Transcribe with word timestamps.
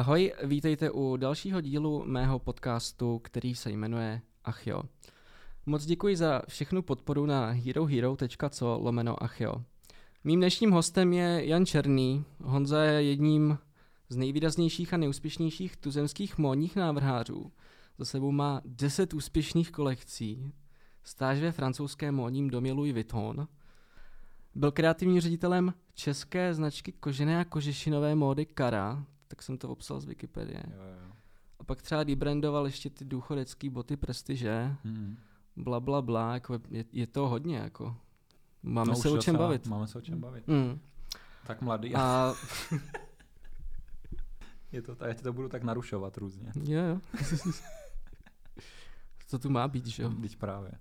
Ahoj, 0.00 0.32
vítejte 0.42 0.90
u 0.90 1.16
dalšího 1.16 1.60
dílu 1.60 2.04
mého 2.06 2.38
podcastu, 2.38 3.18
který 3.18 3.54
se 3.54 3.70
jmenuje 3.70 4.20
Achio. 4.44 4.82
Moc 5.66 5.84
děkuji 5.84 6.16
za 6.16 6.42
všechnu 6.48 6.82
podporu 6.82 7.26
na 7.26 7.50
herohero.co 7.50 8.78
lomeno 8.80 9.22
Achio. 9.22 9.54
Mým 10.24 10.40
dnešním 10.40 10.70
hostem 10.70 11.12
je 11.12 11.46
Jan 11.46 11.66
Černý. 11.66 12.24
Honza 12.42 12.82
je 12.82 13.02
jedním 13.02 13.58
z 14.08 14.16
nejvýraznějších 14.16 14.94
a 14.94 14.96
nejúspěšnějších 14.96 15.76
tuzemských 15.76 16.38
módních 16.38 16.76
návrhářů. 16.76 17.52
Za 17.98 18.04
sebou 18.04 18.32
má 18.32 18.60
10 18.64 19.14
úspěšných 19.14 19.70
kolekcí, 19.70 20.52
stáž 21.02 21.40
ve 21.40 21.52
francouzském 21.52 22.14
módním 22.14 22.50
domě 22.50 22.72
Louis 22.72 22.92
Vuitton. 22.92 23.48
Byl 24.54 24.70
kreativním 24.70 25.20
ředitelem 25.20 25.74
české 25.94 26.54
značky 26.54 26.92
kožené 26.92 27.40
a 27.40 27.44
kožešinové 27.44 28.14
módy 28.14 28.46
Kara, 28.46 29.06
tak 29.30 29.42
jsem 29.42 29.58
to 29.58 29.68
obsal 29.68 30.00
z 30.00 30.04
Wikipedie. 30.04 30.62
Jo, 30.66 30.82
jo. 30.82 31.12
A 31.58 31.64
pak 31.64 31.82
třeba 31.82 32.04
rebrandoval 32.04 32.66
ještě 32.66 32.90
ty 32.90 33.04
důchodecké 33.04 33.70
boty 33.70 33.96
Prestige, 33.96 34.76
Hmm. 34.84 35.16
bla, 35.56 35.80
bla, 35.80 36.02
bla, 36.02 36.34
jako 36.34 36.58
je, 36.70 36.84
je 36.92 37.06
to 37.06 37.28
hodně, 37.28 37.56
jako. 37.58 37.96
Máme 38.62 38.90
No, 38.90 38.96
se 38.96 39.08
o 39.08 39.18
čem 39.18 39.34
docela, 39.34 39.38
bavit. 39.38 39.66
Máme 39.66 39.86
se 39.86 39.98
o 39.98 40.00
čem 40.00 40.20
bavit. 40.20 40.48
Mm. 40.48 40.80
Tak 41.46 41.62
mladý. 41.62 41.94
A 41.94 42.34
Je 44.72 44.82
to, 44.82 44.96
já 45.06 45.14
ti 45.14 45.22
to 45.22 45.32
budu 45.32 45.48
tak 45.48 45.62
narušovat 45.62 46.16
různě. 46.16 46.52
jo, 46.62 46.80
jo. 46.82 47.00
to 49.30 49.38
tu 49.38 49.50
má 49.50 49.68
být, 49.68 49.86
že 49.86 50.02
jo? 50.02 50.10
Teď 50.20 50.36
právě. 50.36 50.72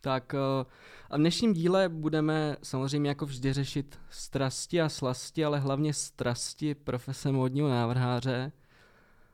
Tak 0.00 0.34
eh, 0.34 0.64
a 1.10 1.16
v 1.16 1.20
dnešním 1.20 1.52
díle 1.52 1.88
budeme 1.88 2.56
samozřejmě 2.62 3.08
jako 3.08 3.26
vždy 3.26 3.52
řešit 3.52 3.98
strasti 4.10 4.80
a 4.80 4.88
slasti, 4.88 5.44
ale 5.44 5.58
hlavně 5.58 5.94
strasti 5.94 6.74
profese 6.74 7.32
módního 7.32 7.68
návrháře. 7.68 8.52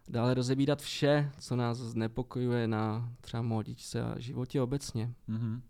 Dále 0.09 0.35
rozebírat 0.35 0.83
vše, 0.83 1.33
co 1.41 1.57
nás 1.57 1.79
znepokojuje 1.79 2.69
na 2.69 3.13
třeba 3.21 3.43
módičce 3.43 4.03
a 4.03 4.19
životě 4.19 4.63
obecně. 4.63 5.15
Mhm. 5.27 5.63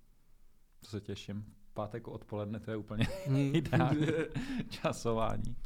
To 0.81 0.87
se 0.87 1.01
těším. 1.01 1.45
Pátek 1.75 2.09
odpoledne 2.09 2.61
to 2.61 2.71
je 2.71 2.77
úplně 2.77 3.07
Hmm. 3.27 3.55
ideální 3.55 4.07
časování. 4.69 5.57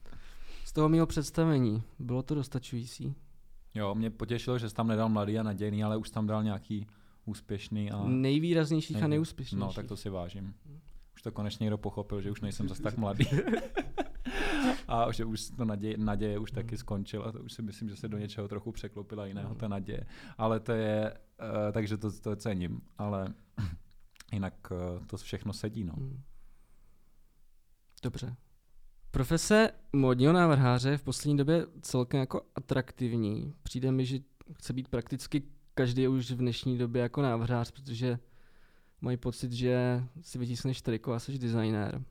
Z 0.65 0.73
toho 0.73 0.89
mého 0.89 1.07
představení 1.07 1.83
bylo 1.99 2.23
to 2.23 2.35
dostačující. 2.35 3.15
Jo, 3.75 3.95
mě 3.95 4.11
potěšilo, 4.11 4.59
že 4.59 4.69
jsi 4.69 4.75
tam 4.75 4.89
nedal 4.89 5.09
mladý 5.09 5.39
a 5.39 5.43
nadějný, 5.43 5.85
ale 5.85 5.97
už 5.97 6.11
tam 6.11 6.27
dal 6.27 6.43
nějaký 6.43 6.87
úspěšný 7.31 7.91
a... 7.91 8.05
Nejvýraznějších 8.05 9.03
a 9.03 9.07
nejúspěšnějších. 9.07 9.67
No, 9.67 9.73
tak 9.73 9.87
to 9.87 9.97
si 9.97 10.11
vážím. 10.11 10.55
Už 11.15 11.23
to 11.23 11.33
konečně 11.33 11.65
někdo 11.65 11.79
pochopil, 11.79 12.21
že 12.21 12.31
už 12.31 12.41
nejsem 12.41 12.69
zase 12.69 12.83
tak 12.83 12.97
mladý. 12.97 13.25
a 14.89 15.13
že 15.13 15.25
už 15.25 15.51
to 15.57 15.65
naděje, 15.65 15.99
naděje 15.99 16.39
už 16.39 16.51
taky 16.51 16.79
skončila, 16.79 17.33
to 17.33 17.39
už 17.39 17.53
si 17.53 17.63
myslím, 17.63 17.89
že 17.89 17.97
se 17.97 18.09
do 18.09 18.19
něčeho 18.19 18.49
trochu 18.49 18.73
překlopila 18.73 19.27
jiného 19.27 19.55
ta 19.55 19.69
naděje. 19.69 20.07
Ale 20.39 20.61
to 20.61 20.73
je, 20.73 21.15
uh, 21.41 21.73
takže 21.73 21.97
to, 21.97 22.13
to 22.13 22.37
cením, 22.37 22.81
ale 22.99 23.35
jinak 24.33 24.55
uh, 24.71 25.07
to 25.07 25.17
všechno 25.17 25.53
sedí, 25.53 25.85
no. 25.85 25.93
Hmm. 25.97 26.23
Dobře. 28.03 28.37
Profese 29.11 29.71
módního 29.93 30.33
návrháře 30.33 30.91
je 30.91 30.99
v 30.99 31.03
poslední 31.03 31.37
době 31.37 31.67
celkem 31.83 32.21
jako 32.21 32.43
atraktivní. 32.55 33.55
Přijde 33.63 33.93
mi, 33.93 34.07
že 34.07 34.19
chce 34.55 34.73
být 34.73 34.89
prakticky 34.89 35.43
každý 35.81 36.09
už 36.09 36.31
v 36.31 36.37
dnešní 36.37 36.79
době 36.79 37.03
jako 37.03 37.23
návrhář, 37.23 37.71
protože 37.71 38.19
mají 39.01 39.17
pocit, 39.17 39.53
že 39.53 40.05
si 40.21 40.39
vytísneš 40.39 40.83
triko 40.83 41.13
a 41.13 41.19
jsi 41.19 41.39
designér. 41.39 42.03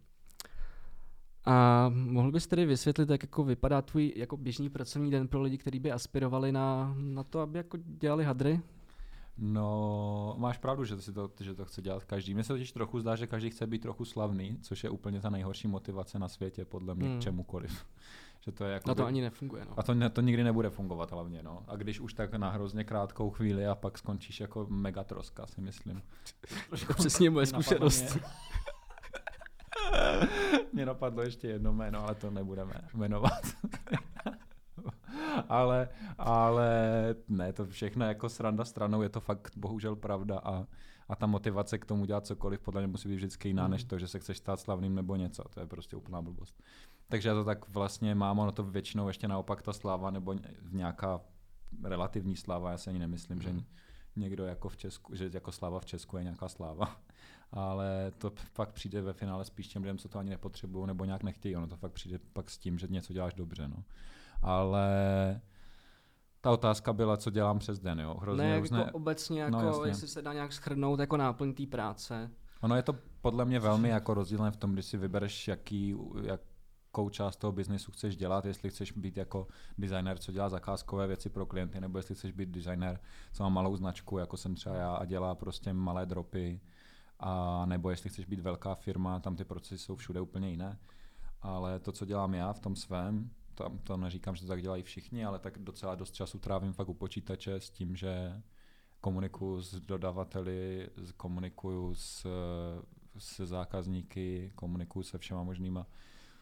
A 1.45 1.89
mohl 1.89 2.31
bys 2.31 2.47
tedy 2.47 2.65
vysvětlit, 2.65 3.09
jak 3.09 3.23
jako 3.23 3.43
vypadá 3.43 3.81
tvůj 3.81 4.13
jako 4.15 4.37
běžný 4.37 4.69
pracovní 4.69 5.11
den 5.11 5.27
pro 5.27 5.41
lidi, 5.41 5.57
kteří 5.57 5.79
by 5.79 5.91
aspirovali 5.91 6.51
na, 6.51 6.95
na 6.97 7.23
to, 7.23 7.39
aby 7.39 7.57
jako 7.57 7.77
dělali 7.81 8.23
hadry? 8.23 8.61
No, 9.37 10.35
máš 10.37 10.57
pravdu, 10.57 10.85
že, 10.85 11.01
si 11.01 11.13
to, 11.13 11.31
že 11.39 11.53
to 11.53 11.65
chce 11.65 11.81
dělat 11.81 12.05
každý. 12.05 12.33
Mně 12.33 12.43
se 12.43 12.53
totiž 12.53 12.71
trochu 12.71 12.99
zdá, 12.99 13.15
že 13.15 13.27
každý 13.27 13.49
chce 13.49 13.67
být 13.67 13.81
trochu 13.81 14.05
slavný, 14.05 14.57
což 14.61 14.83
je 14.83 14.89
úplně 14.89 15.21
ta 15.21 15.29
nejhorší 15.29 15.67
motivace 15.67 16.19
na 16.19 16.27
světě, 16.27 16.65
podle 16.65 16.95
mě, 16.95 17.07
Hmm. 17.07 17.19
k 17.19 17.21
čemukoliv. 17.21 17.85
Že 18.41 18.51
to 18.51 18.65
je 18.65 18.73
jako 18.73 18.89
No 18.89 18.95
to 18.95 19.05
ani 19.05 19.21
nefunguje. 19.21 19.65
No. 19.65 19.79
A 19.79 19.83
to, 19.83 19.93
ne, 19.93 20.09
to 20.09 20.21
nikdy 20.21 20.43
nebude 20.43 20.69
fungovat 20.69 21.11
hlavně, 21.11 21.43
no. 21.43 21.63
A 21.67 21.75
když 21.75 21.99
už 21.99 22.13
tak 22.13 22.33
na 22.33 22.49
hrozně 22.49 22.83
krátkou 22.83 23.29
chvíli 23.29 23.67
a 23.67 23.75
pak 23.75 23.97
skončíš 23.97 24.39
jako 24.39 24.67
megatroska, 24.69 25.47
si 25.47 25.61
myslím. 25.61 26.01
To 26.69 26.75
je 26.75 26.95
přesně 26.97 27.29
moje 27.29 27.45
zkušenost. 27.45 28.17
Mě, 30.73 30.85
napadlo 30.85 31.23
ještě 31.23 31.47
jedno 31.47 31.73
jméno, 31.73 32.03
ale 32.03 32.15
to 32.15 32.31
nebudeme 32.31 32.73
jmenovat. 32.93 33.41
ale, 35.49 35.89
ale 36.17 36.69
ne, 37.27 37.53
to 37.53 37.65
všechno 37.65 38.05
jako 38.05 38.29
sranda 38.29 38.65
stranou, 38.65 39.01
je 39.01 39.09
to 39.09 39.19
fakt 39.19 39.51
bohužel 39.57 39.95
pravda 39.95 40.39
a, 40.43 40.65
a 41.09 41.15
ta 41.15 41.27
motivace 41.27 41.77
k 41.77 41.85
tomu 41.85 42.05
dělat 42.05 42.25
cokoliv 42.25 42.59
podle 42.59 42.81
mě 42.81 42.87
musí 42.87 43.09
být 43.09 43.15
vždycky 43.15 43.47
jiná, 43.47 43.65
Mm. 43.65 43.71
než 43.71 43.83
to, 43.83 43.99
že 43.99 44.07
se 44.07 44.19
chceš 44.19 44.37
stát 44.37 44.59
slavným 44.59 44.95
nebo 44.95 45.15
něco, 45.15 45.43
to 45.49 45.59
je 45.59 45.65
prostě 45.67 45.95
úplná 45.95 46.21
blbost. 46.21 46.63
Takže 47.09 47.29
já 47.29 47.35
to 47.35 47.43
tak 47.43 47.69
vlastně 47.69 48.15
mám, 48.15 48.39
ono 48.39 48.51
to 48.51 48.63
většinou 48.63 49.07
ještě 49.07 49.27
naopak 49.27 49.61
ta 49.61 49.73
sláva 49.73 50.11
nebo 50.11 50.33
ně- 50.33 50.41
nějaká 50.71 51.21
relativní 51.83 52.35
sláva, 52.35 52.71
já 52.71 52.77
si 52.77 52.89
ani 52.89 52.99
nemyslím, 52.99 53.41
že 53.41 53.53
Mm. 53.53 53.63
někdo 54.15 54.45
jako 54.45 54.69
v 54.69 54.77
Česku, 54.77 55.15
že 55.15 55.29
jako 55.33 55.51
sláva 55.51 55.79
v 55.79 55.85
Česku 55.85 56.17
je 56.17 56.23
nějaká 56.23 56.49
sláva. 56.49 56.95
Ale 57.51 58.11
to 58.17 58.31
pak 58.53 58.71
přijde 58.71 59.01
ve 59.01 59.13
finále 59.13 59.45
spíš 59.45 59.67
těm 59.67 59.81
lidem, 59.81 59.97
co 59.97 60.09
to 60.09 60.19
ani 60.19 60.29
nepotřebují 60.29 60.87
nebo 60.87 61.05
nějak 61.05 61.23
nechtějí. 61.23 61.55
Ono 61.55 61.67
to 61.67 61.77
fakt 61.77 61.91
přijde 61.91 62.19
pak 62.33 62.49
s 62.49 62.57
tím, 62.57 62.79
že 62.79 62.87
něco 62.89 63.13
děláš 63.13 63.33
dobře. 63.33 63.67
No. 63.67 63.83
Ale 64.41 64.87
ta 66.41 66.51
otázka 66.51 66.93
byla, 66.93 67.17
co 67.17 67.29
dělám 67.29 67.59
přes 67.59 67.79
den. 67.79 67.99
Jo? 67.99 68.15
Hrozně 68.21 68.43
ne, 68.43 68.59
různé... 68.59 68.79
jako 68.79 68.91
obecně, 68.97 69.49
No, 69.51 69.57
jako, 69.61 69.69
jasně. 69.77 69.89
jestli 69.91 70.07
se 70.07 70.21
dá 70.21 70.33
nějak 70.33 70.53
schrnout 70.53 70.99
jako 70.99 71.17
náplň 71.17 71.53
té 71.53 71.65
práce. 71.65 72.31
Ono 72.61 72.75
je 72.75 72.83
to 72.83 72.95
podle 73.21 73.45
mě 73.45 73.59
velmi 73.59 73.89
jako 73.89 74.13
rozdílné 74.13 74.51
v 74.51 74.57
tom, 74.57 74.73
když 74.73 74.85
si 74.85 74.97
vybereš, 74.97 75.47
jaký, 75.47 75.95
jakou 76.89 77.09
část 77.09 77.35
toho 77.35 77.51
biznesu 77.51 77.91
chceš 77.91 78.17
dělat, 78.17 78.45
jestli 78.45 78.69
chceš 78.69 78.91
být 78.91 79.17
jako 79.17 79.47
designer, 79.77 80.17
co 80.17 80.31
dělá 80.31 80.49
zakázkové 80.49 81.07
věci 81.07 81.29
pro 81.29 81.45
klienty, 81.45 81.81
nebo 81.81 81.97
jestli 81.97 82.15
chceš 82.15 82.31
být 82.31 82.49
designer, 82.49 82.99
co 83.33 83.43
má 83.43 83.49
malou 83.49 83.75
značku, 83.75 84.17
jako 84.17 84.37
jsem 84.37 84.55
třeba 84.55 84.75
já, 84.75 84.95
a 84.95 85.05
dělá 85.05 85.35
prostě 85.35 85.73
malé 85.73 86.05
dropy, 86.05 86.61
a 87.19 87.65
nebo 87.65 87.89
jestli 87.89 88.09
chceš 88.09 88.25
být 88.25 88.39
velká 88.39 88.75
firma, 88.75 89.19
tam 89.19 89.35
ty 89.35 89.45
procesy 89.45 89.77
jsou 89.77 89.95
všude 89.95 90.21
úplně 90.21 90.49
jiné. 90.49 90.79
Ale 91.41 91.79
to, 91.79 91.91
co 91.91 92.05
dělám 92.05 92.33
já 92.33 92.53
v 92.53 92.59
tom 92.59 92.75
svém, 92.75 93.29
to, 93.55 93.69
to 93.83 93.97
neříkám, 93.97 94.35
že 94.35 94.41
to 94.41 94.47
tak 94.47 94.61
dělají 94.61 94.83
všichni, 94.83 95.25
ale 95.25 95.39
tak 95.39 95.57
docela 95.57 95.95
dost 95.95 96.13
času 96.13 96.39
trávím 96.39 96.73
fakt 96.73 96.89
u 96.89 96.93
počítače 96.93 97.55
s 97.55 97.69
tím, 97.69 97.95
že 97.95 98.41
komunikuju 99.01 99.61
s 99.61 99.79
dodavateli, 99.79 100.89
komunikuju 101.17 101.95
s, 101.95 102.27
se 103.17 103.45
zákazníky, 103.45 104.51
komunikuju 104.55 105.03
se 105.03 105.17
všema 105.17 105.43
možnýma 105.43 105.87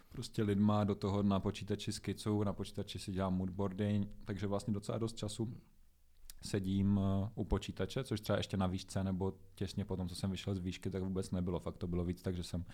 prostě 0.09 0.43
lidma, 0.43 0.83
do 0.83 0.95
toho 0.95 1.23
na 1.23 1.39
počítači 1.39 1.91
skicuju, 1.91 2.43
na 2.43 2.53
počítači 2.53 2.99
si 2.99 3.11
dělám 3.11 3.35
moodboarding, 3.35 4.07
takže 4.25 4.47
vlastně 4.47 4.73
docela 4.73 4.97
dost 4.97 5.17
času 5.17 5.57
sedím 6.41 6.99
eh, 6.99 7.29
u 7.35 7.43
počítače, 7.43 8.03
což 8.03 8.21
třeba 8.21 8.37
ještě 8.37 8.57
na 8.57 8.67
výšce 8.67 9.03
nebo 9.03 9.33
těsně 9.55 9.85
potom, 9.85 10.09
co 10.09 10.15
jsem 10.15 10.31
vyšel 10.31 10.55
z 10.55 10.59
výšky, 10.59 10.89
tak 10.89 11.03
vůbec 11.03 11.31
nebylo. 11.31 11.59
Fakt 11.59 11.77
to 11.77 11.87
bylo 11.87 12.05
víc, 12.05 12.21
takže 12.21 12.43
jsem 12.43 12.65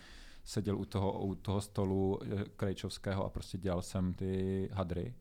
seděl 0.43 0.77
u 0.77 0.85
toho, 0.85 1.25
u 1.25 1.35
toho 1.35 1.61
stolu 1.61 2.19
eh, 2.23 2.43
krejčovského 2.55 3.25
a 3.25 3.29
prostě 3.29 3.57
dělal 3.57 3.81
jsem 3.81 4.13
ty 4.13 4.69
hadry. 4.73 5.13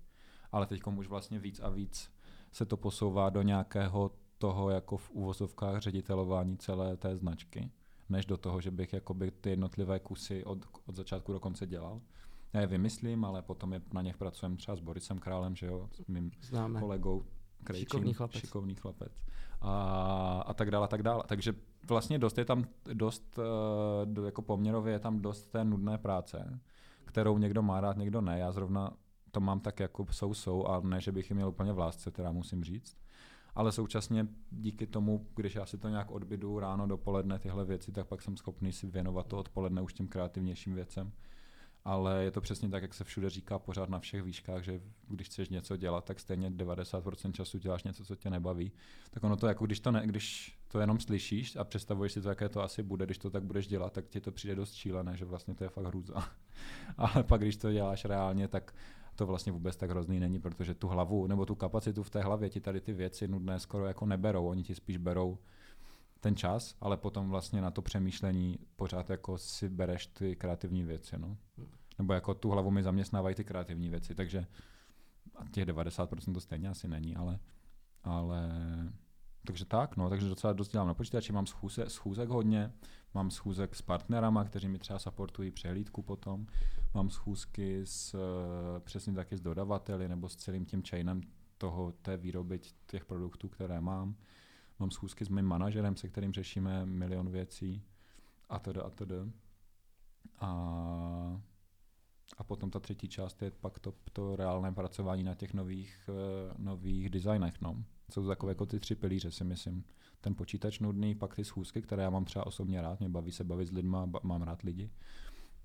Ale 0.52 0.66
teď 0.66 0.80
už 0.96 1.08
vlastně 1.08 1.38
víc 1.38 1.60
a 1.60 1.68
víc 1.68 2.10
se 2.52 2.66
to 2.66 2.76
posouvá 2.76 3.30
do 3.30 3.42
nějakého 3.42 4.10
toho 4.38 4.70
jako 4.70 4.96
v 4.96 5.10
úvozovkách 5.10 5.82
ředitelování 5.82 6.58
celé 6.58 6.96
té 6.96 7.16
značky, 7.16 7.70
než 8.08 8.26
do 8.26 8.36
toho, 8.36 8.60
že 8.60 8.70
bych 8.70 8.92
jakoby 8.92 9.30
ty 9.30 9.50
jednotlivé 9.50 10.00
kusy 10.00 10.44
od, 10.44 10.58
od 10.86 10.94
začátku 10.94 11.32
do 11.32 11.40
konce 11.40 11.66
dělal. 11.66 12.00
Já 12.52 12.60
je 12.60 12.66
vymyslím, 12.66 13.24
ale 13.24 13.42
potom 13.42 13.72
je, 13.72 13.82
na 13.92 14.02
něch 14.02 14.16
pracujeme 14.16 14.56
třeba 14.56 14.76
s 14.76 14.80
Borisem 14.80 15.18
Králem, 15.18 15.56
že 15.56 15.66
jo, 15.66 15.88
s 15.92 16.06
mým 16.06 16.30
Známe. 16.42 16.80
kolegou 16.80 17.24
Krejčím, 17.64 17.84
Šikovný 17.84 18.14
chlapec. 18.14 18.40
šikovný 18.40 18.74
chlapec. 18.74 19.12
A, 19.60 20.44
a 20.46 20.54
tak 20.54 20.70
dále, 20.70 20.84
a 20.84 20.88
tak 20.88 21.02
dále. 21.02 21.22
Takže 21.26 21.54
vlastně 21.88 22.18
dost 22.18 22.38
je 22.38 22.44
tam, 22.44 22.64
dost, 22.92 23.38
eh, 24.18 24.24
jako 24.24 24.42
poměrově 24.42 24.92
je 24.92 24.98
tam 24.98 25.20
dost 25.20 25.44
té 25.44 25.64
nudné 25.64 25.98
práce, 25.98 26.60
kterou 27.04 27.38
někdo 27.38 27.62
má 27.62 27.80
rád, 27.80 27.96
někdo 27.96 28.20
ne. 28.20 28.38
Já 28.38 28.52
zrovna 28.52 28.92
to 29.30 29.40
mám 29.40 29.60
tak 29.60 29.80
jako 29.80 30.06
jsou, 30.10 30.34
jsou, 30.34 30.66
a 30.66 30.80
ne, 30.80 31.00
že 31.00 31.12
bych 31.12 31.30
je 31.30 31.34
měl 31.36 31.48
úplně 31.48 31.72
v 31.72 31.78
lásce, 31.78 32.10
teda 32.10 32.32
musím 32.32 32.64
říct. 32.64 32.96
Ale 33.54 33.72
současně 33.72 34.26
díky 34.50 34.86
tomu, 34.86 35.26
když 35.34 35.54
já 35.54 35.66
si 35.66 35.78
to 35.78 35.88
nějak 35.88 36.10
odbydu 36.10 36.58
ráno, 36.58 36.86
dopoledne 36.86 37.38
tyhle 37.38 37.64
věci, 37.64 37.92
tak 37.92 38.06
pak 38.06 38.22
jsem 38.22 38.36
schopný 38.36 38.72
si 38.72 38.86
věnovat 38.86 39.26
to 39.26 39.38
odpoledne 39.38 39.82
už 39.82 39.92
těm 39.92 40.08
kreativnějším 40.08 40.74
věcem. 40.74 41.12
Ale 41.84 42.24
je 42.24 42.30
to 42.30 42.40
přesně 42.40 42.68
tak, 42.68 42.82
jak 42.82 42.94
se 42.94 43.04
všude 43.04 43.30
říká 43.30 43.58
pořád 43.58 43.88
na 43.88 43.98
všech 43.98 44.22
výškách, 44.22 44.62
že 44.64 44.80
když 45.08 45.26
chceš 45.26 45.48
něco 45.48 45.76
dělat, 45.76 46.04
tak 46.04 46.20
stejně 46.20 46.50
90% 46.50 47.32
času 47.32 47.58
děláš 47.58 47.82
něco, 47.82 48.04
co 48.04 48.16
tě 48.16 48.30
nebaví. 48.30 48.72
Tak 49.10 49.24
ono 49.24 49.36
to 49.36 49.46
jako, 49.46 49.66
když 49.66 49.80
to, 49.80 49.90
ne, 49.90 50.02
když 50.06 50.58
to 50.68 50.80
jenom 50.80 51.00
slyšíš 51.00 51.56
a 51.56 51.64
představuješ 51.64 52.12
si 52.12 52.20
to, 52.20 52.28
jaké 52.28 52.48
to 52.48 52.62
asi 52.62 52.82
bude, 52.82 53.04
když 53.04 53.18
to 53.18 53.30
tak 53.30 53.42
budeš 53.42 53.66
dělat, 53.66 53.92
tak 53.92 54.08
ti 54.08 54.20
to 54.20 54.32
přijde 54.32 54.54
dost 54.54 54.74
šílené, 54.74 55.16
že 55.16 55.24
vlastně 55.24 55.54
to 55.54 55.64
je 55.64 55.70
fakt 55.70 55.86
hrůza. 55.86 56.14
Ale 56.96 57.24
pak, 57.24 57.40
když 57.40 57.56
to 57.56 57.72
děláš 57.72 58.04
reálně, 58.04 58.48
tak 58.48 58.74
to 59.22 59.26
vlastně 59.26 59.52
vůbec 59.52 59.76
tak 59.76 59.90
hrozný 59.90 60.20
není, 60.20 60.38
protože 60.40 60.74
tu 60.74 60.88
hlavu 60.88 61.26
nebo 61.26 61.46
tu 61.46 61.54
kapacitu 61.54 62.02
v 62.02 62.10
té 62.10 62.22
hlavě 62.22 62.50
ti 62.50 62.60
tady 62.60 62.80
ty 62.80 62.92
věci 62.92 63.28
nudné 63.28 63.60
skoro 63.60 63.86
jako 63.86 64.06
neberou, 64.06 64.46
oni 64.46 64.62
ti 64.62 64.74
spíš 64.74 64.96
berou 64.96 65.38
ten 66.20 66.36
čas, 66.36 66.74
ale 66.80 66.96
potom 66.96 67.30
vlastně 67.30 67.60
na 67.60 67.70
to 67.70 67.82
přemýšlení 67.82 68.58
pořád 68.76 69.10
jako 69.10 69.38
si 69.38 69.68
bereš 69.68 70.06
ty 70.06 70.36
kreativní 70.36 70.84
věci, 70.84 71.18
no. 71.18 71.36
Nebo 71.98 72.12
jako 72.12 72.34
tu 72.34 72.50
hlavu 72.50 72.70
mi 72.70 72.82
zaměstnávají 72.82 73.34
ty 73.34 73.44
kreativní 73.44 73.88
věci, 73.88 74.14
takže 74.14 74.46
a 75.36 75.48
těch 75.48 75.64
90% 75.66 76.34
to 76.34 76.40
stejně 76.40 76.68
asi 76.68 76.88
není, 76.88 77.16
ale, 77.16 77.38
ale 78.04 78.50
takže 79.46 79.64
tak, 79.64 79.96
no, 79.96 80.08
takže 80.08 80.28
docela 80.28 80.52
dost 80.52 80.68
dělám 80.68 80.86
na 80.86 80.94
počítači, 80.94 81.32
mám 81.32 81.46
schůze, 81.46 81.90
schůzek 81.90 82.28
hodně, 82.28 82.72
mám 83.14 83.30
schůzek 83.30 83.74
s 83.74 83.82
partnerama, 83.82 84.44
kteří 84.44 84.68
mi 84.68 84.78
třeba 84.78 84.98
supportují 84.98 85.50
přehlídku 85.50 86.02
potom, 86.02 86.46
mám 86.94 87.10
schůzky 87.10 87.80
s, 87.86 88.16
přesně 88.80 89.12
taky 89.12 89.36
s 89.36 89.40
dodavateli 89.40 90.08
nebo 90.08 90.28
s 90.28 90.36
celým 90.36 90.64
tím 90.64 90.82
chainem 90.82 91.20
toho, 91.58 91.92
té 91.92 92.16
výroby 92.16 92.60
těch 92.86 93.04
produktů, 93.04 93.48
které 93.48 93.80
mám. 93.80 94.16
Mám 94.78 94.90
schůzky 94.90 95.24
s 95.24 95.28
mým 95.28 95.44
manažerem, 95.44 95.96
se 95.96 96.08
kterým 96.08 96.32
řešíme 96.32 96.86
milion 96.86 97.30
věcí 97.30 97.82
a 98.48 98.58
tedy 98.58 98.80
a 98.80 98.90
tedy. 98.90 99.14
A, 100.40 100.50
a 102.38 102.44
potom 102.44 102.70
ta 102.70 102.80
třetí 102.80 103.08
část 103.08 103.42
je 103.42 103.50
pak 103.50 103.78
to, 103.78 103.94
to 104.12 104.36
reálné 104.36 104.72
pracování 104.72 105.22
na 105.22 105.34
těch 105.34 105.54
nových, 105.54 106.08
uh, 106.08 106.64
nových 106.64 107.10
designech. 107.10 107.60
No. 107.60 107.84
Jsou 108.10 108.26
takové 108.26 108.50
jako 108.50 108.66
ty 108.66 108.80
tři 108.80 108.94
pilíře, 108.94 109.30
si 109.30 109.44
myslím. 109.44 109.84
Ten 110.22 110.34
počítač 110.34 110.78
nudný, 110.78 111.14
pak 111.14 111.34
ty 111.34 111.44
schůzky, 111.44 111.82
které 111.82 112.02
já 112.02 112.10
mám 112.10 112.24
třeba 112.24 112.46
osobně 112.46 112.82
rád, 112.82 113.00
mě 113.00 113.08
baví 113.08 113.32
se 113.32 113.44
bavit 113.44 113.66
s 113.66 113.72
lidma, 113.72 114.08
mám 114.22 114.42
rád 114.42 114.62
lidi. 114.62 114.90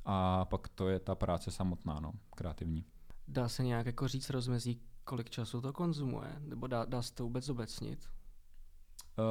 A 0.06 0.45
pak 0.45 0.68
to 0.68 0.89
je 0.89 1.00
ta 1.00 1.15
práce 1.15 1.51
samotná, 1.51 2.00
no, 2.00 2.12
kreativní. 2.36 2.86
Dá 3.27 3.50
se 3.50 3.63
nějak 3.63 3.86
jako 3.86 4.07
říct 4.07 4.30
rozmezí, 4.30 4.81
kolik 5.04 5.30
času 5.30 5.62
to 5.62 5.74
konzumuje? 5.74 6.36
Nebo 6.39 6.68
dá, 6.68 6.86
dá 6.86 7.01
se 7.01 7.13
to 7.13 7.24
vůbec 7.24 7.50
obecnit? 7.50 8.09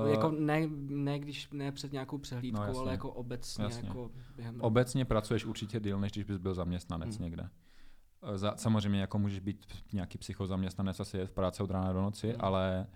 Uh, 0.05 0.11
jako 0.11 0.31
ne, 0.31 0.67
ne, 0.89 1.19
když 1.19 1.51
ne 1.51 1.73
před 1.73 1.93
nějakou 1.93 2.19
přehlídkou, 2.19 2.61
no 2.61 2.67
jasně, 2.67 2.81
ale 2.81 2.91
jako 2.91 3.11
obecně. 3.11 3.65
Jasně. 3.65 3.89
Jako 3.89 4.11
během 4.37 4.61
obecně 4.61 5.05
pracuješ 5.05 5.45
určitě 5.45 5.81
díl, 5.81 6.01
než 6.01 6.13
když 6.13 6.25
bys 6.25 6.39
byl 6.39 6.55
zaměstnanec 6.55 7.17
hmm. 7.17 7.25
někde. 7.25 7.51
Eh, 8.23 8.39
za, 8.39 8.57
samozřejmě 8.57 9.01
jako 9.01 9.19
můžeš 9.19 9.41
být 9.41 9.67
nějaký 9.93 10.19
psychozaměstnanec, 10.19 11.01
asi 11.01 11.19
je 11.19 11.27
v 11.27 11.31
práci 11.31 11.63
od 11.63 11.71
rána 11.71 11.93
do 11.93 12.03
noci, 12.03 12.29
hmm. 12.29 12.37
ale, 12.41 12.87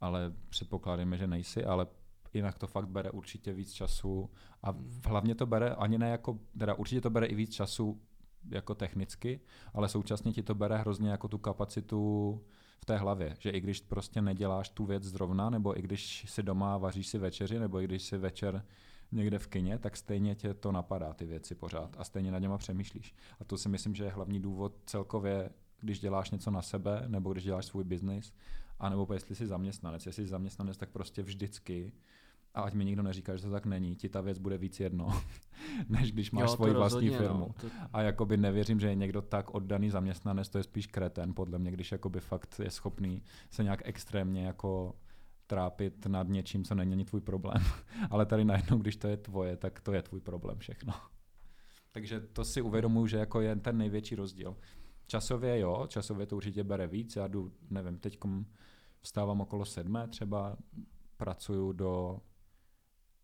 ale 0.00 0.32
předpokládáme, 0.48 1.16
že 1.16 1.26
nejsi, 1.26 1.64
ale 1.64 1.86
jinak 2.34 2.58
to 2.58 2.66
fakt 2.66 2.88
bere 2.88 3.10
určitě 3.10 3.52
víc 3.52 3.72
času 3.72 4.30
a 4.62 4.74
hlavně 5.04 5.34
to 5.34 5.46
bere 5.46 5.74
ani 5.74 5.98
ne 5.98 6.10
jako, 6.10 6.38
teda 6.58 6.74
určitě 6.74 7.00
to 7.00 7.10
bere 7.10 7.26
i 7.26 7.34
víc 7.34 7.54
času 7.54 8.00
jako 8.48 8.74
technicky, 8.74 9.40
ale 9.74 9.88
současně 9.88 10.32
ti 10.32 10.42
to 10.42 10.54
bere 10.54 10.76
hrozně 10.76 11.10
jako 11.10 11.28
tu 11.28 11.38
kapacitu 11.38 12.40
v 12.80 12.84
té 12.84 12.96
hlavě, 12.96 13.36
že 13.38 13.50
i 13.50 13.60
když 13.60 13.80
prostě 13.80 14.22
neděláš 14.22 14.68
tu 14.68 14.84
věc 14.84 15.02
zrovna, 15.02 15.50
nebo 15.50 15.78
i 15.78 15.82
když 15.82 16.24
si 16.28 16.42
doma 16.42 16.78
vaříš 16.78 17.06
si 17.06 17.18
večeři, 17.18 17.58
nebo 17.58 17.80
i 17.80 17.84
když 17.84 18.02
si 18.02 18.18
večer 18.18 18.64
někde 19.12 19.38
v 19.38 19.46
kině, 19.46 19.78
tak 19.78 19.96
stejně 19.96 20.34
tě 20.34 20.54
to 20.54 20.72
napadá, 20.72 21.14
ty 21.14 21.26
věci 21.26 21.54
pořád 21.54 21.96
a 21.98 22.04
stejně 22.04 22.32
na 22.32 22.38
něma 22.38 22.58
přemýšlíš. 22.58 23.14
A 23.40 23.44
to 23.44 23.58
si 23.58 23.68
myslím, 23.68 23.94
že 23.94 24.04
je 24.04 24.10
hlavní 24.10 24.40
důvod 24.40 24.72
celkově, 24.86 25.50
když 25.80 26.00
děláš 26.00 26.30
něco 26.30 26.50
na 26.50 26.62
sebe, 26.62 27.04
nebo 27.06 27.32
když 27.32 27.44
děláš 27.44 27.66
svůj 27.66 27.84
biznis, 27.84 28.32
a 28.80 28.88
nebo 28.88 29.06
jestli 29.12 29.34
jsi 29.34 29.46
zaměstnanec. 29.46 30.06
Jestli 30.06 30.24
jsi 30.24 30.30
zaměstnanec, 30.30 30.76
tak 30.76 30.90
prostě 30.90 31.22
vždycky 31.22 31.92
a 32.54 32.62
ať 32.62 32.74
mi 32.74 32.84
nikdo 32.84 33.02
neříká, 33.02 33.36
že 33.36 33.42
to 33.42 33.50
tak 33.50 33.66
není, 33.66 33.96
ti 33.96 34.08
ta 34.08 34.20
věc 34.20 34.38
bude 34.38 34.58
víc 34.58 34.80
jedno, 34.80 35.22
než 35.88 36.12
když 36.12 36.30
máš 36.30 36.50
jo, 36.50 36.56
svoji 36.56 36.74
vlastní 36.74 37.10
firmu. 37.10 37.38
No, 37.38 37.54
to... 37.60 37.66
A 37.92 38.02
jakoby 38.02 38.36
nevěřím, 38.36 38.80
že 38.80 38.88
je 38.88 38.94
někdo 38.94 39.22
tak 39.22 39.54
oddaný 39.54 39.90
zaměstnanec, 39.90 40.48
to 40.48 40.58
je 40.58 40.64
spíš 40.64 40.86
kreten, 40.86 41.34
podle 41.34 41.58
mě, 41.58 41.70
když 41.70 41.92
jakoby 41.92 42.20
fakt 42.20 42.60
je 42.64 42.70
schopný 42.70 43.22
se 43.50 43.62
nějak 43.62 43.82
extrémně 43.84 44.46
jako 44.46 44.94
trápit 45.46 46.06
nad 46.06 46.28
něčím, 46.28 46.64
co 46.64 46.74
není 46.74 47.04
tvůj 47.04 47.20
problém. 47.20 47.62
Ale 48.10 48.26
tady 48.26 48.44
najednou, 48.44 48.78
když 48.78 48.96
to 48.96 49.08
je 49.08 49.16
tvoje, 49.16 49.56
tak 49.56 49.80
to 49.80 49.92
je 49.92 50.02
tvůj 50.02 50.20
problém 50.20 50.58
všechno. 50.58 50.92
Takže 51.92 52.20
to 52.20 52.44
si 52.44 52.62
uvědomuji, 52.62 53.06
že 53.06 53.16
jako 53.16 53.40
je 53.40 53.56
ten 53.56 53.78
největší 53.78 54.14
rozdíl. 54.14 54.56
Časově 55.06 55.58
jo, 55.58 55.86
časově 55.88 56.26
to 56.26 56.36
určitě 56.36 56.64
bere 56.64 56.86
víc. 56.86 57.16
Já 57.16 57.26
jdu, 57.26 57.52
nevím, 57.70 57.98
teď 57.98 58.18
vstávám 59.00 59.40
okolo 59.40 59.64
sedmé 59.64 60.08
třeba, 60.08 60.56
pracuju 61.16 61.72
do 61.72 62.20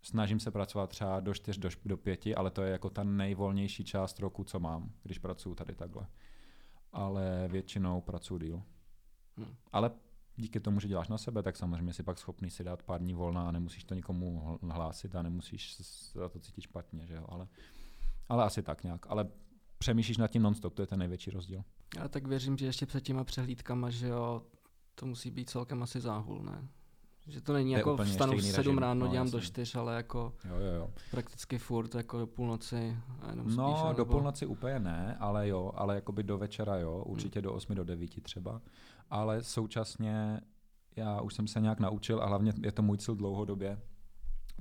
snažím 0.06 0.40
se 0.40 0.50
pracovat 0.50 0.90
třeba 0.90 1.20
do 1.20 1.34
4 1.34 1.61
do, 1.61 1.69
do 1.84 1.96
5, 1.96 2.26
ale 2.37 2.50
to 2.50 2.62
je 2.62 2.73
jako 2.73 2.90
ta 2.90 3.05
nejvolnější 3.05 3.84
část 3.84 4.20
roku, 4.20 4.44
co 4.44 4.61
mám, 4.61 4.93
když 5.02 5.19
pracuji 5.19 5.55
tady 5.55 5.75
takhle. 5.75 6.06
Ale 6.93 7.49
většinou 7.49 8.00
pracuji 8.00 8.38
díl. 8.38 8.62
Hmm. 9.37 9.55
Ale 9.73 9.90
díky 10.37 10.61
tomu, 10.61 10.81
že 10.81 10.88
děláš 10.88 11.08
na 11.08 11.19
sebe, 11.19 11.43
tak 11.43 11.56
samozřejmě 11.56 11.93
si 11.93 12.02
pak 12.02 12.19
schopný 12.19 12.50
si 12.50 12.64
dát 12.64 12.82
pár 12.82 13.00
dní 13.00 13.14
volna 13.14 13.49
a 13.49 13.50
nemusíš 13.50 13.84
to 13.84 13.94
nikomu 13.94 14.58
hlásit 14.62 15.14
a 15.14 15.23
nemusíš 15.23 15.73
se 15.73 16.19
za 16.19 16.28
to 16.28 16.38
cítit 16.40 16.61
špatně, 16.61 17.06
že 17.06 17.14
jo? 17.14 17.26
Ale, 17.28 17.49
ale 18.28 18.44
asi 18.44 18.62
tak 18.62 18.84
nějak. 18.84 19.06
Ale 19.08 19.28
přemýšlíš 19.78 20.17
nad 20.17 20.28
tím 20.28 20.43
nonstop, 20.43 20.75
to 20.75 20.82
je 20.82 20.87
ten 20.87 20.99
největší 20.99 21.31
rozdíl. 21.31 21.64
Já 21.96 22.08
tak 22.08 22.26
věřím, 22.26 22.58
že 22.58 22.67
ještě 22.67 22.87
před 22.87 23.00
těma 23.00 23.25
přehlídkama, 23.25 23.90
že 23.90 24.08
jo, 24.08 24.43
to 25.00 25.06
musí 25.06 25.31
být 25.31 25.50
celkem 25.50 25.82
asi 25.82 26.00
záhul, 26.00 26.43
ne? 26.43 26.69
Že 27.28 27.40
to 27.40 27.52
není 27.52 27.72
to 27.72 27.78
jako 27.78 27.96
vstanu 27.96 28.32
v 28.37 28.43
7 28.43 28.78
ráno, 28.78 29.06
no, 29.06 29.12
dělám 29.12 29.26
jasný. 29.26 29.40
do 29.40 29.44
4, 29.44 29.78
ale 29.78 29.96
jako 29.96 30.32
jo, 30.44 30.54
jo, 30.54 30.72
jo. 30.72 30.90
prakticky 31.10 31.58
furt 31.58 31.94
jako 31.94 32.19
do 32.19 32.26
půlnoci. 32.26 32.96
A 33.20 33.31
jenom 33.31 33.56
no, 33.56 33.72
spíš, 33.72 33.82
do 33.82 33.88
nebo... 33.88 34.04
půlnoci 34.04 34.46
úplně 34.46 34.78
ne, 34.78 35.16
ale 35.20 35.48
jo, 35.48 35.72
ale 35.75 35.94
jakoby 35.94 36.22
do 36.22 36.38
večera 36.38 36.76
jo, 36.76 37.02
určitě 37.06 37.38
hmm. 37.38 37.44
do 37.44 37.52
8 37.52 37.75
do 37.75 37.84
9 37.84 38.22
třeba. 38.22 38.60
Ale 39.10 39.43
současně 39.43 40.40
já 40.96 41.20
už 41.20 41.34
jsem 41.34 41.46
se 41.49 41.60
nějak 41.60 41.81
naučil 41.81 42.22
a 42.22 42.26
hlavně 42.26 42.52
je 42.62 42.72
to 42.72 42.82
můj 42.82 42.99
cíl 42.99 43.14
dlouhodobě 43.14 43.78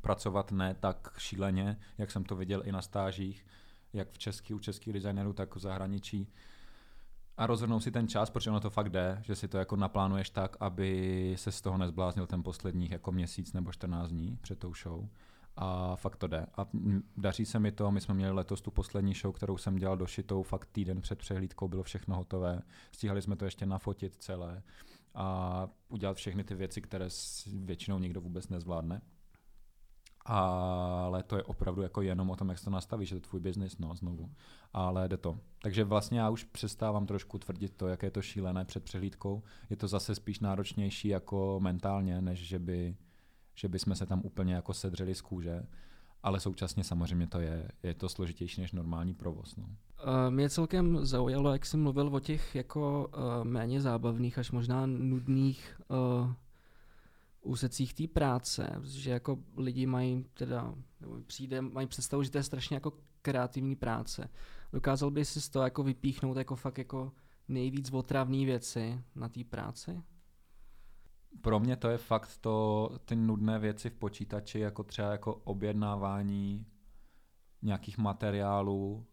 pracovat 0.01 0.51
ne 0.51 0.75
tak 0.79 1.13
šíleně, 1.17 1.77
jak 1.97 2.11
jsem 2.11 2.23
to 2.23 2.35
viděl 2.35 2.61
i 2.65 2.71
na 2.71 2.81
stážích, 2.81 3.45
jak 3.93 4.11
v 4.11 4.17
český, 4.17 4.53
u 4.53 4.59
českých 4.59 4.93
designerů, 4.93 5.33
tak 5.33 5.55
v 5.55 5.59
zahraničí, 5.59 6.27
a 7.37 7.47
rozhodnout 7.47 7.79
si 7.79 7.91
ten 7.91 8.07
čas, 8.07 8.29
protože 8.29 8.49
ono 8.49 8.59
to 8.59 8.69
fakt 8.69 8.89
jde, 8.89 9.19
že 9.21 9.35
si 9.35 9.47
to 9.47 9.57
jako 9.57 9.75
naplánuješ 9.75 10.29
tak, 10.29 10.57
aby 10.59 11.33
se 11.37 11.51
z 11.51 11.61
toho 11.61 11.77
nezbláznil 11.77 12.27
ten 12.27 12.43
posledních 12.43 12.91
jako 12.91 13.11
měsíc 13.11 13.53
nebo 13.53 13.71
14 13.71 14.09
dní 14.09 14.37
před 14.41 14.59
tou 14.59 14.73
show. 14.73 15.07
A 15.57 15.95
fakt 15.95 16.15
to 16.15 16.27
jde. 16.27 16.45
A 16.57 16.67
daří 17.17 17.45
se 17.45 17.59
mi 17.59 17.71
to, 17.71 17.91
my 17.91 18.01
jsme 18.01 18.13
měli 18.13 18.31
letos 18.31 18.61
tu 18.61 18.71
poslední 18.71 19.13
show, 19.13 19.35
kterou 19.35 19.57
jsem 19.57 19.75
dělal 19.75 19.97
došitou, 19.97 20.43
fakt 20.43 20.69
týden 20.71 21.01
před 21.01 21.19
přehlídkou 21.19 21.67
bylo 21.67 21.83
všechno 21.83 22.15
hotové. 22.15 22.61
Stíhali 22.91 23.21
jsme 23.21 23.35
to 23.35 23.45
ještě 23.45 23.65
nafotit 23.65 24.15
celé 24.15 24.63
a 25.13 25.67
udělat 25.89 26.17
všechny 26.17 26.43
ty 26.43 26.55
věci, 26.55 26.81
které 26.81 27.07
většinou 27.53 27.99
nikdo 27.99 28.21
vůbec 28.21 28.49
nezvládne 28.49 29.01
ale 30.25 31.23
to 31.23 31.35
je 31.35 31.43
opravdu 31.43 31.81
jako 31.81 32.01
jenom 32.01 32.29
o 32.29 32.35
tom, 32.35 32.49
jak 32.49 32.59
se 32.59 32.65
to 32.65 32.71
nastaví, 32.71 33.05
že 33.05 33.15
to 33.15 33.17
je 33.17 33.21
tvůj 33.21 33.39
biznis, 33.39 33.77
no, 33.77 33.95
znovu. 33.95 34.29
Ale 34.73 35.07
jde 35.07 35.17
to. 35.17 35.39
Takže 35.61 35.83
vlastně 35.83 36.19
já 36.19 36.29
už 36.29 36.43
přestávám 36.43 37.05
trošku 37.05 37.39
tvrdit 37.39 37.73
to, 37.77 37.87
jak 37.87 38.03
je 38.03 38.11
to 38.11 38.21
šílené 38.21 38.65
před 38.65 38.83
přehlídkou. 38.83 39.43
Je 39.69 39.75
to 39.75 39.87
zase 39.87 40.15
spíš 40.15 40.39
náročnější 40.39 41.07
jako 41.07 41.59
mentálně, 41.63 42.21
než 42.21 42.47
že 42.47 42.59
by, 42.59 42.95
že 43.55 43.67
by 43.67 43.79
jsme 43.79 43.95
se 43.95 44.05
tam 44.05 44.21
úplně 44.23 44.53
jako 44.53 44.73
sedřeli 44.73 45.15
z 45.15 45.21
kůže. 45.21 45.65
Ale 46.23 46.39
současně 46.39 46.83
samozřejmě 46.83 47.27
to 47.27 47.39
je, 47.39 47.71
je 47.83 47.93
to 47.93 48.09
složitější 48.09 48.61
než 48.61 48.71
normální 48.71 49.13
provoz. 49.13 49.55
No. 49.55 49.63
Uh, 49.63 49.69
mě 50.29 50.49
celkem 50.49 51.05
zaujalo, 51.05 51.53
jak 51.53 51.65
jsi 51.65 51.77
mluvil 51.77 52.15
o 52.15 52.19
těch 52.19 52.55
jako 52.55 53.11
uh, 53.17 53.43
méně 53.43 53.81
zábavných 53.81 54.37
až 54.37 54.51
možná 54.51 54.85
nudných 54.85 55.81
uh, 55.87 56.31
úsecích 57.45 57.93
té 57.93 58.07
práce, 58.07 58.81
že 58.83 59.11
jako 59.11 59.39
lidi 59.57 59.85
mají 59.85 60.25
teda, 60.33 60.75
nebo 61.01 61.21
přijde, 61.27 61.61
mají 61.61 61.87
představu, 61.87 62.23
že 62.23 62.31
to 62.31 62.37
je 62.37 62.43
strašně 62.43 62.75
jako 62.75 62.93
kreativní 63.21 63.75
práce. 63.75 64.29
Dokázal 64.73 65.11
by 65.11 65.25
si 65.25 65.41
z 65.41 65.49
toho 65.49 65.63
jako 65.63 65.83
vypíchnout 65.83 66.37
jako 66.37 66.55
fakt 66.55 66.77
jako 66.77 67.11
nejvíc 67.47 67.91
otravné 67.93 68.45
věci 68.45 69.01
na 69.15 69.29
té 69.29 69.43
práci? 69.43 70.01
Pro 71.41 71.59
mě 71.59 71.75
to 71.75 71.89
je 71.89 71.97
fakt 71.97 72.37
to, 72.41 72.89
ty 73.05 73.15
nudné 73.15 73.59
věci 73.59 73.89
v 73.89 73.95
počítači, 73.95 74.59
jako 74.59 74.83
třeba 74.83 75.11
jako 75.11 75.35
objednávání 75.35 76.65
nějakých 77.61 77.97
materiálů, 77.97 79.05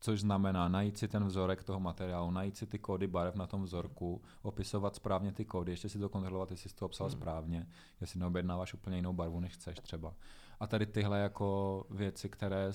což 0.00 0.20
znamená 0.20 0.68
najít 0.68 0.98
si 0.98 1.08
ten 1.08 1.24
vzorek 1.24 1.64
toho 1.64 1.80
materiálu, 1.80 2.30
najít 2.30 2.56
si 2.56 2.66
ty 2.66 2.78
kódy 2.78 3.06
barev 3.06 3.34
na 3.34 3.46
tom 3.46 3.62
vzorku, 3.62 4.22
opisovat 4.42 4.96
správně 4.96 5.32
ty 5.32 5.44
kódy, 5.44 5.72
ještě 5.72 5.88
si 5.88 5.98
to 5.98 6.08
kontrolovat, 6.08 6.50
jestli 6.50 6.70
jsi 6.70 6.76
to 6.76 6.86
obsal 6.86 7.06
hmm. 7.06 7.16
správně, 7.16 7.66
jestli 8.00 8.20
neobjednáváš 8.20 8.74
úplně 8.74 8.96
jinou 8.96 9.12
barvu, 9.12 9.40
než 9.40 9.52
chceš 9.52 9.78
třeba. 9.80 10.14
A 10.60 10.66
tady 10.66 10.86
tyhle 10.86 11.20
jako 11.20 11.86
věci, 11.90 12.28
které 12.28 12.72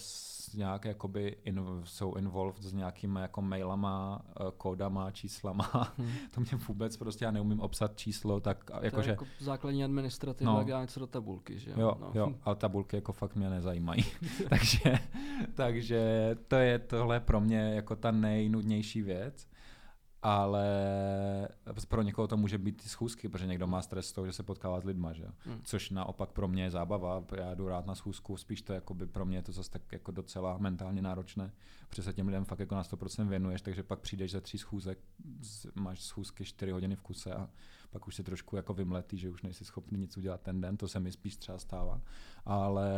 nějak 0.54 0.86
jakoby 0.86 1.38
in, 1.44 1.62
jsou 1.84 2.16
involved 2.16 2.64
s 2.64 2.74
nějakými 2.74 3.20
jako 3.20 3.42
mailama, 3.42 4.22
eh, 4.30 4.44
kódama, 4.58 5.12
číslama, 5.12 5.94
hmm. 5.98 6.12
to 6.36 6.42
mě 6.42 6.52
vůbec 6.68 6.98
prostě, 6.98 7.26
já 7.26 7.32
neumím 7.32 7.60
obsat 7.60 7.98
číslo, 7.98 8.40
tak 8.40 8.72
jakože... 8.82 9.10
jako 9.10 9.26
základní 9.40 9.84
administrativa, 9.84 10.54
no, 10.54 10.64
dá 10.64 10.82
něco 10.82 11.00
do 11.00 11.08
tabulky, 11.08 11.60
že 11.60 11.72
jo? 11.72 11.98
no. 12.00 12.12
jo, 12.14 12.34
ale 12.44 12.56
tabulky 12.56 12.96
jako 12.96 13.14
fakt 13.14 13.36
mě 13.36 13.50
nezajímají. 13.50 14.06
takže, 14.50 15.00
takže 15.54 16.36
to 16.48 16.56
je 16.56 16.80
tohle 16.80 17.20
pro 17.20 17.42
mě 17.42 17.74
jako 17.76 17.96
ta 17.96 18.12
nejnudnější 18.12 19.02
věc. 19.02 19.48
Ale 20.24 20.68
pro 21.88 22.02
někoho 22.02 22.28
to 22.28 22.38
může 22.38 22.58
být 22.58 22.82
schůzky, 22.82 23.30
protože 23.30 23.48
někdo 23.48 23.68
má 23.68 23.82
stres 23.82 24.08
z 24.08 24.12
toho, 24.12 24.28
že 24.28 24.34
se 24.34 24.44
potkává 24.44 24.80
s 24.80 24.84
lidma, 24.84 25.14
že? 25.14 25.26
Hmm. 25.40 25.62
což 25.64 25.90
naopak 25.90 26.30
pro 26.30 26.48
mě 26.48 26.64
je 26.64 26.72
zábava, 26.72 27.24
já 27.36 27.54
jdu 27.54 27.68
rád 27.68 27.86
na 27.86 27.96
schůzku, 27.96 28.38
spíš 28.38 28.62
to 28.62 28.74
jakoby 28.74 29.06
pro 29.06 29.26
mě 29.26 29.38
je 29.38 29.42
to 29.42 29.52
zase 29.52 29.72
tak 29.72 29.92
jako 29.92 30.12
docela 30.12 30.58
mentálně 30.58 31.02
náročné, 31.02 31.52
protože 31.90 32.04
se 32.04 32.14
těm 32.14 32.28
lidem 32.28 32.46
fakt 32.46 32.60
jako 32.60 32.76
na 32.76 32.84
100% 32.84 33.28
věnuješ, 33.28 33.62
takže 33.62 33.84
pak 33.84 34.00
přijdeš 34.00 34.32
za 34.32 34.42
tří 34.42 34.58
schůzek, 34.58 35.00
máš 35.76 36.02
schůzky 36.02 36.46
4 36.46 36.72
hodiny 36.72 36.96
v 36.96 37.02
kuse 37.02 37.34
a 37.34 37.50
pak 37.90 38.08
už 38.08 38.16
si 38.16 38.24
trošku 38.24 38.56
jako 38.56 38.74
vymletý, 38.74 39.18
že 39.18 39.30
už 39.30 39.42
nejsi 39.42 39.66
schopný 39.66 40.00
nic 40.00 40.18
udělat 40.18 40.42
ten 40.42 40.62
den, 40.62 40.78
to 40.78 40.88
se 40.88 41.00
mi 41.00 41.12
spíš 41.12 41.36
třeba 41.36 41.60
stává, 41.60 42.02
ale 42.46 42.92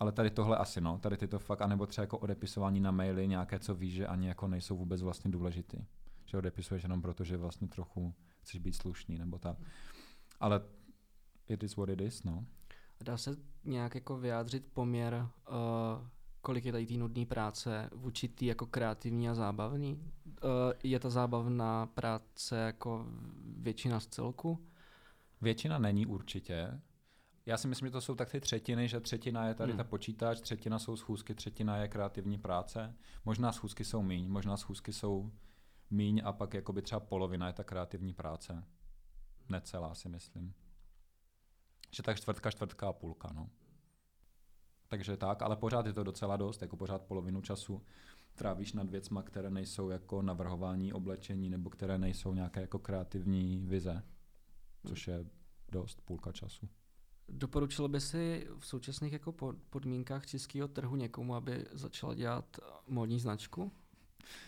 ale 0.00 0.12
tady 0.12 0.30
tohle 0.30 0.56
asi 0.56 0.80
no, 0.80 0.98
tady 0.98 1.16
ty 1.16 1.28
to 1.28 1.38
fakt, 1.38 1.62
anebo 1.62 1.86
třeba 1.86 2.02
jako 2.02 2.18
odepisování 2.18 2.80
na 2.80 2.90
maily, 2.90 3.28
nějaké, 3.28 3.58
co 3.58 3.74
víš, 3.74 3.94
že 3.94 4.06
ani 4.06 4.28
jako 4.28 4.48
nejsou 4.48 4.76
vůbec 4.76 5.02
vlastně 5.02 5.30
důležitý 5.30 5.78
že 6.26 6.38
odepisuješ 6.38 6.82
jenom 6.82 7.02
proto, 7.02 7.24
že 7.24 7.36
vlastně 7.36 7.68
trochu 7.68 8.14
chceš 8.40 8.60
být 8.60 8.72
slušný 8.72 9.18
nebo 9.18 9.38
tak. 9.38 9.56
Ale 10.40 10.60
it 11.48 11.62
is 11.62 11.76
what 11.76 11.88
it 11.88 12.00
is, 12.00 12.24
no. 12.24 12.46
Dá 13.00 13.16
se 13.16 13.36
nějak 13.64 13.94
jako 13.94 14.16
vyjádřit 14.16 14.66
poměr, 14.72 15.28
uh, 15.48 16.08
kolik 16.40 16.64
je 16.64 16.72
tady 16.72 16.86
té 16.86 16.94
nudné 16.94 17.26
práce 17.26 17.90
vůči 17.94 18.28
tý 18.28 18.46
jako 18.46 18.66
kreativní 18.66 19.28
a 19.28 19.34
zábavný? 19.34 19.94
Uh, 19.94 20.50
je 20.82 21.00
ta 21.00 21.10
zábavná 21.10 21.86
práce 21.86 22.56
jako 22.56 23.06
většina 23.58 24.00
z 24.00 24.06
celku? 24.06 24.66
Většina 25.40 25.78
není 25.78 26.06
určitě. 26.06 26.80
Já 27.46 27.56
si 27.56 27.68
myslím, 27.68 27.88
že 27.88 27.92
to 27.92 28.00
jsou 28.00 28.14
tak 28.14 28.30
ty 28.30 28.40
třetiny, 28.40 28.88
že 28.88 29.00
třetina 29.00 29.46
je 29.46 29.54
tady 29.54 29.72
hmm. 29.72 29.76
ta 29.78 29.84
počítač, 29.84 30.40
třetina 30.40 30.78
jsou 30.78 30.96
schůzky, 30.96 31.34
třetina 31.34 31.76
je 31.76 31.88
kreativní 31.88 32.38
práce. 32.38 32.94
Možná 33.24 33.52
schůzky 33.52 33.84
jsou 33.84 34.02
míň, 34.02 34.28
možná 34.28 34.56
schůzky 34.56 34.92
jsou 34.92 35.32
míň 35.90 36.22
a 36.24 36.32
pak 36.32 36.54
jakoby 36.54 36.82
třeba 36.82 37.00
polovina 37.00 37.46
je 37.46 37.52
ta 37.52 37.64
kreativní 37.64 38.14
práce. 38.14 38.64
Necelá 39.48 39.94
si 39.94 40.08
myslím. 40.08 40.54
Že 41.90 42.02
tak 42.02 42.16
čtvrtka, 42.16 42.50
čtvrtka 42.50 42.88
a 42.88 42.92
půlka, 42.92 43.32
no. 43.32 43.50
Takže 44.88 45.16
tak, 45.16 45.42
ale 45.42 45.56
pořád 45.56 45.86
je 45.86 45.92
to 45.92 46.04
docela 46.04 46.36
dost, 46.36 46.62
jako 46.62 46.76
pořád 46.76 47.02
polovinu 47.02 47.40
času 47.40 47.82
trávíš 48.34 48.72
nad 48.72 48.90
věcma, 48.90 49.22
které 49.22 49.50
nejsou 49.50 49.90
jako 49.90 50.22
navrhování 50.22 50.92
oblečení 50.92 51.50
nebo 51.50 51.70
které 51.70 51.98
nejsou 51.98 52.34
nějaké 52.34 52.60
jako 52.60 52.78
kreativní 52.78 53.58
vize, 53.66 54.02
což 54.86 55.08
je 55.08 55.26
dost 55.68 56.00
půlka 56.00 56.32
času. 56.32 56.68
Doporučil 57.28 57.88
by 57.88 58.00
si 58.00 58.48
v 58.58 58.66
současných 58.66 59.12
jako 59.12 59.32
podmínkách 59.70 60.26
českého 60.26 60.68
trhu 60.68 60.96
někomu, 60.96 61.34
aby 61.34 61.66
začal 61.72 62.14
dělat 62.14 62.56
módní 62.88 63.20
značku? 63.20 63.72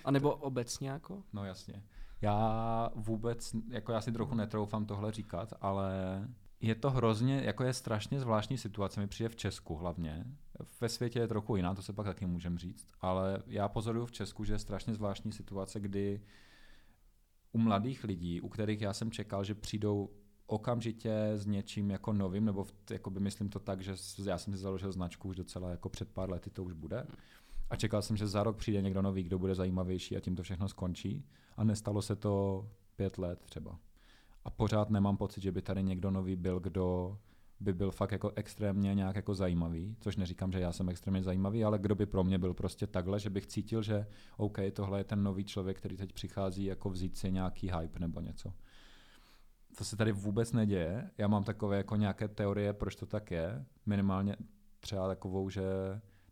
A 0.05 0.11
nebo 0.11 0.35
obecně 0.35 0.91
jako? 0.91 1.23
No 1.33 1.45
jasně. 1.45 1.83
Já 2.21 2.91
vůbec, 2.95 3.57
jako 3.69 3.93
já 3.93 4.01
si 4.01 4.13
trochu 4.13 4.35
netroufám 4.35 4.87
tohle 4.87 5.13
říkat, 5.13 5.53
ale 5.61 5.93
je 6.61 6.75
to 6.75 6.91
hrozně, 6.91 7.43
jako 7.45 7.65
je 7.65 7.73
strašně 7.73 8.21
zvláštní 8.21 8.59
situace, 8.59 9.01
mi 9.01 9.07
přijde 9.07 9.29
v 9.29 9.37
Česku 9.37 9.75
hlavně. 9.75 10.25
Ve 10.81 10.89
světě 10.89 11.19
je 11.19 11.29
trochu 11.29 11.57
jiná, 11.57 11.75
to 11.75 11.83
se 11.83 11.93
pak 11.93 12.07
taky 12.07 12.27
můžem 12.27 12.59
říct, 12.59 12.89
ale 13.01 13.43
já 13.47 13.69
pozoruju 13.69 14.07
v 14.07 14.13
Česku, 14.13 14.45
že 14.45 14.53
je 14.53 14.59
strašně 14.59 14.95
zvláštní 14.95 15.33
situace, 15.33 15.81
kdy 15.81 16.21
u 17.53 17.59
mladých 17.59 18.05
lidí, 18.05 18.41
u 18.41 18.49
kterých 18.49 18.81
já 18.81 18.93
jsem 18.93 19.11
čekal, 19.11 19.45
že 19.45 19.55
přijdou 19.55 20.11
okamžitě 20.47 21.13
s 21.35 21.47
něčím 21.47 21.91
jako 21.91 22.13
novým, 22.13 22.45
nebo 22.45 22.65
v, 22.65 22.73
jako 22.91 23.11
by 23.11 23.21
myslím 23.21 23.49
to 23.49 23.59
tak, 23.59 23.81
že 23.81 23.95
já 24.25 24.39
jsem 24.39 24.53
si 24.53 24.59
založil 24.59 24.93
značku 24.93 25.29
už 25.29 25.37
docela 25.37 25.71
jako 25.71 25.89
před 25.89 26.09
pár 26.11 26.31
lety, 26.31 26.51
to 26.51 26.65
už 26.65 26.73
bude. 26.73 27.07
A 27.71 27.77
čekal 27.77 28.03
jsem, 28.03 28.17
že 28.17 28.27
za 28.27 28.43
rok 28.43 28.57
přijde 28.57 28.83
někdo 28.83 29.03
nový, 29.03 29.23
kdo 29.23 29.39
bude 29.39 29.55
zajímavější 29.55 30.17
a 30.17 30.21
tím 30.21 30.37
to 30.37 30.43
všechno 30.43 30.69
skončí. 30.69 31.25
A 31.57 31.65
nestalo 31.65 32.03
se 32.03 32.17
to 32.17 32.65
pět 32.97 33.19
let 33.19 33.41
třeba. 33.45 33.79
A 34.45 34.51
pořád 34.51 34.91
nemám 34.91 35.17
pocit, 35.17 35.41
že 35.41 35.53
by 35.53 35.63
tady 35.63 35.83
někdo 35.83 36.11
nový 36.11 36.37
byl, 36.37 36.61
kdo 36.61 37.19
by 37.61 37.73
byl 37.73 37.91
fakt 37.91 38.13
jako 38.13 38.33
extrémně 38.37 38.95
nějak 38.95 39.17
jako 39.17 39.35
zajímavý, 39.35 39.97
což 40.01 40.17
neříkám, 40.17 40.53
že 40.53 40.61
já 40.61 40.73
jsem 40.73 40.89
extrémně 40.89 41.23
zajímavý, 41.23 41.65
ale 41.65 41.79
kdo 41.79 41.95
by 41.95 42.07
pro 42.07 42.25
mě 42.25 42.39
byl 42.39 42.55
prostě 42.55 42.87
takhle, 42.87 43.21
že 43.21 43.31
bych 43.31 43.47
cítil, 43.47 43.83
že 43.83 44.07
OK, 44.37 44.59
tohle 44.73 45.01
je 45.01 45.05
ten 45.05 45.23
nový 45.23 45.45
člověk, 45.45 45.77
který 45.79 45.97
teď 45.97 46.13
přichází 46.13 46.65
jako 46.65 46.91
vzít 46.91 47.17
si 47.17 47.33
nějaký 47.33 47.71
hype 47.71 48.01
nebo 48.01 48.21
něco. 48.21 48.53
To 49.79 49.85
se 49.85 49.97
tady 49.97 50.13
vůbec 50.13 50.53
neděje. 50.53 51.11
Já 51.19 51.29
mám 51.29 51.45
takové 51.45 51.77
jako 51.77 51.97
nějaké 51.97 52.29
teorie, 52.29 52.73
proč 52.73 52.97
to 52.97 53.07
tak 53.07 53.31
je. 53.31 53.65
Minimálně 53.87 54.37
třeba 54.81 55.09
takovou, 55.09 55.51
že 55.51 55.63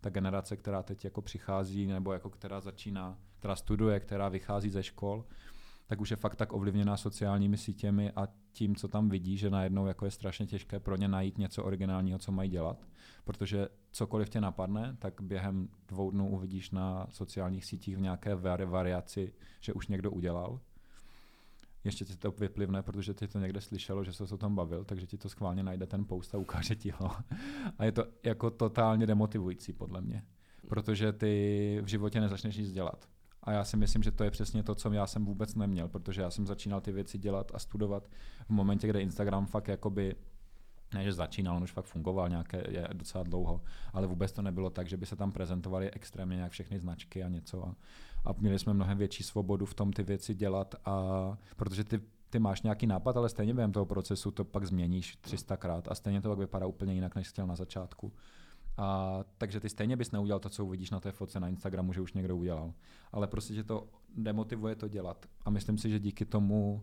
ta 0.01 0.11
generace, 0.11 0.57
která 0.57 0.83
teď 0.83 1.05
jako 1.05 1.23
přichází, 1.23 1.87
nebo 1.87 2.13
jako 2.13 2.31
která 2.31 2.61
začíná, 2.61 3.19
která 3.39 3.57
studuje, 3.57 4.01
která 4.01 4.29
vychází 4.29 4.71
ze 4.71 4.83
škol, 4.83 5.25
tak 5.87 6.01
už 6.01 6.11
je 6.11 6.17
fakt 6.17 6.37
tak 6.37 6.53
ovlivněná 6.53 6.97
sociálními 6.97 7.57
sítěmi 7.57 8.13
a 8.17 8.29
tím, 8.53 8.77
co 8.77 8.89
tam 8.89 9.09
vidí, 9.09 9.37
že 9.37 9.51
najednou 9.51 9.87
jako 9.87 10.05
je 10.05 10.11
strašně 10.11 10.47
těžké 10.47 10.81
pro 10.81 10.97
ně 10.97 11.09
najít 11.09 11.39
něco 11.39 11.65
originálního, 11.65 12.19
co 12.19 12.33
mají 12.33 12.51
dělat, 12.51 12.87
protože 13.25 13.69
cokoliv 13.91 14.29
tě 14.29 14.41
napadne, 14.41 14.97
tak 14.99 15.21
během 15.21 15.69
dvou 15.89 16.11
dnů 16.11 16.31
uvidíš 16.31 16.71
na 16.71 17.07
sociálních 17.11 17.65
sítích 17.65 17.97
v 17.97 18.01
nějaké 18.01 18.35
variaci, 18.67 19.33
že 19.61 19.73
už 19.73 19.87
někdo 19.87 20.11
udělal 20.11 20.61
ještě 21.87 22.05
ti 22.05 22.17
to 22.17 22.31
vyplivne, 22.31 22.83
protože 22.83 23.15
ti 23.15 23.29
to 23.29 23.39
někde 23.39 23.61
slyšelo, 23.61 24.05
že 24.05 24.13
se 24.13 24.25
o 24.25 24.37
tom 24.37 24.55
bavil, 24.55 24.85
takže 24.85 25.07
ti 25.07 25.19
to 25.19 25.29
schválně 25.29 25.63
najde 25.63 25.87
ten 25.87 26.05
post 26.05 26.35
a 26.35 26.39
ukáže 26.39 26.75
ti 26.75 26.91
ho. 26.91 27.11
A 27.79 27.85
je 27.85 27.93
to 27.93 28.05
jako 28.23 28.51
totálně 28.51 29.07
demotivující 29.07 29.73
podle 29.73 30.01
mě, 30.01 30.23
protože 30.69 31.13
ty 31.13 31.79
v 31.83 31.87
životě 31.87 32.21
nezačneš 32.21 32.57
nic 32.57 32.73
dělat. 32.73 33.09
A 33.43 33.53
já 33.53 33.65
si 33.65 33.77
myslím, 33.77 34.03
že 34.03 34.11
to 34.11 34.25
je 34.25 34.31
přesně 34.31 34.63
to, 34.63 34.75
co 34.75 34.93
já 34.93 35.07
jsem 35.07 35.25
vůbec 35.25 35.55
neměl, 35.55 35.89
protože 35.89 36.23
já 36.23 36.31
jsem 36.31 36.47
začínal 36.47 36.81
ty 36.81 36.93
věci 36.93 37.19
dělat 37.19 37.53
a 37.55 37.59
studovat 37.59 38.09
v 38.47 38.51
momentě, 38.51 38.89
kde 38.89 39.01
Instagram 39.01 39.47
fakt 39.47 39.69
jakoby 39.69 40.15
ne, 40.95 41.05
že 41.05 41.13
začínal, 41.13 41.57
on 41.57 41.63
už 41.63 41.73
fakt 41.73 41.85
fungoval 41.85 42.29
nějaké, 42.29 42.65
je 42.69 42.89
docela 42.93 43.25
dlouho, 43.25 43.63
ale 43.93 44.07
vůbec 44.07 44.33
to 44.33 44.43
nebylo 44.43 44.71
tak, 44.71 44.89
že 44.89 44.97
by 44.97 45.07
se 45.07 45.17
tam 45.17 45.33
prezentovaly 45.33 45.91
extrémně 45.91 46.37
nějak 46.37 46.53
všechny 46.53 46.79
značky 46.79 47.25
a 47.25 47.29
něco. 47.29 47.67
A, 47.69 47.75
a 48.27 48.35
měli 48.39 48.59
jsme 48.59 48.75
mnohem 48.75 48.99
větší 48.99 49.23
svobodu 49.23 49.67
v 49.67 49.75
tom 49.75 49.93
ty 49.93 50.03
věci 50.03 50.35
dělat, 50.35 50.75
a, 50.85 51.39
protože 51.57 51.85
ty 51.85 52.01
ty 52.31 52.39
máš 52.39 52.63
nějaký 52.63 52.87
nápad, 52.87 53.17
ale 53.17 53.29
stejně 53.29 53.55
během 53.55 53.73
toho 53.73 53.87
procesu 53.87 54.31
to 54.31 54.45
pak 54.45 54.67
změníš 54.67 55.19
300krát 55.25 55.83
a 55.89 55.95
stejně 55.95 56.21
to 56.21 56.29
pak 56.29 56.39
vypadá 56.39 56.67
úplně 56.67 56.95
jinak, 56.95 57.15
než 57.15 57.29
chtěl 57.29 57.47
na 57.47 57.57
začátku. 57.57 58.13
A, 58.77 59.21
takže 59.39 59.61
ty 59.61 59.69
stejně 59.69 59.97
bys 59.97 60.11
neudělal 60.11 60.41
to, 60.41 60.49
co 60.49 60.65
uvidíš 60.65 60.91
na 60.91 61.01
té 61.01 61.13
fotce 61.13 61.41
na 61.41 61.49
Instagramu, 61.49 61.93
že 61.93 62.01
už 62.01 62.13
někdo 62.13 62.37
udělal. 62.37 62.73
Ale 63.13 63.27
prostě 63.27 63.55
tě 63.55 63.65
to 63.65 63.89
demotivuje 64.17 64.75
to 64.75 64.89
dělat. 64.89 65.27
A 65.45 65.51
myslím 65.51 65.79
si, 65.79 65.91
že 65.91 65.99
díky 65.99 66.25
tomu 66.25 66.83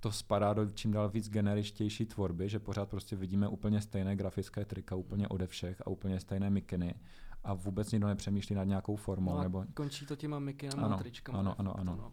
to 0.00 0.12
spadá 0.12 0.52
do 0.52 0.70
čím 0.70 0.92
dál 0.92 1.08
víc 1.08 1.30
generičtější 1.30 2.06
tvorby, 2.06 2.48
že 2.48 2.58
pořád 2.58 2.88
prostě 2.88 3.16
vidíme 3.16 3.48
úplně 3.48 3.80
stejné 3.80 4.16
grafické 4.16 4.64
trika, 4.64 4.96
úplně 4.96 5.28
ode 5.28 5.46
všech 5.46 5.80
a 5.80 5.86
úplně 5.86 6.20
stejné 6.20 6.50
mikiny 6.50 6.94
a 7.48 7.54
vůbec 7.54 7.92
nikdo 7.92 8.06
nepřemýšlí 8.06 8.54
nad 8.54 8.64
nějakou 8.64 8.96
formou. 8.96 9.34
No 9.34 9.42
nebo... 9.42 9.64
končí 9.74 10.06
to 10.06 10.16
těma 10.16 10.38
mikinama 10.38 10.86
ano, 10.86 10.98
tričkama. 10.98 11.38
Ano, 11.38 11.54
ano, 11.58 11.80
ano. 11.80 11.96
No. 11.96 12.12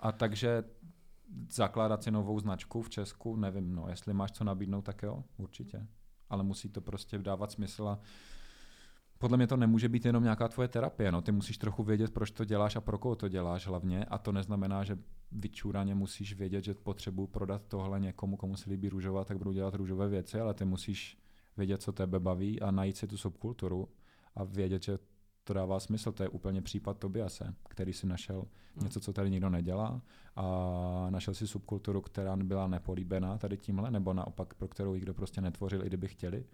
A 0.00 0.12
takže 0.12 0.64
zakládat 1.50 2.02
si 2.02 2.10
novou 2.10 2.40
značku 2.40 2.82
v 2.82 2.90
Česku, 2.90 3.36
nevím, 3.36 3.74
no, 3.74 3.86
jestli 3.88 4.14
máš 4.14 4.32
co 4.32 4.44
nabídnout, 4.44 4.82
tak 4.82 5.02
jo, 5.02 5.24
určitě. 5.36 5.86
Ale 6.30 6.42
musí 6.42 6.68
to 6.68 6.80
prostě 6.80 7.18
dávat 7.18 7.52
smysl 7.52 7.88
a 7.88 7.98
podle 9.18 9.36
mě 9.36 9.46
to 9.46 9.56
nemůže 9.56 9.88
být 9.88 10.04
jenom 10.04 10.22
nějaká 10.22 10.48
tvoje 10.48 10.68
terapie. 10.68 11.12
No. 11.12 11.22
Ty 11.22 11.32
musíš 11.32 11.58
trochu 11.58 11.82
vědět, 11.82 12.14
proč 12.14 12.30
to 12.30 12.44
děláš 12.44 12.76
a 12.76 12.80
pro 12.80 12.98
koho 12.98 13.16
to 13.16 13.28
děláš 13.28 13.66
hlavně. 13.66 14.04
A 14.04 14.18
to 14.18 14.32
neznamená, 14.32 14.84
že 14.84 14.98
vyčúraně 15.32 15.94
musíš 15.94 16.34
vědět, 16.34 16.64
že 16.64 16.74
potřebuji 16.74 17.26
prodat 17.26 17.62
tohle 17.68 18.00
někomu, 18.00 18.36
komu 18.36 18.56
se 18.56 18.70
líbí 18.70 18.88
růžová, 18.88 19.24
tak 19.24 19.38
budu 19.38 19.52
dělat 19.52 19.74
růžové 19.74 20.08
věci, 20.08 20.40
ale 20.40 20.54
ty 20.54 20.64
musíš 20.64 21.18
vědět, 21.56 21.82
co 21.82 21.92
tebe 21.92 22.20
baví 22.20 22.60
a 22.60 22.70
najít 22.70 22.96
si 22.96 23.06
tu 23.06 23.16
subkulturu 23.16 23.88
a 24.34 24.44
vědět, 24.44 24.82
že 24.82 24.98
to 25.44 25.54
dává 25.54 25.80
smysl. 25.80 26.12
To 26.12 26.22
je 26.22 26.28
úplně 26.28 26.62
případ 26.62 26.98
Tobiase, 26.98 27.54
který 27.68 27.92
si 27.92 28.06
našel 28.06 28.36
hmm. 28.36 28.84
něco, 28.84 29.00
co 29.00 29.12
tady 29.12 29.30
nikdo 29.30 29.50
nedělá 29.50 30.02
a 30.36 31.06
našel 31.10 31.34
si 31.34 31.46
subkulturu, 31.46 32.00
která 32.00 32.36
byla 32.36 32.66
nepolíbená 32.66 33.38
tady 33.38 33.56
tímhle, 33.56 33.90
nebo 33.90 34.12
naopak 34.12 34.54
pro 34.54 34.68
kterou 34.68 34.94
nikdo 34.94 35.14
prostě 35.14 35.40
netvořil, 35.40 35.82
i 35.82 35.86
kdyby 35.86 36.08
chtěli. 36.08 36.44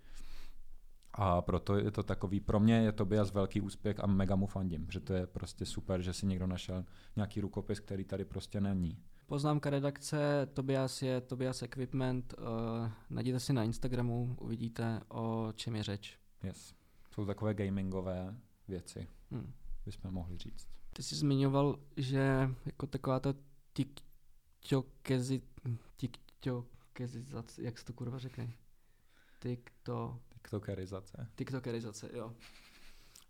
A 1.12 1.42
proto 1.42 1.76
je 1.76 1.90
to 1.90 2.02
takový, 2.02 2.40
pro 2.40 2.60
mě 2.60 2.74
je 2.74 2.92
Tobias 2.92 3.32
velký 3.32 3.60
úspěch 3.60 4.00
a 4.00 4.06
mega 4.06 4.36
mu 4.36 4.46
fandím, 4.46 4.86
že 4.90 5.00
to 5.00 5.12
je 5.12 5.26
prostě 5.26 5.66
super, 5.66 6.02
že 6.02 6.12
si 6.12 6.26
někdo 6.26 6.46
našel 6.46 6.84
nějaký 7.16 7.40
rukopis, 7.40 7.80
který 7.80 8.04
tady 8.04 8.24
prostě 8.24 8.60
není. 8.60 8.98
Poznámka 9.26 9.70
redakce 9.70 10.48
Tobias 10.54 11.02
je 11.02 11.20
Tobias 11.20 11.62
Equipment. 11.62 12.34
Uh, 12.38 12.90
najděte 13.10 13.40
si 13.40 13.52
na 13.52 13.64
Instagramu, 13.64 14.36
uvidíte, 14.40 15.00
o 15.08 15.52
čem 15.54 15.76
je 15.76 15.82
řeč. 15.82 16.18
Yes. 16.42 16.74
Jsou 17.14 17.26
takové 17.26 17.54
gamingové 17.54 18.36
věci, 18.68 19.08
hmm. 19.30 19.52
bychom 19.84 20.10
mohli 20.10 20.38
říct. 20.38 20.68
Ty 20.92 21.02
jsi 21.02 21.16
zmiňoval, 21.16 21.78
že 21.96 22.50
jako 22.66 22.86
taková 22.86 23.20
ta 23.20 23.34
tiktokezizace, 25.72 27.62
jak 27.62 27.78
se 27.78 27.84
to 27.84 27.92
kurva 27.92 28.18
řekne? 28.18 28.52
Tikto... 29.42 30.18
TikTokerizace. 30.32 31.28
TikTokerizace, 31.36 32.10
jo. 32.12 32.32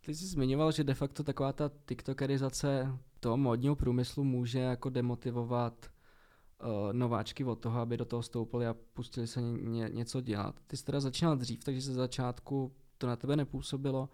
Ty 0.05 0.15
jsi 0.15 0.27
zmiňoval, 0.27 0.73
že 0.73 0.85
de 0.85 0.95
facto 0.95 1.25
taková 1.25 1.53
ta 1.53 1.71
TikTokerizace 1.89 2.99
toho 3.21 3.37
modního 3.37 3.77
průmyslu 3.77 4.25
může 4.25 4.59
jako 4.59 4.91
demotivovat 4.91 5.87
uh, 5.87 6.93
nováčky 6.93 7.45
od 7.45 7.57
toho, 7.57 7.81
aby 7.81 7.97
do 7.97 8.05
toho 8.05 8.23
stoupili 8.23 8.67
a 8.67 8.75
pustili 8.75 9.27
se 9.27 9.41
ně, 9.43 9.89
něco 9.93 10.21
dělat. 10.21 10.61
Ty 10.67 10.77
jsi 10.77 10.85
teda 10.85 11.01
začínal 11.01 11.37
dřív, 11.37 11.65
takže 11.65 11.81
ze 11.81 11.93
začátku 11.93 12.73
to 13.01 13.07
na 13.07 13.17
tebe 13.17 13.37
nepůsobilo, 13.37 14.09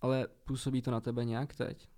ale 0.00 0.28
působí 0.44 0.82
to 0.82 0.90
na 0.90 1.00
tebe 1.00 1.24
nějak 1.24 1.54
teď? 1.54 1.88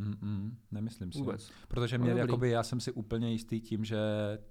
Mm-mm, 0.00 0.54
nemyslím 0.70 1.12
si. 1.12 1.18
Vůbec. 1.18 1.50
Protože 1.68 1.98
mě, 1.98 2.10
jakoby, 2.10 2.50
já 2.50 2.62
jsem 2.62 2.80
si 2.80 2.92
úplně 2.92 3.30
jistý 3.30 3.60
tím, 3.60 3.84
že 3.84 3.98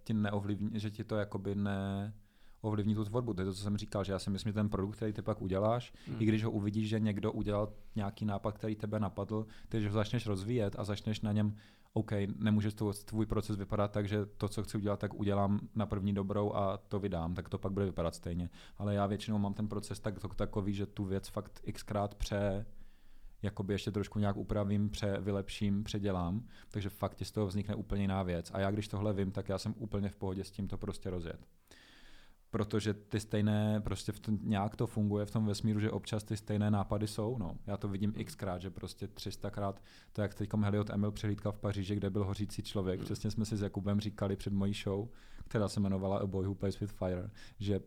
ti 0.04 0.14
neovlivní, 0.14 0.80
že 0.80 0.92
ti 0.92 1.04
to 1.04 1.16
jakoby 1.16 1.56
ne 1.56 2.14
ovlivní 2.62 2.96
tu 2.96 3.06
tvorbu. 3.06 3.34
To 3.34 3.42
je 3.42 3.46
to, 3.46 3.54
co 3.54 3.64
jsem 3.64 3.78
říkal, 3.78 4.04
že 4.04 4.12
já 4.12 4.20
si 4.20 4.30
myslím, 4.30 4.50
že 4.50 4.54
ten 4.54 4.70
produkt, 4.70 4.96
který 4.96 5.14
ty 5.14 5.22
pak 5.22 5.42
uděláš, 5.42 5.94
hmm. 6.08 6.18
i 6.20 6.26
když 6.26 6.44
ho 6.44 6.52
uvidíš, 6.52 6.90
že 6.90 7.00
někdo 7.00 7.32
udělal 7.32 7.74
nějaký 7.96 8.26
nápad, 8.26 8.52
který 8.52 8.76
tebe 8.76 9.00
napadl, 9.00 9.46
ty 9.70 9.86
ho 9.86 9.94
začneš 9.94 10.28
rozvíjet 10.28 10.76
a 10.78 10.84
začneš 10.84 11.22
na 11.22 11.32
něm 11.32 11.56
OK, 11.94 12.12
nemůže 12.38 12.72
to, 12.72 12.94
tvůj 12.94 13.26
proces 13.26 13.58
vypadat 13.58 13.92
tak, 13.92 14.08
že 14.08 14.26
to, 14.26 14.48
co 14.48 14.64
chci 14.64 14.78
udělat, 14.78 15.00
tak 15.00 15.14
udělám 15.14 15.60
na 15.76 15.86
první 15.86 16.14
dobrou 16.14 16.54
a 16.54 16.78
to 16.78 17.00
vydám, 17.00 17.36
tak 17.36 17.50
to 17.50 17.58
pak 17.58 17.72
bude 17.72 17.86
vypadat 17.86 18.16
stejně. 18.16 18.50
Ale 18.78 18.94
já 18.94 19.06
většinou 19.06 19.38
mám 19.38 19.54
ten 19.54 19.68
proces 19.68 20.00
tak, 20.00 20.20
to, 20.20 20.28
takový, 20.28 20.74
že 20.74 20.86
tu 20.86 21.06
věc 21.06 21.28
fakt 21.28 21.62
xkrát 21.74 22.16
pře, 22.16 22.66
jakoby 23.42 23.74
ještě 23.74 23.92
trošku 23.92 24.20
nějak 24.20 24.38
upravím, 24.38 24.90
pře, 24.90 25.18
vylepším, 25.22 25.84
předělám, 25.84 26.46
takže 26.70 26.90
fakt 26.90 27.22
z 27.22 27.32
toho 27.32 27.48
vznikne 27.48 27.76
úplně 27.76 28.02
jiná 28.02 28.24
věc. 28.24 28.52
A 28.54 28.60
já 28.60 28.72
když 28.72 28.88
tohle 28.88 29.14
vím, 29.14 29.32
tak 29.32 29.50
já 29.50 29.58
jsem 29.58 29.76
úplně 29.78 30.10
v 30.10 30.16
pohodě 30.16 30.44
s 30.44 30.52
tím 30.52 30.68
to 30.68 30.78
prostě 30.78 31.10
rozjet 31.10 31.48
protože 32.52 32.94
ty 32.94 33.20
stejné, 33.20 33.82
prostě 33.82 34.12
v 34.12 34.20
tom, 34.20 34.40
nějak 34.44 34.76
to 34.76 34.88
funguje 34.88 35.26
v 35.26 35.32
tom 35.32 35.46
vesmíru, 35.46 35.80
že 35.80 35.92
občas 35.92 36.24
ty 36.24 36.38
stejné 36.38 36.72
nápady 36.72 37.08
jsou. 37.08 37.38
No. 37.38 37.58
Já 37.68 37.78
to 37.78 37.88
vidím 37.88 38.14
xkrát, 38.26 38.62
že 38.62 38.70
prostě 38.70 39.08
300krát, 39.08 39.74
to 40.14 40.22
jak 40.22 40.34
teď 40.34 40.50
Heliot 40.54 40.90
Emil 40.90 41.12
přehlídka 41.12 41.52
v 41.52 41.58
Paříži, 41.58 41.96
kde 41.96 42.10
byl 42.10 42.24
hořící 42.24 42.64
člověk. 42.64 43.00
Mm. 43.00 43.06
Přesně 43.06 43.32
jsme 43.32 43.46
si 43.46 43.58
s 43.58 43.62
Jakubem 43.62 44.00
říkali 44.00 44.36
před 44.36 44.54
mojí 44.54 44.74
show, 44.74 45.08
která 45.48 45.68
se 45.68 45.80
jmenovala 45.80 46.18
A 46.18 46.28
Boy 46.28 46.46
Who 46.46 46.56
Plays 46.56 46.80
With 46.80 46.92
Fire, 46.92 47.30
že 47.60 47.80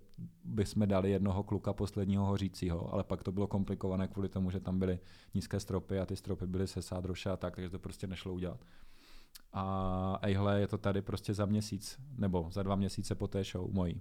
bychom 0.45 0.89
dali 0.89 1.11
jednoho 1.11 1.43
kluka 1.43 1.73
posledního 1.73 2.27
hořícího, 2.27 2.93
ale 2.95 3.05
pak 3.05 3.23
to 3.23 3.33
bylo 3.33 3.47
komplikované 3.47 4.09
kvůli 4.09 4.29
tomu, 4.29 4.51
že 4.51 4.61
tam 4.61 4.79
byly 4.79 4.99
nízké 5.35 5.61
stropy 5.61 5.99
a 5.99 6.07
ty 6.07 6.17
stropy 6.17 6.47
byly 6.47 6.67
se 6.67 6.83
sádroše 6.83 7.31
a 7.31 7.37
tak, 7.37 7.55
takže 7.55 7.71
to 7.71 7.79
prostě 7.79 8.07
nešlo 8.07 8.33
udělat. 8.33 8.61
A 9.53 10.19
ejhle, 10.23 10.61
je 10.61 10.67
to 10.67 10.79
tady 10.79 11.03
prostě 11.03 11.35
za 11.35 11.47
měsíc, 11.47 11.99
nebo 12.19 12.49
za 12.53 12.63
dva 12.63 12.77
měsíce 12.77 13.15
po 13.15 13.29
té 13.29 13.45
show 13.45 13.73
mojí. 13.73 14.01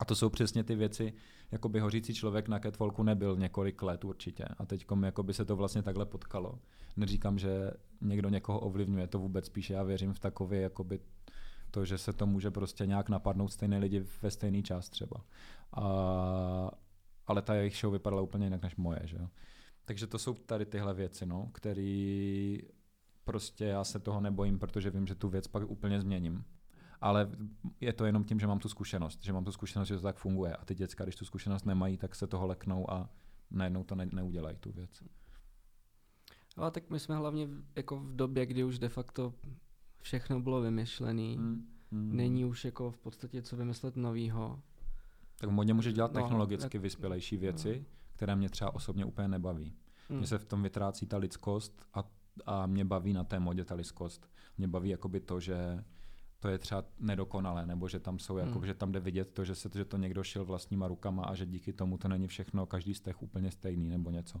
A 0.00 0.04
to 0.04 0.14
jsou 0.14 0.30
přesně 0.30 0.64
ty 0.64 0.74
věci, 0.74 1.12
jako 1.50 1.68
by 1.68 1.80
hořící 1.80 2.14
člověk 2.14 2.48
na 2.48 2.58
catwalku 2.58 3.02
nebyl 3.02 3.36
několik 3.36 3.82
let 3.82 4.04
určitě. 4.04 4.44
A 4.58 4.66
teď 4.66 4.86
jako 5.04 5.22
by 5.22 5.34
se 5.34 5.44
to 5.44 5.56
vlastně 5.56 5.82
takhle 5.82 6.06
potkalo. 6.06 6.58
Neříkám, 6.96 7.38
že 7.38 7.70
někdo 8.00 8.28
někoho 8.28 8.60
ovlivňuje, 8.60 9.06
to 9.06 9.18
vůbec 9.18 9.46
spíše 9.46 9.74
já 9.74 9.82
věřím 9.82 10.12
v 10.12 10.18
takové 10.18 10.56
jakoby 10.56 11.00
to, 11.70 11.84
že 11.84 11.98
se 11.98 12.12
to 12.12 12.26
může 12.26 12.50
prostě 12.50 12.86
nějak 12.86 13.08
napadnout 13.08 13.52
stejné 13.52 13.78
lidi 13.78 14.04
ve 14.22 14.30
stejný 14.30 14.62
čas 14.62 14.88
třeba. 14.88 15.24
A, 15.72 16.70
ale 17.26 17.42
ta 17.42 17.54
jejich 17.54 17.76
show 17.76 17.92
vypadala 17.92 18.22
úplně 18.22 18.46
jinak 18.46 18.62
než 18.62 18.76
moje, 18.76 19.00
že 19.04 19.18
Takže 19.84 20.06
to 20.06 20.18
jsou 20.18 20.34
tady 20.34 20.66
tyhle 20.66 20.94
věci, 20.94 21.26
no, 21.26 21.50
který 21.52 22.58
prostě 23.24 23.64
já 23.64 23.84
se 23.84 23.98
toho 23.98 24.20
nebojím, 24.20 24.58
protože 24.58 24.90
vím, 24.90 25.06
že 25.06 25.14
tu 25.14 25.28
věc 25.28 25.46
pak 25.46 25.70
úplně 25.70 26.00
změním 26.00 26.44
ale 27.00 27.30
je 27.80 27.92
to 27.92 28.04
jenom 28.04 28.24
tím, 28.24 28.40
že 28.40 28.46
mám 28.46 28.58
tu 28.58 28.68
zkušenost, 28.68 29.24
že 29.24 29.32
mám 29.32 29.44
tu 29.44 29.52
zkušenost, 29.52 29.88
že 29.88 29.96
to 29.96 30.02
tak 30.02 30.16
funguje. 30.16 30.56
A 30.56 30.64
ty 30.64 30.74
děcka, 30.74 31.04
když 31.04 31.16
tu 31.16 31.24
zkušenost 31.24 31.66
nemají, 31.66 31.96
tak 31.96 32.14
se 32.14 32.26
toho 32.26 32.46
leknou 32.46 32.90
a 32.90 33.10
najednou 33.50 33.84
to 33.84 33.94
ne, 33.94 34.08
neudělají 34.12 34.56
tu 34.56 34.72
věc. 34.72 35.02
Ale 36.56 36.70
tak 36.70 36.90
my 36.90 37.00
jsme 37.00 37.16
hlavně 37.16 37.48
jako 37.76 37.96
v 37.96 38.16
době, 38.16 38.46
kdy 38.46 38.64
už 38.64 38.78
de 38.78 38.88
facto 38.88 39.34
všechno 40.00 40.40
bylo 40.40 40.60
vymyšlené. 40.60 41.34
Hmm. 41.36 41.66
Hmm. 41.92 42.16
Není 42.16 42.44
už 42.44 42.64
jako 42.64 42.90
v 42.90 42.98
podstatě 42.98 43.42
co 43.42 43.56
vymyslet 43.56 43.96
novýho. 43.96 44.62
Tak 45.36 45.50
modně 45.50 45.74
může 45.74 45.92
dělat 45.92 46.12
no, 46.12 46.20
technologicky 46.20 46.76
jak... 46.76 46.82
vyspělejší 46.82 47.36
věci, 47.36 47.78
no. 47.78 47.84
které 48.12 48.36
mě 48.36 48.48
třeba 48.48 48.74
osobně 48.74 49.04
úplně 49.04 49.28
nebaví. 49.28 49.74
Hmm. 50.08 50.18
Mně 50.18 50.26
se 50.26 50.38
v 50.38 50.44
tom 50.44 50.62
vytrácí 50.62 51.06
ta 51.06 51.16
lidskost 51.16 51.82
a, 51.94 52.04
a 52.46 52.66
mě 52.66 52.84
baví 52.84 53.12
na 53.12 53.24
té 53.24 53.40
modě 53.40 53.64
ta 53.64 53.74
lidskost. 53.74 54.30
Mě 54.58 54.68
baví 54.68 54.88
jakoby 54.88 55.20
to, 55.20 55.40
že 55.40 55.84
to 56.40 56.48
je 56.48 56.58
třeba 56.58 56.84
nedokonalé, 56.98 57.66
nebo 57.66 57.88
že 57.88 58.00
tam 58.00 58.18
jsou, 58.18 58.36
jako, 58.36 58.58
hmm. 58.58 58.66
že 58.66 58.74
tam 58.74 58.92
jde 58.92 59.00
vidět 59.00 59.30
to, 59.32 59.44
že, 59.44 59.54
se, 59.54 59.70
že 59.74 59.84
to 59.84 59.96
někdo 59.96 60.22
šil 60.22 60.44
vlastníma 60.44 60.88
rukama 60.88 61.24
a 61.24 61.34
že 61.34 61.46
díky 61.46 61.72
tomu 61.72 61.98
to 61.98 62.08
není 62.08 62.26
všechno, 62.26 62.66
každý 62.66 62.94
stech 62.94 63.22
úplně 63.22 63.50
stejný 63.50 63.90
nebo 63.90 64.10
něco. 64.10 64.40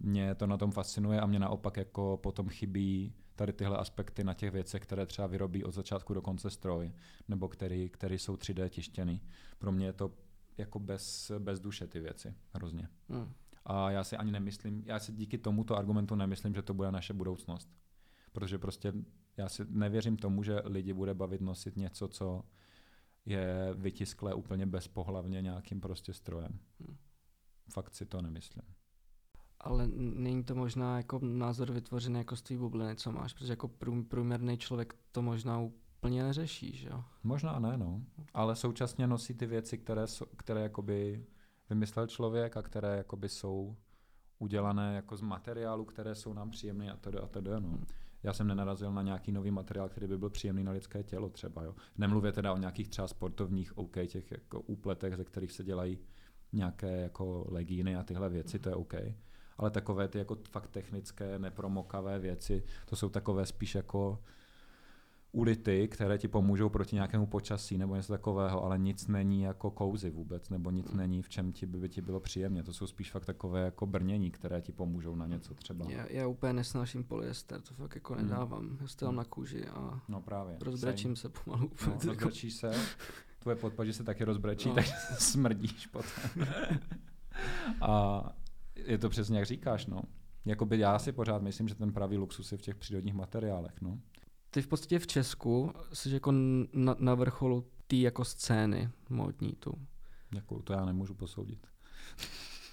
Mě 0.00 0.34
to 0.34 0.46
na 0.46 0.56
tom 0.56 0.70
fascinuje 0.70 1.20
a 1.20 1.26
mě 1.26 1.38
naopak 1.38 1.76
jako 1.76 2.18
potom 2.22 2.48
chybí 2.48 3.14
tady 3.36 3.52
tyhle 3.52 3.76
aspekty 3.76 4.24
na 4.24 4.34
těch 4.34 4.52
věcech, 4.52 4.82
které 4.82 5.06
třeba 5.06 5.26
vyrobí 5.26 5.64
od 5.64 5.74
začátku 5.74 6.14
do 6.14 6.22
konce 6.22 6.50
stroj, 6.50 6.92
nebo 7.28 7.48
který, 7.48 7.88
který 7.88 8.18
jsou 8.18 8.34
3D 8.34 8.68
tištěný. 8.68 9.20
Pro 9.58 9.72
mě 9.72 9.86
je 9.86 9.92
to 9.92 10.12
jako 10.58 10.78
bez, 10.78 11.32
bez 11.38 11.60
duše 11.60 11.86
ty 11.86 12.00
věci, 12.00 12.34
hrozně. 12.54 12.88
Hmm. 13.08 13.32
A 13.64 13.90
já 13.90 14.04
si 14.04 14.16
ani 14.16 14.32
nemyslím, 14.32 14.82
já 14.86 14.98
si 14.98 15.12
díky 15.12 15.38
tomuto 15.38 15.76
argumentu 15.76 16.14
nemyslím, 16.14 16.54
že 16.54 16.62
to 16.62 16.74
bude 16.74 16.92
naše 16.92 17.12
budoucnost. 17.12 17.68
Protože 18.32 18.58
prostě 18.58 18.92
já 19.36 19.48
si 19.48 19.62
nevěřím 19.68 20.16
tomu, 20.16 20.42
že 20.42 20.60
lidi 20.64 20.92
bude 20.92 21.14
bavit 21.14 21.40
nosit 21.40 21.76
něco, 21.76 22.08
co 22.08 22.42
je 23.26 23.74
vytisklé 23.74 24.34
úplně 24.34 24.66
bezpohlavně 24.66 25.42
nějakým 25.42 25.80
prostě 25.80 26.12
strojem. 26.12 26.58
Hmm. 26.80 26.96
Fakt 27.70 27.94
si 27.94 28.06
to 28.06 28.22
nemyslím. 28.22 28.62
Ale 29.60 29.86
není 29.96 30.44
to 30.44 30.54
možná 30.54 30.96
jako 30.96 31.18
názor 31.22 31.72
vytvořený 31.72 32.18
jako 32.18 32.36
z 32.36 32.42
té 32.42 32.56
bubliny, 32.56 32.96
co 32.96 33.12
máš, 33.12 33.32
protože 33.32 33.52
jako 33.52 33.68
průměrný 34.08 34.58
člověk 34.58 34.94
to 35.12 35.22
možná 35.22 35.58
úplně 35.58 36.22
neřeší, 36.22 36.76
že 36.76 36.88
jo? 36.88 37.04
Možná 37.22 37.58
ne, 37.58 37.76
no. 37.76 38.02
Ale 38.34 38.56
současně 38.56 39.06
nosí 39.06 39.34
ty 39.34 39.46
věci, 39.46 39.78
které, 39.78 40.04
které 40.36 40.60
jakoby 40.60 41.26
vymyslel 41.70 42.06
člověk 42.06 42.56
a 42.56 42.62
které 42.62 42.96
jakoby 42.96 43.28
jsou 43.28 43.76
udělané 44.38 44.94
jako 44.94 45.16
z 45.16 45.20
materiálu, 45.20 45.84
které 45.84 46.14
jsou 46.14 46.32
nám 46.32 46.50
příjemné 46.50 46.92
a 46.92 46.96
tedy 46.96 47.18
a 47.18 47.26
tedy, 47.26 47.50
no. 47.50 47.68
Hmm 47.68 47.84
já 48.24 48.32
jsem 48.32 48.46
nenarazil 48.46 48.92
na 48.92 49.02
nějaký 49.02 49.32
nový 49.32 49.50
materiál, 49.50 49.88
který 49.88 50.06
by 50.06 50.18
byl 50.18 50.30
příjemný 50.30 50.64
na 50.64 50.72
lidské 50.72 51.02
tělo 51.02 51.28
třeba. 51.28 51.62
Jo. 51.62 51.74
Nemluvě 51.98 52.32
teda 52.32 52.52
o 52.52 52.58
nějakých 52.58 52.88
třeba 52.88 53.08
sportovních 53.08 53.78
OK, 53.78 53.96
těch 54.06 54.30
jako 54.30 54.60
úpletech, 54.60 55.16
ze 55.16 55.24
kterých 55.24 55.52
se 55.52 55.64
dělají 55.64 55.98
nějaké 56.52 57.00
jako 57.00 57.46
legíny 57.48 57.96
a 57.96 58.02
tyhle 58.02 58.28
věci, 58.28 58.58
to 58.58 58.68
je 58.68 58.74
OK. 58.74 58.94
Ale 59.58 59.70
takové 59.70 60.08
ty 60.08 60.18
jako 60.18 60.38
fakt 60.50 60.70
technické, 60.70 61.38
nepromokavé 61.38 62.18
věci, 62.18 62.62
to 62.86 62.96
jsou 62.96 63.08
takové 63.08 63.46
spíš 63.46 63.74
jako 63.74 64.22
ulity, 65.34 65.88
které 65.88 66.18
ti 66.18 66.28
pomůžou 66.28 66.68
proti 66.68 66.96
nějakému 66.96 67.26
počasí 67.26 67.78
nebo 67.78 67.96
něco 67.96 68.12
takového, 68.12 68.64
ale 68.64 68.78
nic 68.78 69.06
není 69.06 69.42
jako 69.42 69.70
kouzy 69.70 70.10
vůbec, 70.10 70.50
nebo 70.50 70.70
nic 70.70 70.90
mm. 70.90 70.96
není 70.96 71.22
v 71.22 71.28
čem 71.28 71.52
ti 71.52 71.66
by, 71.66 71.78
by 71.78 71.88
ti 71.88 72.02
bylo 72.02 72.20
příjemně. 72.20 72.62
To 72.62 72.72
jsou 72.72 72.86
spíš 72.86 73.10
fakt 73.10 73.24
takové 73.24 73.64
jako 73.64 73.86
brnění, 73.86 74.30
které 74.30 74.60
ti 74.60 74.72
pomůžou 74.72 75.14
na 75.14 75.26
něco 75.26 75.54
třeba. 75.54 75.84
Já, 75.88 76.06
já 76.10 76.26
úplně 76.26 76.52
nesnáším 76.52 77.04
polyester, 77.04 77.60
to 77.60 77.74
fakt 77.74 77.94
jako 77.94 78.14
hmm. 78.14 78.22
nedávám. 78.22 78.62
Mm. 78.62 78.78
Já 78.80 78.86
to 78.96 79.12
na 79.12 79.24
kůži 79.24 79.66
a 79.66 80.00
no 80.08 80.20
právě. 80.20 80.56
rozbrečím 80.60 81.16
Same. 81.16 81.34
se 81.34 81.40
pomalu. 81.44 81.70
No, 81.86 81.98
rozbrečíš 82.04 82.54
se, 82.54 82.72
tvoje 83.38 83.56
podpaži 83.56 83.92
se 83.92 84.04
taky 84.04 84.24
rozbrečí, 84.24 84.68
no. 84.68 84.74
tak 84.74 84.84
smrdíš 85.18 85.86
potom. 85.86 86.46
a 87.80 88.22
je 88.76 88.98
to 88.98 89.08
přesně 89.08 89.38
jak 89.38 89.46
říkáš, 89.46 89.86
no. 89.86 90.02
Jakoby 90.44 90.78
já 90.78 90.98
si 90.98 91.12
pořád 91.12 91.42
myslím, 91.42 91.68
že 91.68 91.74
ten 91.74 91.92
pravý 91.92 92.16
luxus 92.16 92.52
je 92.52 92.58
v 92.58 92.62
těch 92.62 92.76
přírodních 92.76 93.14
materiálech, 93.14 93.82
no 93.82 93.98
ty 94.54 94.62
v 94.62 94.66
podstatě 94.66 94.98
v 94.98 95.06
Česku 95.06 95.72
jsi 95.92 96.10
jako 96.10 96.32
na, 96.72 96.96
na 96.98 97.14
vrcholu 97.14 97.64
té 97.86 97.96
jako 97.96 98.24
scény 98.24 98.90
módní 99.10 99.52
tu. 99.52 99.72
Jakou 100.34 100.62
to 100.62 100.72
já 100.72 100.84
nemůžu 100.84 101.14
posoudit. 101.14 101.66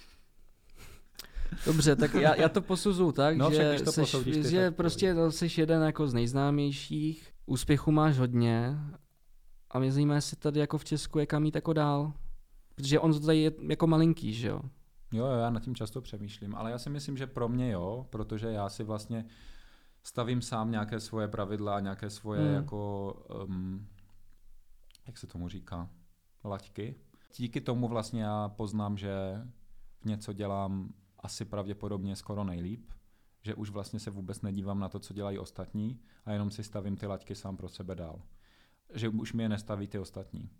Dobře, 1.66 1.96
tak 1.96 2.14
já, 2.14 2.34
já 2.34 2.48
to 2.48 2.62
posuzu 2.62 3.12
tak, 3.12 3.36
no, 3.36 3.50
že, 3.50 3.78
to 3.84 3.92
seš, 3.92 4.16
ty, 4.24 4.50
že 4.50 4.64
tak 4.64 4.76
prostě 4.76 5.14
to 5.14 5.32
jsi 5.32 5.48
jeden 5.56 5.82
jako 5.82 6.08
z 6.08 6.14
nejznámějších, 6.14 7.32
úspěchu 7.46 7.92
máš 7.92 8.18
hodně 8.18 8.78
a 9.70 9.78
mě 9.78 9.92
zajímá, 9.92 10.14
jestli 10.14 10.36
tady 10.36 10.60
jako 10.60 10.78
v 10.78 10.84
Česku 10.84 11.18
je 11.18 11.26
kam 11.26 11.44
jít 11.44 11.54
jako 11.54 11.72
dál. 11.72 12.12
Protože 12.74 12.98
on 12.98 13.20
tady 13.20 13.38
je 13.38 13.52
jako 13.68 13.86
malinký, 13.86 14.32
že 14.32 14.48
jo? 14.48 14.60
Jo, 15.12 15.26
já 15.26 15.50
nad 15.50 15.62
tím 15.62 15.74
často 15.74 16.00
přemýšlím, 16.00 16.54
ale 16.54 16.70
já 16.70 16.78
si 16.78 16.90
myslím, 16.90 17.16
že 17.16 17.26
pro 17.26 17.48
mě 17.48 17.70
jo, 17.70 18.06
protože 18.10 18.46
já 18.46 18.68
si 18.68 18.84
vlastně 18.84 19.24
stavím 20.02 20.42
sám 20.42 20.70
nějaké 20.70 21.00
svoje 21.00 21.28
pravidla, 21.28 21.80
nějaké 21.80 22.10
svoje 22.10 22.42
hmm. 22.42 22.54
jako, 22.54 23.12
um, 23.44 23.88
jak 25.06 25.18
se 25.18 25.26
tomu 25.26 25.48
říká, 25.48 25.90
laťky. 26.44 26.94
Díky 27.36 27.60
tomu 27.60 27.88
vlastně 27.88 28.22
já 28.22 28.48
poznám, 28.48 28.96
že 28.96 29.12
v 30.00 30.04
něco 30.04 30.32
dělám 30.32 30.94
asi 31.18 31.44
pravděpodobně 31.44 32.16
skoro 32.16 32.44
nejlíp, 32.44 32.90
že 33.42 33.54
už 33.54 33.70
vlastně 33.70 34.00
se 34.00 34.10
vůbec 34.10 34.42
nedívám 34.42 34.78
na 34.78 34.88
to, 34.88 34.98
co 34.98 35.14
dělají 35.14 35.38
ostatní 35.38 36.00
a 36.24 36.32
jenom 36.32 36.50
si 36.50 36.64
stavím 36.64 36.96
ty 36.96 37.06
laťky 37.06 37.34
sám 37.34 37.56
pro 37.56 37.68
sebe 37.68 37.94
dál. 37.94 38.22
Že 38.94 39.08
už 39.08 39.32
mi 39.32 39.42
je 39.42 39.48
nestaví 39.48 39.88
ty 39.88 39.98
ostatní. 39.98 40.50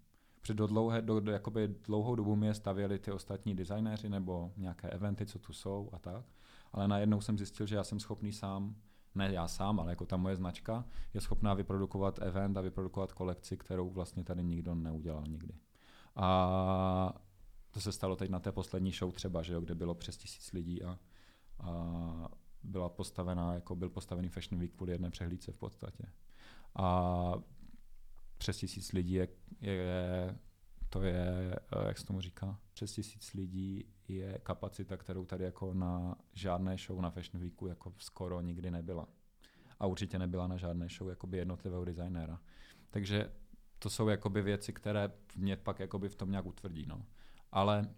Před 0.41 0.55
do, 0.55 0.67
dlouhé, 0.67 1.03
do, 1.03 1.21
do, 1.21 1.33
jakoby 1.33 1.69
dlouhou 1.69 2.15
dobu 2.15 2.37
mi 2.37 2.47
je 2.47 2.55
stavěli 2.55 2.99
ty 2.99 3.13
ostatní 3.13 3.55
designéři 3.55 4.09
nebo 4.09 4.53
nějaké 4.57 4.91
eventy, 4.91 5.27
co 5.27 5.39
tu 5.39 5.53
jsou 5.53 5.91
a 5.93 5.99
tak. 5.99 6.25
Ale 6.73 6.89
najednou 6.89 7.21
jsem 7.21 7.39
zjistil, 7.39 7.67
že 7.67 7.77
já 7.77 7.85
jsem 7.85 8.01
schopný 8.01 8.33
sám 8.33 8.75
ne 9.15 9.33
já 9.33 9.49
sám, 9.49 9.81
ale 9.81 9.93
jako 9.93 10.07
ta 10.07 10.17
moje 10.17 10.37
značka, 10.37 10.85
je 11.15 11.21
schopná 11.21 11.55
vyprodukovat 11.55 12.19
event 12.23 12.57
a 12.57 12.61
vyprodukovat 12.61 13.13
kolekci, 13.13 13.57
kterou 13.57 13.91
vlastně 13.91 14.25
tady 14.25 14.45
nikdo 14.45 14.75
neudělal 14.75 15.25
nikdy. 15.27 15.55
A 16.17 17.15
to 17.71 17.81
se 17.81 17.93
stalo 17.93 18.17
teď 18.17 18.31
na 18.31 18.41
té 18.41 18.53
poslední 18.53 18.93
show 18.93 19.13
třeba, 19.13 19.43
že 19.43 19.53
jo, 19.53 19.61
kde 19.61 19.75
bylo 19.75 19.95
přes 19.95 20.17
tisíc 20.17 20.53
lidí 20.53 20.83
a, 20.83 20.99
a 21.61 22.29
byla 22.63 22.89
postavená, 22.89 23.55
jako 23.55 23.77
byl 23.77 23.91
postavený 23.91 24.29
Fashion 24.29 24.61
Week 24.61 24.73
kvůli 24.77 24.93
jedné 24.93 25.11
přehlídce 25.11 25.53
v 25.53 25.59
podstatě. 25.59 26.05
A 26.75 27.35
přes 28.39 28.57
tisíc 28.57 28.93
lidí 28.93 29.13
je, 29.13 29.29
je 29.61 30.39
to 30.93 31.03
je, 31.03 31.57
eh, 31.77 31.87
jak 31.87 31.99
se 31.99 32.07
tomu 32.07 32.21
říká, 32.21 32.59
přes 32.73 32.93
tisíc 32.93 33.33
lidí 33.35 33.85
je 34.15 34.39
kapacita, 34.43 34.97
kterou 34.97 35.25
tady 35.25 35.45
jako 35.45 35.75
na 35.75 36.15
žádné 36.33 36.77
show 36.77 37.01
na 37.01 37.11
Fashion 37.11 37.43
Weeku 37.43 37.67
jako 37.67 37.93
skoro 37.99 38.41
nikdy 38.41 38.71
nebyla. 38.71 39.09
A 39.81 39.87
určitě 39.87 40.19
nebyla 40.19 40.47
na 40.47 40.57
žádné 40.57 40.89
show 40.89 41.11
jakoby 41.11 41.39
jednotlivého 41.39 41.85
designéra. 41.85 42.41
Takže 42.91 43.33
to 43.79 43.91
jsou 43.91 44.09
jakoby 44.09 44.43
věci, 44.43 44.73
které 44.73 45.11
mě 45.37 45.57
pak 45.57 45.81
jakoby 45.81 46.09
v 46.09 46.15
tom 46.15 46.31
nějak 46.31 46.47
utvrdí. 46.47 46.87
No. 46.87 47.03
Ale 47.53 47.89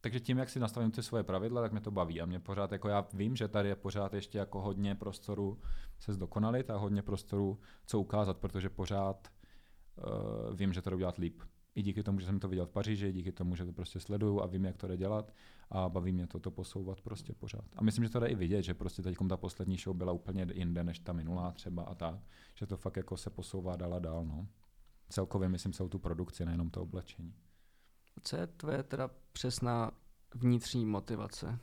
takže 0.00 0.20
tím, 0.20 0.38
jak 0.38 0.48
si 0.48 0.60
nastavím 0.60 0.90
ty 0.90 1.02
svoje 1.02 1.24
pravidla, 1.24 1.62
tak 1.62 1.72
mě 1.72 1.80
to 1.80 1.90
baví. 1.90 2.20
A 2.20 2.26
mě 2.26 2.40
pořád, 2.40 2.72
jako 2.72 2.88
já 2.88 3.08
vím, 3.12 3.36
že 3.36 3.48
tady 3.48 3.68
je 3.68 3.76
pořád 3.76 4.14
ještě 4.14 4.38
jako 4.38 4.60
hodně 4.60 4.94
prostoru 4.94 5.60
se 5.98 6.12
zdokonalit 6.12 6.70
a 6.70 6.76
hodně 6.76 7.02
prostoru, 7.02 7.60
co 7.86 8.00
ukázat, 8.00 8.38
protože 8.38 8.70
pořád 8.70 9.28
uh, 9.28 10.56
vím, 10.56 10.72
že 10.72 10.82
to 10.82 10.90
jde 10.90 10.96
udělat 10.96 11.18
líp 11.18 11.42
i 11.74 11.82
díky 11.82 12.02
tomu, 12.02 12.20
že 12.20 12.26
jsem 12.26 12.40
to 12.40 12.48
viděl 12.48 12.66
v 12.66 12.70
Paříži, 12.70 13.12
díky 13.12 13.32
tomu, 13.32 13.56
že 13.56 13.64
to 13.64 13.72
prostě 13.72 14.00
sleduju 14.00 14.40
a 14.40 14.46
vím, 14.46 14.64
jak 14.64 14.76
to 14.76 14.88
jde 14.88 14.96
dělat 14.96 15.32
a 15.70 15.88
baví 15.88 16.12
mě 16.12 16.26
to, 16.26 16.40
to 16.40 16.50
posouvat 16.50 17.00
prostě 17.00 17.32
pořád. 17.32 17.64
A 17.76 17.82
myslím, 17.82 18.04
že 18.04 18.10
to 18.10 18.20
jde 18.20 18.26
i 18.26 18.34
vidět, 18.34 18.62
že 18.62 18.74
prostě 18.74 19.02
teď 19.02 19.16
ta 19.28 19.36
poslední 19.36 19.76
show 19.76 19.96
byla 19.96 20.12
úplně 20.12 20.46
jinde 20.52 20.84
než 20.84 20.98
ta 20.98 21.12
minulá 21.12 21.52
třeba 21.52 21.82
a 21.82 21.94
tak, 21.94 22.20
že 22.54 22.66
to 22.66 22.76
fakt 22.76 22.96
jako 22.96 23.16
se 23.16 23.30
posouvá 23.30 23.76
dál 23.76 23.94
a 23.94 23.98
dál, 23.98 24.24
no. 24.24 24.46
Celkově 25.08 25.48
myslím 25.48 25.72
celou 25.72 25.88
tu 25.88 25.98
produkci, 25.98 26.44
nejenom 26.44 26.70
to 26.70 26.82
oblečení. 26.82 27.34
Co 28.22 28.36
je 28.36 28.46
tvoje 28.46 28.82
teda 28.82 29.10
přesná 29.32 29.90
vnitřní 30.34 30.86
motivace? 30.86 31.58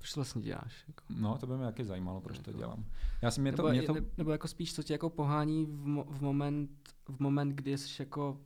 Proč 0.00 0.12
to 0.12 0.20
vlastně 0.20 0.42
děláš? 0.42 0.84
Jako? 0.88 1.04
No, 1.08 1.38
to 1.38 1.46
by 1.46 1.56
mě 1.56 1.66
taky 1.66 1.84
zajímalo, 1.84 2.20
proč 2.20 2.38
to 2.38 2.50
jako- 2.50 2.58
dělám. 2.58 2.84
Já 3.22 3.30
si 3.30 3.40
mě 3.40 3.50
nebo, 3.50 3.62
to, 3.62 3.68
mě 3.68 3.82
to... 3.82 3.94
nebo 4.16 4.32
jako 4.32 4.48
spíš, 4.48 4.74
co 4.74 4.82
tě 4.82 4.92
jako 4.92 5.10
pohání 5.10 5.66
v, 5.66 5.86
mo- 5.86 6.06
v, 6.08 6.20
moment, 6.20 6.70
v 7.08 7.20
moment, 7.20 7.48
kdy 7.48 7.78
jsi 7.78 8.02
jako 8.02 8.40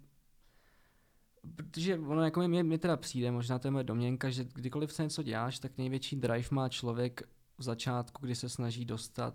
Protože 1.57 1.99
ono 1.99 2.25
jako 2.25 2.49
mě, 2.49 2.63
mě 2.63 2.79
teda 2.79 2.97
přijde, 2.97 3.31
možná 3.31 3.59
to 3.59 3.69
je 3.69 3.73
moje 3.73 3.85
domněnka, 3.85 4.31
že 4.31 4.45
kdykoliv 4.45 4.93
se 4.93 5.03
něco 5.03 5.23
děláš, 5.23 5.59
tak 5.59 5.79
největší 5.79 6.17
drive 6.17 6.49
má 6.51 6.69
člověk 6.69 7.23
v 7.59 7.63
začátku, 7.63 8.23
kdy 8.23 8.35
se 8.35 8.49
snaží 8.49 8.85
dostat 8.85 9.35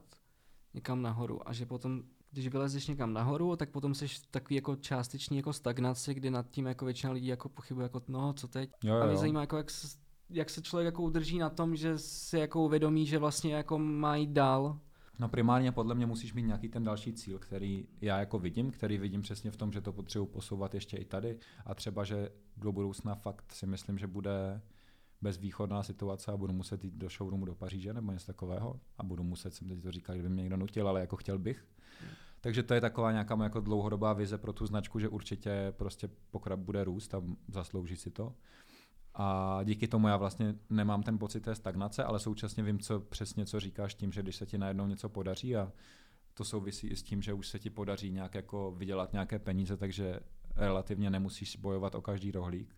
někam 0.73 1.01
nahoru 1.01 1.49
a 1.49 1.53
že 1.53 1.65
potom, 1.65 2.03
když 2.31 2.47
vylezeš 2.47 2.87
někam 2.87 3.13
nahoru, 3.13 3.55
tak 3.55 3.69
potom 3.69 3.95
jsi 3.95 4.05
takový 4.31 4.55
jako 4.55 4.75
částečný 4.75 5.37
jako 5.37 5.53
stagnaci, 5.53 6.13
kdy 6.13 6.29
nad 6.29 6.49
tím 6.49 6.65
jako 6.65 6.85
většina 6.85 7.13
lidí 7.13 7.27
jako 7.27 7.49
pochybuje 7.49 7.85
jako 7.85 8.01
no, 8.07 8.33
co 8.33 8.47
teď? 8.47 8.69
Jo, 8.83 8.95
jo. 8.95 9.01
A 9.01 9.05
mě 9.05 9.17
zajímá, 9.17 9.41
jako 9.41 9.57
jak 9.57 9.71
se 9.71 9.87
jak 10.29 10.49
se 10.49 10.61
člověk 10.61 10.85
jako 10.85 11.03
udrží 11.03 11.37
na 11.37 11.49
tom, 11.49 11.75
že 11.75 11.97
si 11.97 12.39
jako 12.39 12.65
uvědomí, 12.65 13.05
že 13.05 13.17
vlastně 13.17 13.55
jako 13.55 13.79
má 13.79 14.15
jít 14.15 14.29
dál? 14.29 14.79
No 15.19 15.29
primárně 15.29 15.71
podle 15.71 15.95
mě 15.95 16.05
musíš 16.05 16.33
mít 16.33 16.43
nějaký 16.43 16.69
ten 16.69 16.83
další 16.83 17.13
cíl, 17.13 17.39
který 17.39 17.87
já 18.01 18.19
jako 18.19 18.39
vidím, 18.39 18.71
který 18.71 18.97
vidím 18.97 19.21
přesně 19.21 19.51
v 19.51 19.57
tom, 19.57 19.71
že 19.71 19.81
to 19.81 19.93
potřebuji 19.93 20.25
posouvat 20.25 20.73
ještě 20.73 20.97
i 20.97 21.05
tady 21.05 21.39
a 21.65 21.75
třeba, 21.75 22.03
že 22.03 22.29
do 22.57 22.71
budoucna 22.71 23.15
fakt 23.15 23.51
si 23.51 23.67
myslím, 23.67 23.97
že 23.97 24.07
bude 24.07 24.61
bezvýchodná 25.21 25.83
situace 25.83 26.31
a 26.31 26.37
budu 26.37 26.53
muset 26.53 26.83
jít 26.83 26.93
do 26.93 27.09
showroomu 27.09 27.45
do 27.45 27.55
Paříže 27.55 27.93
nebo 27.93 28.11
něco 28.11 28.27
takového 28.27 28.79
a 28.97 29.03
budu 29.03 29.23
muset, 29.23 29.53
jsem 29.53 29.69
teď 29.69 29.83
to 29.83 29.91
říkal, 29.91 30.15
kdyby 30.15 30.29
mě 30.29 30.41
někdo 30.41 30.57
nutil, 30.57 30.87
ale 30.87 30.99
jako 30.99 31.15
chtěl 31.15 31.39
bych. 31.39 31.65
Takže 32.41 32.63
to 32.63 32.73
je 32.73 32.81
taková 32.81 33.11
nějaká 33.11 33.43
jako 33.43 33.59
dlouhodobá 33.59 34.13
vize 34.13 34.37
pro 34.37 34.53
tu 34.53 34.65
značku, 34.65 34.99
že 34.99 35.09
určitě 35.09 35.73
prostě 35.77 36.09
pokrab 36.31 36.59
bude 36.59 36.83
růst 36.83 37.13
a 37.13 37.23
zaslouží 37.47 37.95
si 37.95 38.11
to. 38.11 38.33
A 39.15 39.59
díky 39.63 39.87
tomu 39.87 40.07
já 40.07 40.17
vlastně 40.17 40.55
nemám 40.69 41.03
ten 41.03 41.17
pocit 41.17 41.41
té 41.41 41.55
stagnace, 41.55 42.03
ale 42.03 42.19
současně 42.19 42.63
vím, 42.63 42.79
co 42.79 42.99
přesně 42.99 43.45
co 43.45 43.59
říkáš 43.59 43.95
tím, 43.95 44.11
že 44.11 44.21
když 44.21 44.35
se 44.35 44.45
ti 44.45 44.57
najednou 44.57 44.87
něco 44.87 45.09
podaří 45.09 45.55
a 45.55 45.71
to 46.33 46.45
souvisí 46.45 46.87
i 46.87 46.95
s 46.95 47.03
tím, 47.03 47.21
že 47.21 47.33
už 47.33 47.47
se 47.47 47.59
ti 47.59 47.69
podaří 47.69 48.11
nějak 48.11 48.35
jako 48.35 48.71
vydělat 48.71 49.13
nějaké 49.13 49.39
peníze, 49.39 49.77
takže 49.77 50.19
relativně 50.55 51.09
nemusíš 51.09 51.55
bojovat 51.55 51.95
o 51.95 52.01
každý 52.01 52.31
rohlík. 52.31 52.75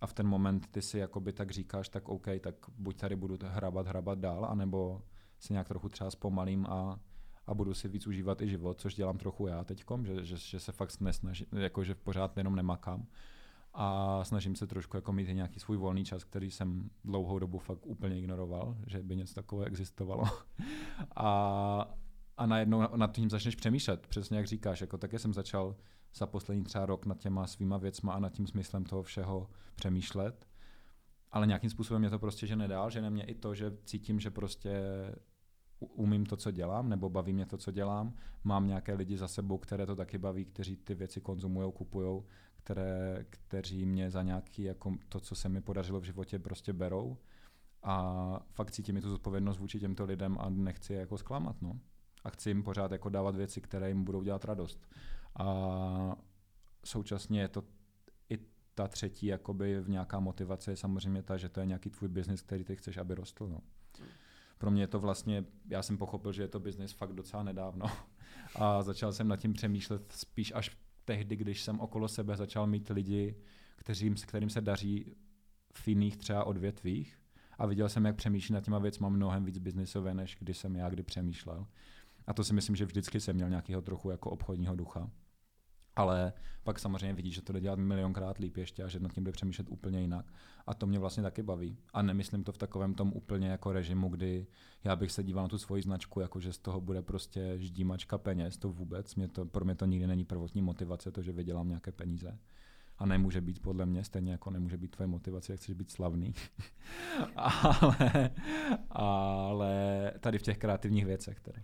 A 0.00 0.06
v 0.06 0.12
ten 0.12 0.26
moment 0.26 0.66
ty 0.66 0.82
si 0.82 0.98
jakoby 0.98 1.32
tak 1.32 1.50
říkáš, 1.50 1.88
tak 1.88 2.08
OK, 2.08 2.26
tak 2.40 2.54
buď 2.78 2.96
tady 2.96 3.16
budu 3.16 3.38
hrabat, 3.42 3.86
hrabat 3.86 4.18
dál, 4.18 4.44
anebo 4.44 5.02
si 5.38 5.52
nějak 5.52 5.68
trochu 5.68 5.88
třeba 5.88 6.10
zpomalím 6.10 6.66
a, 6.66 7.00
a 7.46 7.54
budu 7.54 7.74
si 7.74 7.88
víc 7.88 8.06
užívat 8.06 8.42
i 8.42 8.48
život, 8.48 8.80
což 8.80 8.94
dělám 8.94 9.18
trochu 9.18 9.46
já 9.46 9.64
teďkom, 9.64 10.06
že, 10.06 10.24
že, 10.24 10.36
že 10.36 10.60
se 10.60 10.72
fakt 10.72 11.00
nesnažím, 11.00 11.46
jako 11.52 11.84
že 11.84 11.94
pořád 11.94 12.36
jenom 12.36 12.56
nemakám 12.56 13.06
a 13.74 14.20
snažím 14.24 14.56
se 14.56 14.66
trošku 14.66 14.96
jako 14.96 15.12
mít 15.12 15.28
nějaký 15.28 15.60
svůj 15.60 15.76
volný 15.76 16.04
čas, 16.04 16.24
který 16.24 16.50
jsem 16.50 16.90
dlouhou 17.04 17.38
dobu 17.38 17.58
fakt 17.58 17.86
úplně 17.86 18.18
ignoroval, 18.18 18.76
že 18.86 19.02
by 19.02 19.16
něco 19.16 19.34
takového 19.34 19.66
existovalo. 19.66 20.24
a, 21.16 21.94
a 22.36 22.46
najednou 22.46 22.96
nad 22.96 23.12
tím 23.12 23.30
začneš 23.30 23.54
přemýšlet, 23.54 24.06
přesně 24.06 24.36
jak 24.36 24.46
říkáš, 24.46 24.80
jako 24.80 24.98
také 24.98 25.18
jsem 25.18 25.34
začal 25.34 25.76
za 26.14 26.26
poslední 26.26 26.64
třeba 26.64 26.86
rok 26.86 27.06
nad 27.06 27.18
těma 27.18 27.46
svýma 27.46 27.76
věcma 27.76 28.12
a 28.12 28.18
nad 28.18 28.32
tím 28.32 28.46
smyslem 28.46 28.84
toho 28.84 29.02
všeho 29.02 29.50
přemýšlet. 29.74 30.46
Ale 31.32 31.46
nějakým 31.46 31.70
způsobem 31.70 32.00
mě 32.00 32.10
to 32.10 32.18
prostě 32.18 32.46
že 32.46 32.56
nedál, 32.56 32.90
že 32.90 33.10
mě 33.10 33.24
i 33.24 33.34
to, 33.34 33.54
že 33.54 33.72
cítím, 33.84 34.20
že 34.20 34.30
prostě 34.30 34.82
umím 35.84 36.26
to, 36.26 36.36
co 36.36 36.50
dělám, 36.50 36.88
nebo 36.88 37.10
baví 37.10 37.32
mě 37.32 37.46
to, 37.46 37.58
co 37.58 37.70
dělám. 37.70 38.14
Mám 38.44 38.66
nějaké 38.66 38.94
lidi 38.94 39.18
za 39.18 39.28
sebou, 39.28 39.58
které 39.58 39.86
to 39.86 39.96
taky 39.96 40.18
baví, 40.18 40.44
kteří 40.44 40.76
ty 40.76 40.94
věci 40.94 41.20
konzumují, 41.20 41.72
kupují 41.72 42.22
které, 42.64 43.26
kteří 43.30 43.86
mě 43.86 44.10
za 44.10 44.22
nějaký, 44.22 44.62
jako 44.62 44.96
to, 45.08 45.20
co 45.20 45.34
se 45.34 45.48
mi 45.48 45.60
podařilo 45.60 46.00
v 46.00 46.04
životě, 46.04 46.38
prostě 46.38 46.72
berou. 46.72 47.16
A 47.82 48.46
fakt 48.50 48.70
cítím 48.70 49.00
tu 49.00 49.10
zodpovědnost 49.10 49.58
vůči 49.58 49.80
těmto 49.80 50.04
lidem 50.04 50.36
a 50.40 50.50
nechci 50.50 50.92
je 50.92 51.00
jako 51.00 51.18
zklamat. 51.18 51.62
No. 51.62 51.80
A 52.24 52.30
chci 52.30 52.50
jim 52.50 52.62
pořád 52.62 52.92
jako 52.92 53.08
dávat 53.08 53.36
věci, 53.36 53.60
které 53.60 53.88
jim 53.88 54.04
budou 54.04 54.22
dělat 54.22 54.44
radost. 54.44 54.86
A 55.38 56.16
současně 56.84 57.40
je 57.40 57.48
to 57.48 57.64
i 58.30 58.38
ta 58.74 58.88
třetí 58.88 59.26
jakoby 59.26 59.80
v 59.80 59.88
nějaká 59.88 60.20
motivace 60.20 60.72
je 60.72 60.76
samozřejmě 60.76 61.22
ta, 61.22 61.36
že 61.36 61.48
to 61.48 61.60
je 61.60 61.66
nějaký 61.66 61.90
tvůj 61.90 62.08
biznis, 62.08 62.42
který 62.42 62.64
ty 62.64 62.76
chceš, 62.76 62.96
aby 62.96 63.14
rostl. 63.14 63.48
No. 63.48 63.60
Pro 64.64 64.70
mě 64.70 64.82
je 64.82 64.86
to 64.86 65.00
vlastně, 65.00 65.44
já 65.70 65.82
jsem 65.82 65.98
pochopil, 65.98 66.32
že 66.32 66.42
je 66.42 66.48
to 66.48 66.60
biznis 66.60 66.92
fakt 66.92 67.12
docela 67.12 67.42
nedávno. 67.42 67.86
A 68.54 68.82
začal 68.82 69.12
jsem 69.12 69.28
nad 69.28 69.36
tím 69.36 69.52
přemýšlet 69.52 70.12
spíš 70.12 70.52
až 70.54 70.76
tehdy, 71.04 71.36
když 71.36 71.62
jsem 71.62 71.80
okolo 71.80 72.08
sebe 72.08 72.36
začal 72.36 72.66
mít 72.66 72.88
lidi, 72.88 73.36
kteřím, 73.76 74.14
kterým 74.14 74.50
se 74.50 74.60
daří 74.60 75.16
v 75.72 75.88
jiných 75.88 76.16
třeba 76.16 76.44
odvětvích 76.44 77.18
a 77.58 77.66
viděl 77.66 77.88
jsem, 77.88 78.04
jak 78.04 78.16
přemýšlí 78.16 78.52
nad 78.52 78.64
těma 78.64 78.78
věcmi 78.78 79.06
mnohem 79.10 79.44
víc 79.44 79.58
biznisové, 79.58 80.14
než 80.14 80.36
když 80.40 80.58
jsem 80.58 80.76
já 80.76 80.88
kdy 80.88 81.02
přemýšlel. 81.02 81.66
A 82.26 82.34
to 82.34 82.44
si 82.44 82.54
myslím, 82.54 82.76
že 82.76 82.84
vždycky 82.84 83.20
jsem 83.20 83.36
měl 83.36 83.48
nějakého 83.48 83.82
trochu 83.82 84.10
jako 84.10 84.30
obchodního 84.30 84.76
ducha. 84.76 85.10
Ale 85.96 86.32
pak 86.64 86.78
samozřejmě 86.78 87.12
vidíš, 87.12 87.34
že 87.34 87.42
to 87.42 87.52
jde 87.52 87.60
dělat 87.60 87.78
milionkrát 87.78 88.38
líp 88.38 88.56
ještě 88.56 88.82
a 88.82 88.88
že 88.88 89.00
nad 89.00 89.12
tím 89.12 89.24
bude 89.24 89.32
přemýšlet 89.32 89.68
úplně 89.70 90.00
jinak. 90.00 90.26
A 90.66 90.74
to 90.74 90.86
mě 90.86 90.98
vlastně 90.98 91.22
taky 91.22 91.42
baví. 91.42 91.78
A 91.92 92.02
nemyslím 92.02 92.44
to 92.44 92.52
v 92.52 92.58
takovém 92.58 92.94
tom 92.94 93.12
úplně 93.14 93.48
jako 93.48 93.72
režimu, 93.72 94.08
kdy 94.08 94.46
já 94.84 94.96
bych 94.96 95.12
se 95.12 95.22
díval 95.22 95.44
na 95.44 95.48
tu 95.48 95.58
svoji 95.58 95.82
značku, 95.82 96.20
jako 96.20 96.40
že 96.40 96.52
z 96.52 96.58
toho 96.58 96.80
bude 96.80 97.02
prostě 97.02 97.54
ždímačka 97.58 98.18
peněz, 98.18 98.56
to 98.56 98.68
vůbec. 98.68 99.14
Mě 99.14 99.28
to, 99.28 99.44
pro 99.44 99.64
mě 99.64 99.74
to 99.74 99.86
nikdy 99.86 100.06
není 100.06 100.24
prvotní 100.24 100.62
motivace, 100.62 101.10
to, 101.10 101.22
že 101.22 101.32
vydělám 101.32 101.68
nějaké 101.68 101.92
peníze. 101.92 102.38
A 102.98 103.06
nemůže 103.06 103.40
být 103.40 103.62
podle 103.62 103.86
mě, 103.86 104.04
stejně 104.04 104.32
jako 104.32 104.50
nemůže 104.50 104.76
být 104.76 104.96
tvoje 104.96 105.06
motivace, 105.06 105.52
jak 105.52 105.60
chceš 105.60 105.74
být 105.74 105.90
slavný. 105.90 106.34
ale, 107.36 108.30
ale 108.90 110.12
tady 110.20 110.38
v 110.38 110.42
těch 110.42 110.58
kreativních 110.58 111.06
věcech. 111.06 111.40
Tedy 111.40 111.62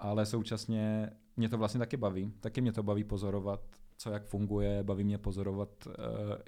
ale 0.00 0.26
současně 0.26 1.10
mě 1.36 1.48
to 1.48 1.58
vlastně 1.58 1.78
taky 1.78 1.96
baví. 1.96 2.32
Taky 2.40 2.60
mě 2.60 2.72
to 2.72 2.82
baví 2.82 3.04
pozorovat, 3.04 3.60
co 3.96 4.10
jak 4.10 4.26
funguje, 4.26 4.82
baví 4.82 5.04
mě 5.04 5.18
pozorovat, 5.18 5.68
eh, 5.88 5.92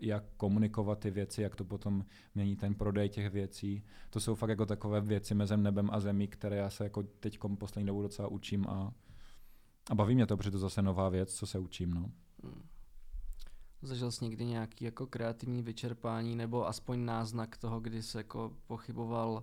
jak 0.02 0.24
komunikovat 0.36 0.98
ty 0.98 1.10
věci, 1.10 1.42
jak 1.42 1.56
to 1.56 1.64
potom 1.64 2.04
mění 2.34 2.56
ten 2.56 2.74
prodej 2.74 3.08
těch 3.08 3.30
věcí. 3.30 3.84
To 4.10 4.20
jsou 4.20 4.34
fakt 4.34 4.50
jako 4.50 4.66
takové 4.66 5.00
věci 5.00 5.34
mezi 5.34 5.56
nebem 5.56 5.88
a 5.92 6.00
zemí, 6.00 6.28
které 6.28 6.56
já 6.56 6.70
se 6.70 6.84
jako 6.84 7.02
teď 7.02 7.38
poslední 7.58 7.86
dobu 7.86 8.02
docela 8.02 8.28
učím 8.28 8.66
a, 8.68 8.92
a 9.90 9.94
baví 9.94 10.14
mě 10.14 10.26
to, 10.26 10.36
protože 10.36 10.50
to 10.50 10.58
zase 10.58 10.82
nová 10.82 11.08
věc, 11.08 11.34
co 11.34 11.46
se 11.46 11.58
učím. 11.58 11.94
No. 11.94 12.10
Hmm. 12.42 12.62
Zažil 13.82 14.10
jsi 14.10 14.24
někdy 14.24 14.44
nějaký 14.44 14.84
jako 14.84 15.06
kreativní 15.06 15.62
vyčerpání 15.62 16.36
nebo 16.36 16.68
aspoň 16.68 17.04
náznak 17.04 17.56
toho, 17.56 17.80
kdy 17.80 18.02
se 18.02 18.18
jako 18.18 18.52
pochyboval 18.66 19.42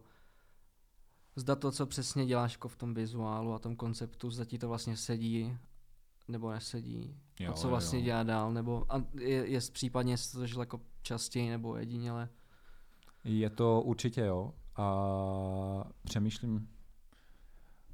zda 1.39 1.55
to, 1.55 1.71
co 1.71 1.85
přesně 1.85 2.25
děláš 2.25 2.53
jako 2.53 2.67
v 2.67 2.75
tom 2.75 2.93
vizuálu 2.93 3.53
a 3.53 3.59
tom 3.59 3.75
konceptu, 3.75 4.29
zda 4.29 4.45
ti 4.45 4.57
to 4.57 4.67
vlastně 4.67 4.97
sedí 4.97 5.57
nebo 6.27 6.51
nesedí. 6.51 7.15
Jo, 7.39 7.51
a 7.51 7.53
co 7.53 7.67
vlastně 7.67 7.99
jo. 7.99 8.05
dělá 8.05 8.23
dál, 8.23 8.53
nebo 8.53 8.85
a 8.89 9.03
je, 9.19 9.47
je 9.47 9.59
případně 9.71 10.17
se 10.17 10.37
to 10.37 10.47
žil 10.47 10.59
jako 10.59 10.81
častěji 11.01 11.49
nebo 11.49 11.77
jediněle? 11.77 12.29
Je 13.23 13.49
to 13.49 13.81
určitě 13.81 14.21
jo 14.21 14.53
a 14.75 15.91
přemýšlím, 16.03 16.69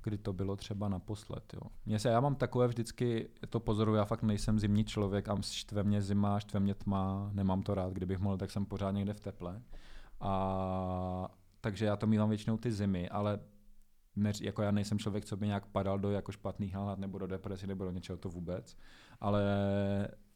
kdy 0.03 0.17
to 0.17 0.33
bylo 0.33 0.55
třeba 0.55 0.89
naposled. 0.89 1.53
Jo. 1.53 1.61
Mě 1.85 1.99
se, 1.99 2.09
já 2.09 2.19
mám 2.19 2.35
takové 2.35 2.67
vždycky, 2.67 3.29
to 3.49 3.59
pozoruju, 3.59 3.97
já 3.97 4.05
fakt 4.05 4.23
nejsem 4.23 4.59
zimní 4.59 4.85
člověk 4.85 5.29
a 5.29 5.37
štve 5.41 5.83
mě 5.83 6.01
zima, 6.01 6.39
štve 6.39 6.59
mě 6.59 6.73
tma, 6.73 7.29
nemám 7.33 7.63
to 7.63 7.75
rád, 7.75 7.93
kdybych 7.93 8.19
mohl, 8.19 8.37
tak 8.37 8.51
jsem 8.51 8.65
pořád 8.65 8.91
někde 8.91 9.13
v 9.13 9.19
teple. 9.19 9.61
A 10.19 11.27
takže 11.65 11.85
já 11.85 11.95
to 11.95 12.07
mývám 12.07 12.29
většinou 12.29 12.57
ty 12.57 12.71
zimy, 12.71 13.09
ale 13.09 13.39
ne, 14.15 14.31
jako 14.41 14.61
já 14.61 14.71
nejsem 14.71 14.99
člověk, 14.99 15.25
co 15.25 15.37
by 15.37 15.47
nějak 15.47 15.65
padal 15.65 15.99
do 15.99 16.11
jako 16.11 16.31
špatných 16.31 16.73
nálad 16.73 16.99
nebo 16.99 17.17
do 17.17 17.27
depresi 17.27 17.67
nebo 17.67 17.85
do 17.85 17.91
něčeho 17.91 18.17
to 18.17 18.29
vůbec, 18.29 18.77
ale 19.19 19.43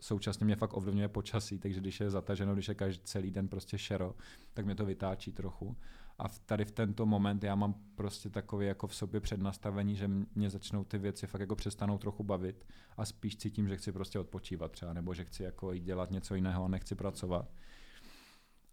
současně 0.01 0.45
mě 0.45 0.55
fakt 0.55 0.73
ovlivňuje 0.73 1.07
počasí, 1.07 1.59
takže 1.59 1.79
když 1.79 1.99
je 1.99 2.09
zataženo, 2.09 2.53
když 2.53 2.67
je 2.67 2.75
každý 2.75 3.03
celý 3.03 3.31
den 3.31 3.47
prostě 3.47 3.77
šero, 3.77 4.15
tak 4.53 4.65
mě 4.65 4.75
to 4.75 4.85
vytáčí 4.85 5.31
trochu. 5.31 5.77
A 6.17 6.27
v, 6.27 6.39
tady 6.39 6.65
v 6.65 6.71
tento 6.71 7.05
moment 7.05 7.43
já 7.43 7.55
mám 7.55 7.75
prostě 7.95 8.29
takový 8.29 8.67
jako 8.67 8.87
v 8.87 8.95
sobě 8.95 9.19
přednastavení, 9.21 9.95
že 9.95 10.07
mě 10.35 10.49
začnou 10.49 10.83
ty 10.83 10.97
věci 10.97 11.27
fakt 11.27 11.41
jako 11.41 11.55
přestanou 11.55 11.97
trochu 11.97 12.23
bavit 12.23 12.65
a 12.97 13.05
spíš 13.05 13.37
cítím, 13.37 13.67
že 13.67 13.77
chci 13.77 13.91
prostě 13.91 14.19
odpočívat 14.19 14.71
třeba, 14.71 14.93
nebo 14.93 15.13
že 15.13 15.25
chci 15.25 15.43
jako 15.43 15.75
dělat 15.75 16.11
něco 16.11 16.35
jiného 16.35 16.65
a 16.65 16.67
nechci 16.67 16.95
pracovat. 16.95 17.53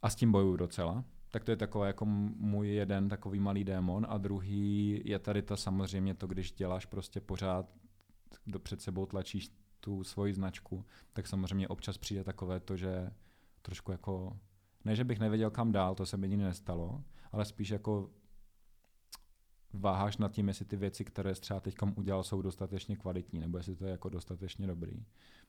A 0.03 0.11
s 0.11 0.15
tím 0.15 0.33
bojuju 0.33 0.57
docela. 0.57 1.05
Tak 1.37 1.45
to 1.45 1.51
je 1.51 1.57
takový 1.57 1.87
jako 1.87 2.05
můj 2.05 2.69
jeden 2.69 3.09
takový 3.09 3.41
malý 3.41 3.65
démon 3.65 4.07
a 4.09 4.19
druhý 4.19 5.03
je 5.05 5.19
tady 5.19 5.43
ta 5.43 5.57
samozřejmě 5.57 6.15
to, 6.15 6.27
když 6.27 6.53
děláš 6.53 6.87
prostě 6.87 7.21
pořád, 7.21 7.67
do 8.47 8.59
před 8.59 8.83
sebou 8.83 9.07
tlačíš 9.07 9.51
tu 9.81 10.05
svoji 10.05 10.35
značku, 10.35 10.85
tak 11.13 11.27
samozřejmě 11.27 11.69
občas 11.69 11.99
přijde 11.99 12.25
takové 12.25 12.61
to, 12.61 12.77
že 12.77 13.11
trošku 13.63 13.93
jako, 13.93 14.39
ne, 14.85 14.97
že 14.97 15.05
bych 15.05 15.19
nevěděl 15.19 15.51
kam 15.51 15.73
dál, 15.73 15.95
to 15.95 16.07
se 16.07 16.17
mi 16.17 16.29
nikdy 16.29 16.45
nestalo, 16.45 17.05
ale 17.33 17.45
spíš 17.45 17.71
jako 17.71 18.11
váháš 19.73 20.17
nad 20.17 20.33
tím, 20.33 20.49
jestli 20.49 20.65
ty 20.65 20.77
věci, 20.77 21.05
které 21.05 21.35
jsi 21.35 21.41
třeba 21.41 21.61
teď 21.61 21.75
udělal, 21.97 22.25
jsou 22.25 22.43
dostatečně 22.43 22.97
kvalitní, 22.97 23.41
nebo 23.41 23.59
jestli 23.59 23.77
to 23.77 23.85
je 23.85 23.91
jako 23.91 24.09
dostatečně 24.09 24.67
dobrý. 24.67 25.05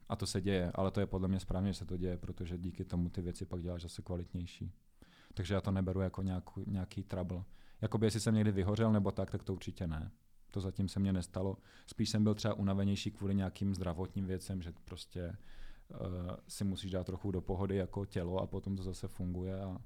A 0.10 0.16
to 0.16 0.26
se 0.26 0.42
děje, 0.42 0.72
ale 0.76 0.92
to 0.92 1.00
je 1.00 1.06
podle 1.06 1.28
mě 1.28 1.40
správně, 1.40 1.74
že 1.74 1.80
se 1.80 1.86
to 1.86 1.98
děje, 1.98 2.18
protože 2.18 2.58
díky 2.58 2.86
tomu 2.86 3.10
ty 3.10 3.22
věci 3.22 3.46
pak 3.46 3.62
děláš 3.62 3.82
zase 3.82 4.02
kvalitnější. 4.02 4.72
Takže 5.38 5.54
já 5.54 5.62
to 5.62 5.72
neberu 5.72 6.02
jako 6.02 6.22
nějaký, 6.22 6.64
nějaký 6.68 7.04
trouble. 7.04 7.44
Jakoby 7.82 8.08
jestli 8.08 8.20
jsem 8.20 8.36
někdy 8.36 8.52
vyhořel 8.52 8.92
nebo 8.92 9.12
tak, 9.12 9.32
tak 9.32 9.44
to 9.44 9.54
určitě 9.54 9.88
ne. 9.88 10.12
To 10.52 10.62
zatím 10.62 10.90
se 10.90 11.00
mně 11.00 11.14
nestalo. 11.14 11.58
Spíš 11.88 12.10
jsem 12.10 12.24
byl 12.24 12.36
třeba 12.36 12.54
unavenější 12.54 13.12
kvůli 13.12 13.36
nějakým 13.36 13.76
zdravotním 13.76 14.26
věcem, 14.26 14.62
že 14.62 14.74
prostě 14.86 15.38
uh, 15.90 15.98
si 16.48 16.64
musíš 16.64 16.92
dát 16.92 17.06
trochu 17.06 17.32
do 17.32 17.42
pohody 17.42 17.76
jako 17.76 18.06
tělo 18.06 18.40
a 18.40 18.48
potom 18.48 18.76
to 18.76 18.84
zase 18.84 19.08
funguje 19.08 19.62
a, 19.62 19.78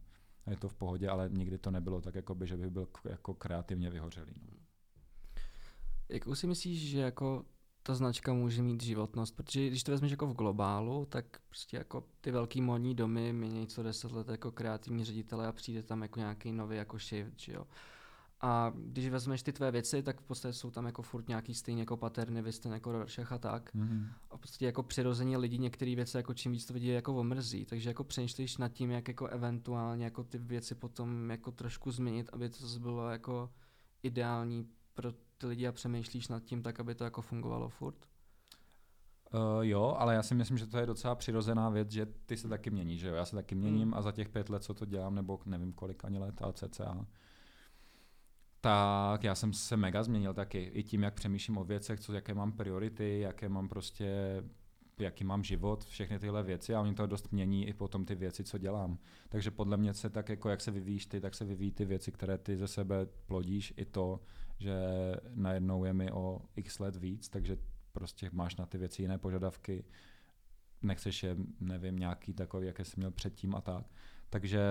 a 0.46 0.52
je 0.52 0.58
to 0.58 0.70
v 0.70 0.76
pohodě, 0.76 1.10
ale 1.10 1.30
nikdy 1.30 1.58
to 1.58 1.72
nebylo 1.72 2.02
tak, 2.02 2.16
jakoby, 2.16 2.48
že 2.48 2.58
bych 2.58 2.70
byl 2.70 2.88
jako 3.06 3.34
kreativně 3.34 3.90
vyhořelý. 3.90 4.34
No. 4.42 4.58
Jakou 6.10 6.36
si 6.36 6.48
myslíš, 6.48 6.90
že 6.90 7.00
jako 7.00 7.46
ta 7.84 7.96
značka 7.96 8.34
může 8.34 8.62
mít 8.62 8.84
životnost, 8.84 9.36
protože 9.36 9.68
když 9.68 9.84
to 9.84 9.92
vezmeš 9.92 10.12
jako 10.12 10.28
v 10.28 10.34
globálu, 10.34 11.06
tak 11.10 11.26
prostě 11.48 11.78
jako 11.78 12.04
ty 12.22 12.32
velký 12.32 12.62
modní 12.62 12.96
domy 12.96 13.34
mění 13.34 13.68
co 13.68 13.84
deset 13.84 14.12
let 14.12 14.30
jako 14.30 14.52
kreativní 14.52 15.06
ředitele 15.06 15.48
a 15.48 15.52
přijde 15.52 15.84
tam 15.84 16.02
jako 16.02 16.20
nějaký 16.20 16.52
nový 16.52 16.78
jako 16.78 16.98
shift, 17.00 17.40
že 17.40 17.54
jo. 17.54 17.68
A 18.44 18.74
když 18.76 19.10
vezmeš 19.10 19.44
ty 19.44 19.54
tvé 19.54 19.72
věci, 19.72 20.04
tak 20.04 20.22
v 20.22 20.24
podstatě 20.24 20.54
jsou 20.54 20.72
tam 20.72 20.86
jako 20.86 21.02
furt 21.02 21.28
nějaký 21.28 21.54
stejný 21.54 21.80
jako 21.80 21.98
paterny, 21.98 22.42
vy 22.42 22.52
jste 22.52 22.70
jako 22.70 22.92
Rorschach 22.92 23.32
a 23.32 23.38
tak. 23.38 23.76
Mm-hmm. 23.76 24.08
A 24.32 24.38
v 24.38 24.40
podstatě 24.40 24.66
jako 24.66 24.84
přirození 24.84 25.38
lidí 25.38 25.58
některé 25.58 25.96
věci 25.96 26.18
jako 26.18 26.34
čím 26.34 26.52
víc 26.52 26.66
to 26.66 26.74
vidí 26.74 26.88
jako 26.88 27.16
omrzí. 27.16 27.66
Takže 27.66 27.90
jako 27.90 28.04
přemýšlíš 28.04 28.58
nad 28.58 28.70
tím, 28.70 28.92
jak 28.92 29.08
jako 29.08 29.28
eventuálně 29.28 30.04
jako 30.06 30.24
ty 30.24 30.38
věci 30.38 30.76
potom 30.76 31.30
jako 31.30 31.52
trošku 31.52 31.92
změnit, 31.92 32.30
aby 32.34 32.50
to 32.50 32.80
bylo 32.80 33.10
jako 33.10 33.50
ideální 34.04 34.68
pro 34.94 35.14
ty 35.42 35.48
lidi 35.48 35.68
a 35.68 35.72
přemýšlíš 35.72 36.28
nad 36.28 36.44
tím 36.44 36.64
tak, 36.64 36.80
aby 36.80 36.96
to 36.96 37.04
jako 37.04 37.22
fungovalo 37.22 37.70
furt? 37.70 37.96
Uh, 39.34 39.66
jo, 39.66 39.96
ale 39.98 40.16
já 40.16 40.24
si 40.24 40.36
myslím, 40.36 40.58
že 40.58 40.68
to 40.68 40.78
je 40.78 40.86
docela 40.86 41.16
přirozená 41.16 41.70
věc, 41.70 41.92
že 41.92 42.06
ty 42.06 42.38
se 42.38 42.48
taky 42.48 42.70
měníš, 42.70 43.00
že 43.00 43.08
jo? 43.08 43.16
Já 43.16 43.26
se 43.26 43.36
taky 43.36 43.56
měním 43.56 43.88
mm. 43.88 43.94
a 43.94 44.02
za 44.02 44.12
těch 44.12 44.30
pět 44.30 44.50
let, 44.50 44.64
co 44.64 44.74
to 44.74 44.86
dělám, 44.86 45.16
nebo 45.16 45.40
nevím 45.46 45.74
kolik 45.74 46.06
ani 46.06 46.20
let, 46.20 46.42
ale 46.42 46.54
cca, 46.54 47.06
tak 48.62 49.24
já 49.24 49.36
jsem 49.36 49.54
se 49.54 49.78
mega 49.78 50.04
změnil 50.04 50.34
taky. 50.34 50.72
I 50.74 50.84
tím, 50.84 51.04
jak 51.04 51.14
přemýšlím 51.14 51.58
o 51.58 51.64
věcech, 51.64 52.00
co, 52.00 52.14
jaké 52.14 52.34
mám 52.34 52.52
priority, 52.52 53.20
jaké 53.20 53.50
mám 53.50 53.70
prostě 53.70 54.44
jaký 55.00 55.24
mám 55.24 55.44
život, 55.44 55.86
všechny 55.86 56.20
tyhle 56.20 56.44
věci 56.44 56.76
a 56.76 56.82
oni 56.82 56.94
to 56.94 57.08
dost 57.08 57.32
mění 57.32 57.68
i 57.68 57.74
potom 57.74 58.06
ty 58.06 58.16
věci, 58.16 58.44
co 58.44 58.58
dělám. 58.58 58.98
Takže 59.30 59.52
podle 59.52 59.78
mě 59.78 59.94
se 59.94 60.10
tak 60.10 60.30
jako 60.30 60.50
jak 60.50 60.62
se 60.62 60.72
vyvíjíš 60.72 61.06
ty, 61.06 61.22
tak 61.22 61.36
se 61.36 61.46
vyvíjí 61.46 61.72
ty 61.72 61.86
věci, 61.86 62.12
které 62.12 62.38
ty 62.38 62.58
ze 62.58 62.68
sebe 62.68 63.06
plodíš, 63.26 63.74
i 63.78 63.86
to, 63.86 64.20
že 64.62 64.76
najednou 65.34 65.86
je 65.86 65.94
mi 65.94 66.12
o 66.12 66.42
x 66.56 66.80
let 66.80 66.96
víc, 66.96 67.30
takže 67.30 67.58
prostě 67.92 68.30
máš 68.34 68.56
na 68.56 68.66
ty 68.66 68.78
věci 68.78 69.02
jiné 69.02 69.18
požadavky, 69.18 69.86
nechceš 70.82 71.24
je, 71.24 71.36
nevím, 71.60 72.00
nějaký 72.00 72.34
takový, 72.34 72.68
jaké 72.68 72.86
jsi 72.86 72.94
měl 72.98 73.12
předtím 73.12 73.56
a 73.56 73.62
tak. 73.62 73.86
Takže 74.30 74.62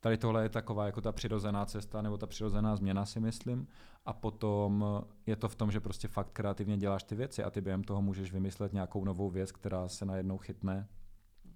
tady 0.00 0.18
tohle 0.18 0.42
je 0.42 0.48
taková 0.48 0.86
jako 0.86 1.00
ta 1.00 1.12
přirozená 1.12 1.66
cesta 1.66 2.02
nebo 2.02 2.16
ta 2.18 2.26
přirozená 2.26 2.76
změna 2.76 3.06
si 3.06 3.20
myslím 3.20 3.68
a 4.06 4.12
potom 4.12 4.84
je 5.26 5.36
to 5.36 5.48
v 5.48 5.54
tom, 5.54 5.70
že 5.70 5.80
prostě 5.80 6.08
fakt 6.08 6.30
kreativně 6.32 6.76
děláš 6.76 7.02
ty 7.02 7.14
věci 7.14 7.44
a 7.44 7.50
ty 7.50 7.60
během 7.60 7.84
toho 7.84 8.02
můžeš 8.02 8.32
vymyslet 8.32 8.72
nějakou 8.72 9.04
novou 9.04 9.30
věc, 9.30 9.52
která 9.52 9.88
se 9.88 10.04
najednou 10.04 10.38
chytne 10.38 10.88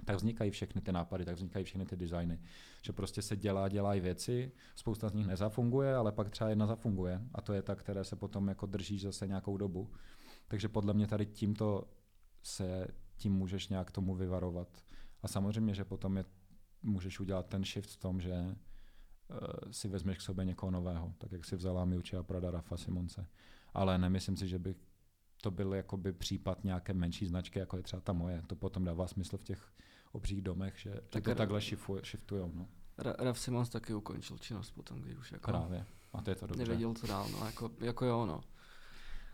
tak 0.04 0.16
vznikají 0.16 0.50
všechny 0.50 0.80
ty 0.80 0.92
nápady, 0.92 1.24
tak 1.24 1.36
vznikají 1.36 1.64
všechny 1.64 1.86
ty 1.86 1.96
designy. 1.96 2.40
Že 2.82 2.92
prostě 2.92 3.22
se 3.22 3.36
dělá, 3.36 3.68
dělají 3.68 4.00
věci, 4.00 4.52
spousta 4.74 5.08
z 5.08 5.12
nich 5.12 5.26
nezafunguje, 5.26 5.94
ale 5.94 6.12
pak 6.12 6.30
třeba 6.30 6.50
jedna 6.50 6.66
zafunguje 6.66 7.20
a 7.34 7.40
to 7.40 7.52
je 7.52 7.62
ta, 7.62 7.74
které 7.74 8.04
se 8.04 8.16
potom 8.16 8.48
jako 8.48 8.66
drží 8.66 8.98
zase 8.98 9.26
nějakou 9.26 9.56
dobu. 9.56 9.90
Takže 10.48 10.68
podle 10.68 10.94
mě 10.94 11.06
tady 11.06 11.26
tímto 11.26 11.88
se 12.42 12.86
tím 13.16 13.32
můžeš 13.32 13.68
nějak 13.68 13.90
tomu 13.90 14.14
vyvarovat. 14.14 14.84
A 15.22 15.28
samozřejmě, 15.28 15.74
že 15.74 15.84
potom 15.84 16.16
je, 16.16 16.24
můžeš 16.82 17.20
udělat 17.20 17.46
ten 17.46 17.64
shift 17.64 17.90
v 17.90 17.96
tom, 17.96 18.20
že 18.20 18.32
uh, 18.32 18.56
si 19.70 19.88
vezmeš 19.88 20.18
k 20.18 20.20
sobě 20.20 20.44
někoho 20.44 20.70
nového, 20.70 21.14
tak 21.18 21.32
jak 21.32 21.44
si 21.44 21.56
vzala 21.56 21.84
Miuči 21.84 22.16
a 22.16 22.22
Prada 22.22 22.50
Rafa 22.50 22.76
Simonce. 22.76 23.26
Ale 23.74 23.98
nemyslím 23.98 24.36
si, 24.36 24.48
že 24.48 24.58
by 24.58 24.74
to 25.42 25.50
byl 25.50 25.74
jakoby 25.74 26.12
případ 26.12 26.64
nějaké 26.64 26.92
menší 26.92 27.26
značky, 27.26 27.58
jako 27.58 27.76
je 27.76 27.82
třeba 27.82 28.00
ta 28.00 28.12
moje. 28.12 28.42
To 28.46 28.56
potom 28.56 28.84
dává 28.84 29.06
smysl 29.06 29.38
v 29.38 29.44
těch 29.44 29.72
obřích 30.12 30.42
domech, 30.42 30.78
že, 30.78 30.90
tak 30.90 31.24
že 31.24 31.30
to 31.30 31.34
takhle 31.34 31.60
shiftujou. 32.04 32.52
No. 32.54 32.68
Raf 32.98 33.40
Simons 33.40 33.68
taky 33.68 33.94
ukončil 33.94 34.38
činnost 34.38 34.70
potom, 34.70 35.00
když 35.00 35.16
už 35.16 35.32
jako 35.32 35.50
Právě. 35.50 35.86
A 36.12 36.22
to 36.22 36.30
je 36.30 36.36
to 36.36 36.46
dobře. 36.46 36.64
Nevěděl, 36.64 36.94
co 36.94 37.06
dál, 37.06 37.28
no, 37.32 37.46
jako, 37.46 37.70
jako 37.80 38.04
jo, 38.04 38.26
no. 38.26 38.40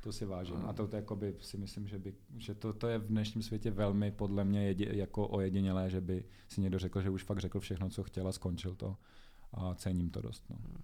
To 0.02 0.12
si 0.12 0.24
vážím. 0.24 0.66
A 0.66 0.72
to, 0.72 0.88
to 0.88 0.96
jakoby, 0.96 1.36
si 1.40 1.56
myslím, 1.56 1.88
že, 1.88 1.98
by, 1.98 2.14
že 2.36 2.54
to, 2.54 2.72
to 2.72 2.88
je 2.88 2.98
v 2.98 3.06
dnešním 3.06 3.42
světě 3.42 3.70
velmi 3.70 4.10
podle 4.10 4.44
mě 4.44 4.64
jedi, 4.64 4.98
jako 4.98 5.28
ojedinělé, 5.28 5.90
že 5.90 6.00
by 6.00 6.24
si 6.48 6.60
někdo 6.60 6.78
řekl, 6.78 7.02
že 7.02 7.10
už 7.10 7.24
fakt 7.24 7.38
řekl 7.38 7.60
všechno, 7.60 7.90
co 7.90 8.02
chtěl 8.02 8.28
a 8.28 8.32
skončil 8.32 8.74
to. 8.74 8.96
A 9.52 9.74
cením 9.74 10.10
to 10.10 10.22
dost. 10.22 10.44
No. 10.50 10.56
Hmm. 10.56 10.82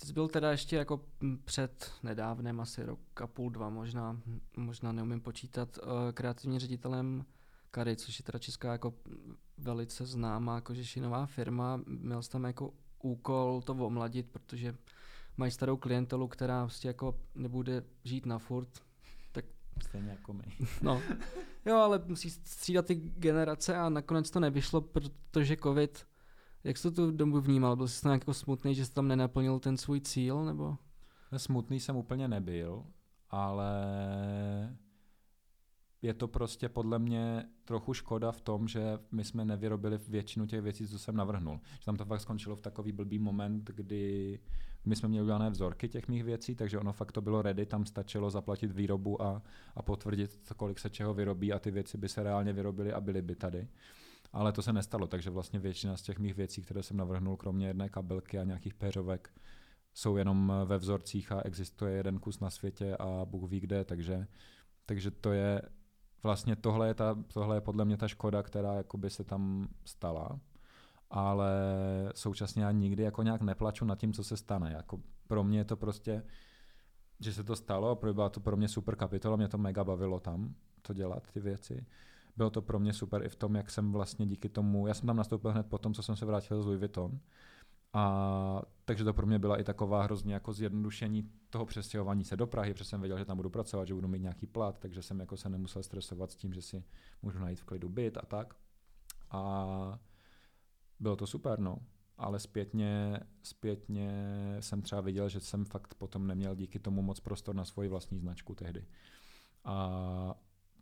Ty 0.00 0.06
jsi 0.06 0.12
byl 0.12 0.28
teda 0.28 0.50
ještě 0.50 0.76
jako 0.76 1.04
před 1.44 1.92
nedávném, 2.02 2.60
asi 2.60 2.82
rok 2.82 3.20
a 3.20 3.26
půl, 3.26 3.50
dva 3.50 3.68
možná, 3.68 4.20
možná 4.56 4.92
neumím 4.92 5.20
počítat, 5.20 5.78
eh, 5.78 6.12
kreativním 6.12 6.58
ředitelem 6.58 7.24
Kary, 7.70 7.96
což 7.96 8.18
je 8.18 8.24
teda 8.24 8.38
česká 8.38 8.72
jako 8.72 8.94
velice 9.58 10.06
známá 10.06 10.60
kožešinová 10.60 11.26
firma. 11.26 11.80
Měl 11.86 12.22
jsi 12.22 12.30
tam 12.30 12.44
jako 12.44 12.72
úkol 13.02 13.62
to 13.62 13.72
omladit, 13.72 14.26
protože 14.30 14.74
mají 15.36 15.52
starou 15.52 15.76
klientelu, 15.76 16.28
která 16.28 16.64
prostě 16.64 16.88
jako 16.88 17.20
nebude 17.34 17.84
žít 18.04 18.26
na 18.26 18.38
furt. 18.38 18.68
Tak... 19.32 19.44
Stejně 19.82 20.10
jako 20.10 20.32
my. 20.32 20.44
No. 20.82 21.02
Jo, 21.66 21.76
ale 21.76 22.02
musí 22.06 22.30
střídat 22.30 22.86
ty 22.86 22.94
generace 22.94 23.76
a 23.76 23.88
nakonec 23.88 24.30
to 24.30 24.40
nevyšlo, 24.40 24.80
protože 24.80 25.56
covid 25.56 26.06
jak 26.64 26.76
jsi 26.76 26.82
to 26.82 26.90
tu 26.90 27.10
dobu 27.10 27.40
vnímal? 27.40 27.76
Byl 27.76 27.88
jsi 27.88 28.02
tam 28.02 28.12
jako 28.12 28.34
smutný, 28.34 28.74
že 28.74 28.86
jsi 28.86 28.92
tam 28.92 29.08
nenaplnil 29.08 29.58
ten 29.58 29.76
svůj 29.76 30.00
cíl? 30.00 30.44
Nebo? 30.44 30.76
Smutný 31.36 31.80
jsem 31.80 31.96
úplně 31.96 32.28
nebyl, 32.28 32.84
ale 33.30 33.72
je 36.02 36.14
to 36.14 36.28
prostě 36.28 36.68
podle 36.68 36.98
mě 36.98 37.44
trochu 37.64 37.94
škoda 37.94 38.32
v 38.32 38.40
tom, 38.40 38.68
že 38.68 38.98
my 39.12 39.24
jsme 39.24 39.44
nevyrobili 39.44 39.98
většinu 40.08 40.46
těch 40.46 40.60
věcí, 40.60 40.88
co 40.88 40.98
jsem 40.98 41.16
navrhnul. 41.16 41.60
Že 41.78 41.84
tam 41.84 41.96
to 41.96 42.04
fakt 42.04 42.20
skončilo 42.20 42.56
v 42.56 42.60
takový 42.60 42.92
blbý 42.92 43.18
moment, 43.18 43.70
kdy 43.74 44.38
my 44.84 44.96
jsme 44.96 45.08
měli 45.08 45.24
udělané 45.24 45.50
vzorky 45.50 45.88
těch 45.88 46.08
mých 46.08 46.24
věcí, 46.24 46.54
takže 46.54 46.78
ono 46.78 46.92
fakt 46.92 47.12
to 47.12 47.20
bylo 47.20 47.42
ready, 47.42 47.66
tam 47.66 47.86
stačilo 47.86 48.30
zaplatit 48.30 48.72
výrobu 48.72 49.22
a, 49.22 49.42
a 49.74 49.82
potvrdit, 49.82 50.52
kolik 50.56 50.78
se 50.78 50.90
čeho 50.90 51.14
vyrobí 51.14 51.52
a 51.52 51.58
ty 51.58 51.70
věci 51.70 51.98
by 51.98 52.08
se 52.08 52.22
reálně 52.22 52.52
vyrobily 52.52 52.92
a 52.92 53.00
byly 53.00 53.22
by 53.22 53.34
tady. 53.34 53.68
Ale 54.32 54.52
to 54.52 54.62
se 54.62 54.72
nestalo, 54.72 55.06
takže 55.06 55.30
vlastně 55.30 55.58
většina 55.58 55.96
z 55.96 56.02
těch 56.02 56.18
mých 56.18 56.34
věcí, 56.34 56.62
které 56.62 56.82
jsem 56.82 56.96
navrhnul, 56.96 57.36
kromě 57.36 57.66
jedné 57.66 57.88
kabelky 57.88 58.38
a 58.38 58.44
nějakých 58.44 58.74
péřovek, 58.74 59.30
jsou 59.94 60.16
jenom 60.16 60.52
ve 60.64 60.78
vzorcích 60.78 61.32
a 61.32 61.42
existuje 61.44 61.96
jeden 61.96 62.18
kus 62.18 62.40
na 62.40 62.50
světě 62.50 62.96
a 62.96 63.24
Bůh 63.24 63.50
ví 63.50 63.60
kde, 63.60 63.84
takže, 63.84 64.26
takže 64.86 65.10
to 65.10 65.32
je 65.32 65.62
vlastně 66.22 66.56
tohle 66.56 66.88
je, 66.88 66.94
ta, 66.94 67.16
tohle 67.32 67.56
je 67.56 67.60
podle 67.60 67.84
mě 67.84 67.96
ta 67.96 68.08
škoda, 68.08 68.42
která 68.42 68.74
jakoby 68.74 69.10
se 69.10 69.24
tam 69.24 69.68
stala. 69.84 70.40
ale 71.10 71.52
současně 72.14 72.64
já 72.64 72.70
nikdy 72.70 73.02
jako 73.02 73.22
nějak 73.22 73.40
neplaču 73.42 73.84
nad 73.84 73.98
tím, 73.98 74.12
co 74.12 74.24
se 74.24 74.36
stane. 74.36 74.72
Jako 74.72 75.00
pro 75.26 75.44
mě 75.44 75.58
je 75.58 75.64
to 75.64 75.76
prostě, 75.76 76.22
že 77.20 77.32
se 77.32 77.44
to 77.44 77.56
stalo, 77.56 77.98
byla 78.12 78.28
to 78.28 78.40
pro 78.40 78.56
mě 78.56 78.68
super 78.68 78.96
kapitola, 78.96 79.36
mě 79.36 79.48
to 79.48 79.58
mega 79.58 79.84
bavilo 79.84 80.20
tam, 80.20 80.54
to 80.82 80.94
dělat, 80.94 81.30
ty 81.32 81.40
věci. 81.40 81.86
Bylo 82.38 82.50
to 82.50 82.62
pro 82.62 82.78
mě 82.78 82.92
super 82.92 83.22
i 83.22 83.28
v 83.28 83.36
tom, 83.36 83.54
jak 83.54 83.70
jsem 83.70 83.92
vlastně 83.92 84.26
díky 84.26 84.48
tomu, 84.48 84.86
já 84.86 84.94
jsem 84.94 85.06
tam 85.06 85.16
nastoupil 85.16 85.52
hned 85.52 85.66
po 85.66 85.78
tom, 85.78 85.94
co 85.94 86.02
jsem 86.02 86.16
se 86.16 86.26
vrátil 86.26 86.62
z 86.62 86.66
Louis 86.66 86.78
Vuitton, 86.78 87.20
a 87.92 88.62
takže 88.84 89.04
to 89.04 89.14
pro 89.14 89.26
mě 89.26 89.38
byla 89.38 89.56
i 89.56 89.64
taková 89.64 90.02
hrozně 90.02 90.34
jako 90.34 90.52
zjednodušení 90.52 91.30
toho 91.50 91.66
přestěhování 91.66 92.24
se 92.24 92.36
do 92.36 92.46
Prahy, 92.46 92.74
protože 92.74 92.84
jsem 92.84 93.00
věděl, 93.00 93.18
že 93.18 93.24
tam 93.24 93.36
budu 93.36 93.50
pracovat, 93.50 93.88
že 93.88 93.94
budu 93.94 94.08
mít 94.08 94.22
nějaký 94.22 94.46
plat, 94.46 94.78
takže 94.78 95.02
jsem 95.02 95.20
jako 95.20 95.36
se 95.36 95.48
nemusel 95.48 95.82
stresovat 95.82 96.30
s 96.30 96.36
tím, 96.36 96.52
že 96.54 96.62
si 96.62 96.84
můžu 97.22 97.38
najít 97.38 97.60
v 97.60 97.64
klidu 97.64 97.88
byt 97.88 98.18
a 98.18 98.26
tak. 98.26 98.54
A 99.30 99.98
bylo 101.00 101.16
to 101.16 101.26
super, 101.26 101.60
no. 101.60 101.78
Ale 102.18 102.38
zpětně, 102.38 103.20
zpětně 103.42 104.10
jsem 104.60 104.82
třeba 104.82 105.00
viděl, 105.00 105.28
že 105.28 105.40
jsem 105.40 105.64
fakt 105.64 105.94
potom 105.94 106.26
neměl 106.26 106.54
díky 106.54 106.78
tomu 106.78 107.02
moc 107.02 107.20
prostor 107.20 107.54
na 107.54 107.64
svoji 107.64 107.88
vlastní 107.88 108.18
značku 108.18 108.54
tehdy. 108.54 108.84
A 109.64 110.34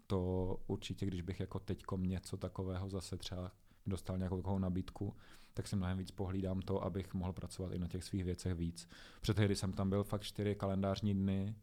to 0.06 0.56
určitě, 0.66 1.06
když 1.06 1.22
bych 1.22 1.40
jako 1.40 1.58
teďkom 1.58 2.02
něco 2.02 2.36
takového 2.36 2.88
zase 2.88 3.16
třeba 3.16 3.52
dostal 3.86 4.18
nějakou 4.18 4.58
nabídku, 4.58 5.16
tak 5.54 5.68
si 5.68 5.76
mnohem 5.76 5.98
víc 5.98 6.10
pohlídám 6.10 6.60
to, 6.60 6.84
abych 6.84 7.14
mohl 7.14 7.32
pracovat 7.32 7.72
i 7.72 7.78
na 7.78 7.88
těch 7.88 8.04
svých 8.04 8.24
věcech 8.24 8.54
víc. 8.54 8.88
Před 9.20 9.34
tehdy 9.34 9.56
jsem 9.56 9.72
tam 9.72 9.90
byl 9.90 10.04
fakt 10.04 10.22
čtyři 10.22 10.54
kalendářní 10.54 11.14
dny, 11.14 11.54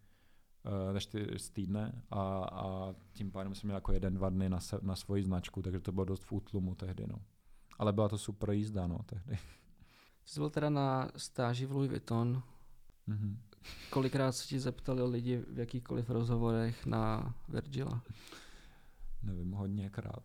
uh, 0.92 1.00
čtyři 1.00 1.40
z 1.40 1.50
týdne 1.50 2.02
a, 2.12 2.22
a 2.44 2.96
tím 3.14 3.32
pádem 3.32 3.56
jsem 3.56 3.68
měl 3.68 3.78
jako 3.78 3.92
jeden, 3.92 4.14
dva 4.14 4.30
dny 4.30 4.50
na, 4.50 4.60
se, 4.60 4.80
na 4.82 4.96
svoji 4.96 5.24
značku, 5.24 5.62
takže 5.62 5.80
to 5.80 5.92
bylo 5.92 6.06
dost 6.06 6.24
v 6.24 6.32
útlumu 6.32 6.76
tehdy. 6.76 7.08
No. 7.08 7.22
Ale 7.80 7.94
byla 7.94 8.10
to 8.10 8.18
super 8.18 8.52
jízda 8.52 8.88
no, 8.88 9.00
tehdy. 9.06 9.38
Jsi 10.26 10.40
byl 10.40 10.50
teda 10.50 10.70
na 10.70 11.12
stáži 11.16 11.66
v 11.66 11.72
Louis 11.72 11.90
Vuitton. 11.90 12.44
Mm-hmm. 13.08 13.38
Kolikrát 13.90 14.32
se 14.32 14.48
ti 14.48 14.60
zeptali 14.60 15.04
lidi 15.04 15.44
v 15.48 15.60
jakýchkoliv 15.60 16.10
rozhovorech 16.10 16.86
na 16.86 17.34
Virgila? 17.48 18.02
Nevím, 19.24 19.52
hodněkrát. 19.52 20.24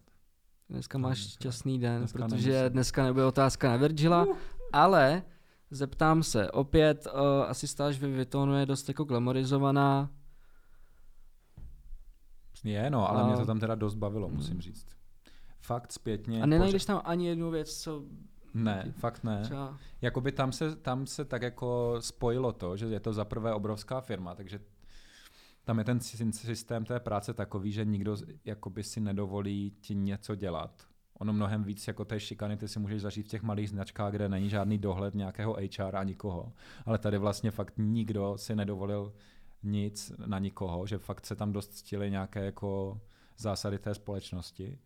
Dneska 0.68 0.98
máš 0.98 1.18
šťastný 1.18 1.79
den, 1.79 1.98
dneska 1.98 2.18
protože 2.18 2.53
nemusím. 2.53 2.72
dneska 2.72 3.05
nebude 3.05 3.24
otázka 3.24 3.70
na 3.70 3.77
Virgila, 3.77 4.24
uh. 4.24 4.37
ale 4.72 5.22
zeptám 5.70 6.22
se, 6.22 6.51
opět 6.51 7.07
uh, 7.07 7.20
asi 7.48 7.68
stáž 7.68 7.98
ve 7.98 8.09
Vuittonu 8.09 8.55
je 8.55 8.66
dost 8.66 8.88
jako 8.88 9.05
glamorizovaná. 9.05 10.11
Je, 12.64 12.90
no, 12.90 13.11
ale 13.11 13.22
a... 13.22 13.27
mě 13.27 13.37
to 13.37 13.46
tam 13.46 13.61
teda 13.61 13.74
dost 13.74 13.94
bavilo, 13.94 14.29
musím 14.29 14.53
hmm. 14.53 14.61
říct. 14.61 14.87
Fakt 15.61 15.92
zpětně. 15.92 16.42
A 16.42 16.46
nenajdeš 16.46 16.85
tam 16.85 17.01
ani 17.05 17.29
jednu 17.29 17.51
věc, 17.51 17.77
co 17.83 18.05
ne, 18.55 18.93
fakt 18.99 19.25
ne. 19.25 19.41
Třeba... 19.43 19.79
Jakoby 20.03 20.33
tam 20.33 20.53
se, 20.53 20.77
tam 20.77 21.07
se 21.07 21.25
tak 21.25 21.43
jako 21.43 21.97
spojilo 22.01 22.53
to, 22.53 22.77
že 22.77 22.87
je 22.87 23.01
to 23.01 23.13
za 23.13 23.25
prvé 23.25 23.55
obrovská 23.55 24.01
firma, 24.01 24.35
takže 24.35 24.61
tam 25.65 25.79
je 25.79 25.85
ten 25.85 26.01
systém 26.31 26.85
té 26.85 27.01
práce 27.01 27.35
takový, 27.35 27.73
že 27.73 27.85
nikdo 27.85 28.17
jakoby 28.45 28.83
si 28.83 29.01
nedovolí 29.01 29.73
ti 29.81 29.95
něco 29.95 30.35
dělat. 30.35 30.87
Ono 31.19 31.33
mnohem 31.33 31.65
víc 31.65 31.89
jako 31.89 32.05
té 32.05 32.21
šikany 32.21 32.57
ty 32.57 32.69
si 32.69 32.79
můžeš 32.79 33.03
zažít 33.03 33.27
v 33.27 33.29
těch 33.29 33.43
malých 33.43 33.71
značkách, 33.71 34.13
kde 34.13 34.29
není 34.29 34.49
žádný 34.49 34.79
dohled 34.79 35.15
nějakého 35.15 35.57
HR 35.77 35.97
a 35.97 36.05
nikoho. 36.05 36.53
Ale 36.87 36.99
tady 36.99 37.19
vlastně 37.19 37.51
fakt 37.51 37.75
nikdo 37.77 38.39
si 38.39 38.57
nedovolil 38.57 39.13
nic 39.63 40.13
na 40.27 40.39
nikoho, 40.39 40.87
že 40.87 40.99
fakt 40.99 41.27
se 41.27 41.37
tam 41.37 41.53
dost 41.53 41.69
ctily 41.69 42.11
nějaké 42.11 42.45
jako 42.45 43.01
zásady 43.39 43.79
té 43.79 43.95
společnosti. 43.95 44.79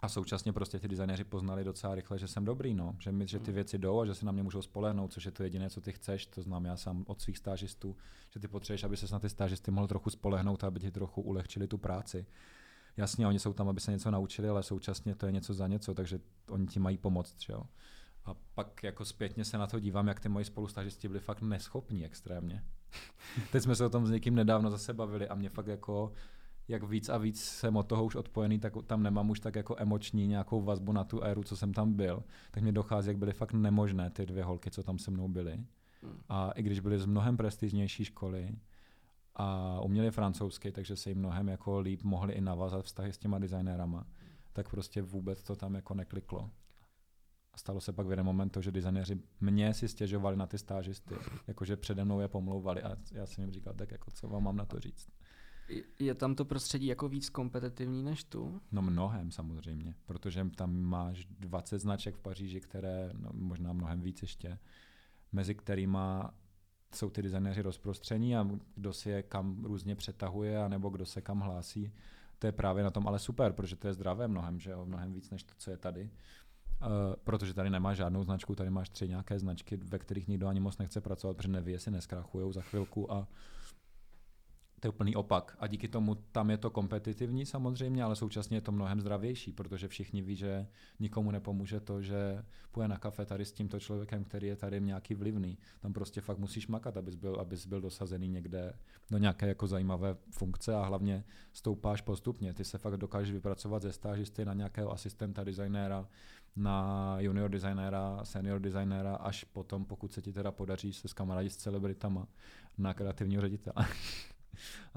A 0.00 0.08
současně 0.08 0.52
prostě 0.52 0.78
ty 0.78 0.88
designéři 0.88 1.24
poznali 1.24 1.64
docela 1.64 1.94
rychle, 1.94 2.18
že 2.18 2.28
jsem 2.28 2.44
dobrý, 2.44 2.74
no. 2.74 2.96
že, 2.98 3.12
mi, 3.12 3.26
že 3.26 3.38
ty 3.38 3.46
hmm. 3.46 3.54
věci 3.54 3.78
jdou 3.78 4.00
a 4.00 4.06
že 4.06 4.14
se 4.14 4.26
na 4.26 4.32
mě 4.32 4.42
můžou 4.42 4.62
spolehnout, 4.62 5.12
což 5.12 5.24
je 5.24 5.30
to 5.30 5.42
jediné, 5.42 5.70
co 5.70 5.80
ty 5.80 5.92
chceš. 5.92 6.26
To 6.26 6.42
znám 6.42 6.64
já 6.64 6.76
sám 6.76 7.04
od 7.06 7.20
svých 7.20 7.38
stážistů, 7.38 7.96
že 8.30 8.40
ty 8.40 8.48
potřebuješ, 8.48 8.84
aby 8.84 8.96
se 8.96 9.06
na 9.12 9.18
ty 9.18 9.28
stážisty 9.28 9.70
mohl 9.70 9.88
trochu 9.88 10.10
spolehnout, 10.10 10.64
aby 10.64 10.80
ti 10.80 10.90
trochu 10.90 11.22
ulehčili 11.22 11.68
tu 11.68 11.78
práci. 11.78 12.26
Jasně, 12.96 13.26
oni 13.26 13.38
jsou 13.38 13.52
tam, 13.52 13.68
aby 13.68 13.80
se 13.80 13.90
něco 13.90 14.10
naučili, 14.10 14.48
ale 14.48 14.62
současně 14.62 15.14
to 15.14 15.26
je 15.26 15.32
něco 15.32 15.54
za 15.54 15.66
něco, 15.66 15.94
takže 15.94 16.20
oni 16.48 16.66
ti 16.66 16.80
mají 16.80 16.98
pomoct. 16.98 17.40
Že 17.40 17.52
jo? 17.52 17.62
A 18.24 18.34
pak 18.54 18.82
jako 18.82 19.04
zpětně 19.04 19.44
se 19.44 19.58
na 19.58 19.66
to 19.66 19.80
dívám, 19.80 20.08
jak 20.08 20.20
ty 20.20 20.28
moji 20.28 20.44
spolustážisti 20.44 21.08
byli 21.08 21.20
fakt 21.20 21.42
neschopní 21.42 22.04
extrémně. 22.04 22.64
Teď 23.52 23.62
jsme 23.62 23.76
se 23.76 23.86
o 23.86 23.90
tom 23.90 24.06
s 24.06 24.10
někým 24.10 24.34
nedávno 24.34 24.70
zase 24.70 24.94
bavili 24.94 25.28
a 25.28 25.34
mě 25.34 25.48
fakt 25.48 25.66
jako 25.66 26.12
jak 26.68 26.82
víc 26.82 27.08
a 27.08 27.18
víc 27.18 27.44
jsem 27.44 27.76
od 27.76 27.82
toho 27.82 28.04
už 28.04 28.14
odpojený, 28.14 28.58
tak 28.58 28.72
tam 28.86 29.02
nemám 29.02 29.30
už 29.30 29.40
tak 29.40 29.56
jako 29.56 29.76
emoční 29.78 30.26
nějakou 30.26 30.62
vazbu 30.62 30.92
na 30.92 31.04
tu 31.04 31.22
éru, 31.22 31.42
co 31.42 31.56
jsem 31.56 31.72
tam 31.72 31.92
byl, 31.92 32.22
tak 32.50 32.62
mi 32.62 32.72
dochází, 32.72 33.08
jak 33.08 33.18
byly 33.18 33.32
fakt 33.32 33.52
nemožné 33.52 34.10
ty 34.10 34.26
dvě 34.26 34.44
holky, 34.44 34.70
co 34.70 34.82
tam 34.82 34.98
se 34.98 35.10
mnou 35.10 35.28
byly. 35.28 35.52
Hmm. 36.02 36.20
A 36.28 36.50
i 36.50 36.62
když 36.62 36.80
byly 36.80 36.98
z 36.98 37.06
mnohem 37.06 37.36
prestižnější 37.36 38.04
školy 38.04 38.56
a 39.34 39.80
uměli 39.80 40.10
francouzsky, 40.10 40.72
takže 40.72 40.96
se 40.96 41.10
jim 41.10 41.18
mnohem 41.18 41.48
jako 41.48 41.80
líp 41.80 42.02
mohli 42.02 42.32
i 42.32 42.40
navázat 42.40 42.84
vztahy 42.84 43.12
s 43.12 43.18
těma 43.18 43.38
designérama, 43.38 44.06
tak 44.52 44.68
prostě 44.68 45.02
vůbec 45.02 45.42
to 45.42 45.56
tam 45.56 45.74
jako 45.74 45.94
nekliklo. 45.94 46.50
A 47.52 47.58
stalo 47.58 47.80
se 47.80 47.92
pak 47.92 48.06
v 48.06 48.10
jeden 48.10 48.26
moment 48.26 48.50
to, 48.50 48.60
že 48.60 48.72
designéři 48.72 49.20
mě 49.40 49.74
si 49.74 49.88
stěžovali 49.88 50.36
na 50.36 50.46
ty 50.46 50.58
stážisty, 50.58 51.14
jakože 51.46 51.76
přede 51.76 52.04
mnou 52.04 52.20
je 52.20 52.28
pomlouvali 52.28 52.82
a 52.82 52.96
já 53.12 53.26
jsem 53.26 53.44
jim 53.44 53.52
říkal, 53.52 53.74
tak 53.74 53.90
jako 53.90 54.10
co 54.10 54.28
vám 54.28 54.42
mám 54.42 54.56
na 54.56 54.64
to 54.64 54.80
říct. 54.80 55.08
Je 55.98 56.14
tam 56.14 56.34
to 56.34 56.44
prostředí 56.44 56.86
jako 56.86 57.08
víc 57.08 57.30
kompetitivní 57.30 58.02
než 58.02 58.24
tu? 58.24 58.60
No 58.72 58.82
mnohem 58.82 59.30
samozřejmě, 59.30 59.94
protože 60.06 60.46
tam 60.56 60.76
máš 60.76 61.24
20 61.24 61.78
značek 61.78 62.14
v 62.14 62.20
Paříži, 62.20 62.60
které, 62.60 63.10
no, 63.18 63.30
možná 63.32 63.72
mnohem 63.72 64.00
víc 64.00 64.22
ještě, 64.22 64.58
mezi 65.32 65.54
kterými 65.54 65.98
jsou 66.94 67.10
ty 67.10 67.22
designéři 67.22 67.62
rozprostření 67.62 68.36
a 68.36 68.46
kdo 68.74 68.92
si 68.92 69.10
je 69.10 69.22
kam 69.22 69.64
různě 69.64 69.96
přetahuje, 69.96 70.64
anebo 70.64 70.88
kdo 70.88 71.06
se 71.06 71.20
kam 71.20 71.40
hlásí. 71.40 71.92
To 72.38 72.46
je 72.46 72.52
právě 72.52 72.84
na 72.84 72.90
tom 72.90 73.08
ale 73.08 73.18
super, 73.18 73.52
protože 73.52 73.76
to 73.76 73.86
je 73.86 73.94
zdravé 73.94 74.28
mnohem, 74.28 74.60
že 74.60 74.70
jo, 74.70 74.86
mnohem 74.86 75.12
víc 75.12 75.30
než 75.30 75.42
to, 75.42 75.54
co 75.58 75.70
je 75.70 75.76
tady. 75.76 76.10
Uh, 76.80 76.88
protože 77.24 77.54
tady 77.54 77.70
nemáš 77.70 77.96
žádnou 77.96 78.24
značku, 78.24 78.54
tady 78.54 78.70
máš 78.70 78.88
tři 78.88 79.08
nějaké 79.08 79.38
značky, 79.38 79.76
ve 79.76 79.98
kterých 79.98 80.28
nikdo 80.28 80.48
ani 80.48 80.60
moc 80.60 80.78
nechce 80.78 81.00
pracovat, 81.00 81.36
protože 81.36 81.48
neví, 81.48 81.72
jestli 81.72 81.90
neskrachujou 81.92 82.52
za 82.52 82.60
chvilku 82.60 83.12
a 83.12 83.28
to 84.80 84.86
je 84.86 84.90
úplný 84.90 85.16
opak. 85.16 85.56
A 85.58 85.66
díky 85.66 85.88
tomu 85.88 86.14
tam 86.14 86.50
je 86.50 86.58
to 86.58 86.70
kompetitivní 86.70 87.46
samozřejmě, 87.46 88.02
ale 88.02 88.16
současně 88.16 88.56
je 88.56 88.60
to 88.60 88.72
mnohem 88.72 89.00
zdravější, 89.00 89.52
protože 89.52 89.88
všichni 89.88 90.22
ví, 90.22 90.36
že 90.36 90.66
nikomu 91.00 91.30
nepomůže 91.30 91.80
to, 91.80 92.02
že 92.02 92.44
půjde 92.72 92.88
na 92.88 92.98
kafe 92.98 93.26
tady 93.26 93.44
s 93.44 93.52
tímto 93.52 93.80
člověkem, 93.80 94.24
který 94.24 94.46
je 94.46 94.56
tady 94.56 94.80
nějaký 94.80 95.14
vlivný. 95.14 95.58
Tam 95.80 95.92
prostě 95.92 96.20
fakt 96.20 96.38
musíš 96.38 96.68
makat, 96.68 96.96
abys 96.96 97.14
byl, 97.14 97.40
abys 97.40 97.66
byl 97.66 97.80
dosazený 97.80 98.28
někde 98.28 98.72
do 99.10 99.18
nějaké 99.18 99.48
jako 99.48 99.66
zajímavé 99.66 100.16
funkce 100.30 100.74
a 100.74 100.84
hlavně 100.84 101.24
stoupáš 101.52 102.00
postupně. 102.00 102.54
Ty 102.54 102.64
se 102.64 102.78
fakt 102.78 102.96
dokážeš 102.96 103.32
vypracovat 103.32 103.82
ze 103.82 103.92
stážisty 103.92 104.44
na 104.44 104.54
nějakého 104.54 104.92
asistenta, 104.92 105.44
designéra, 105.44 106.08
na 106.56 107.16
junior 107.20 107.50
designéra, 107.50 108.20
senior 108.24 108.60
designéra, 108.60 109.14
až 109.14 109.44
potom, 109.44 109.84
pokud 109.84 110.12
se 110.12 110.22
ti 110.22 110.32
teda 110.32 110.52
podaří 110.52 110.92
se 110.92 111.08
s 111.08 111.12
kamarádi 111.12 111.50
s 111.50 111.56
celebritama, 111.56 112.28
na 112.78 112.94
kreativního 112.94 113.42
ředitele. 113.42 113.86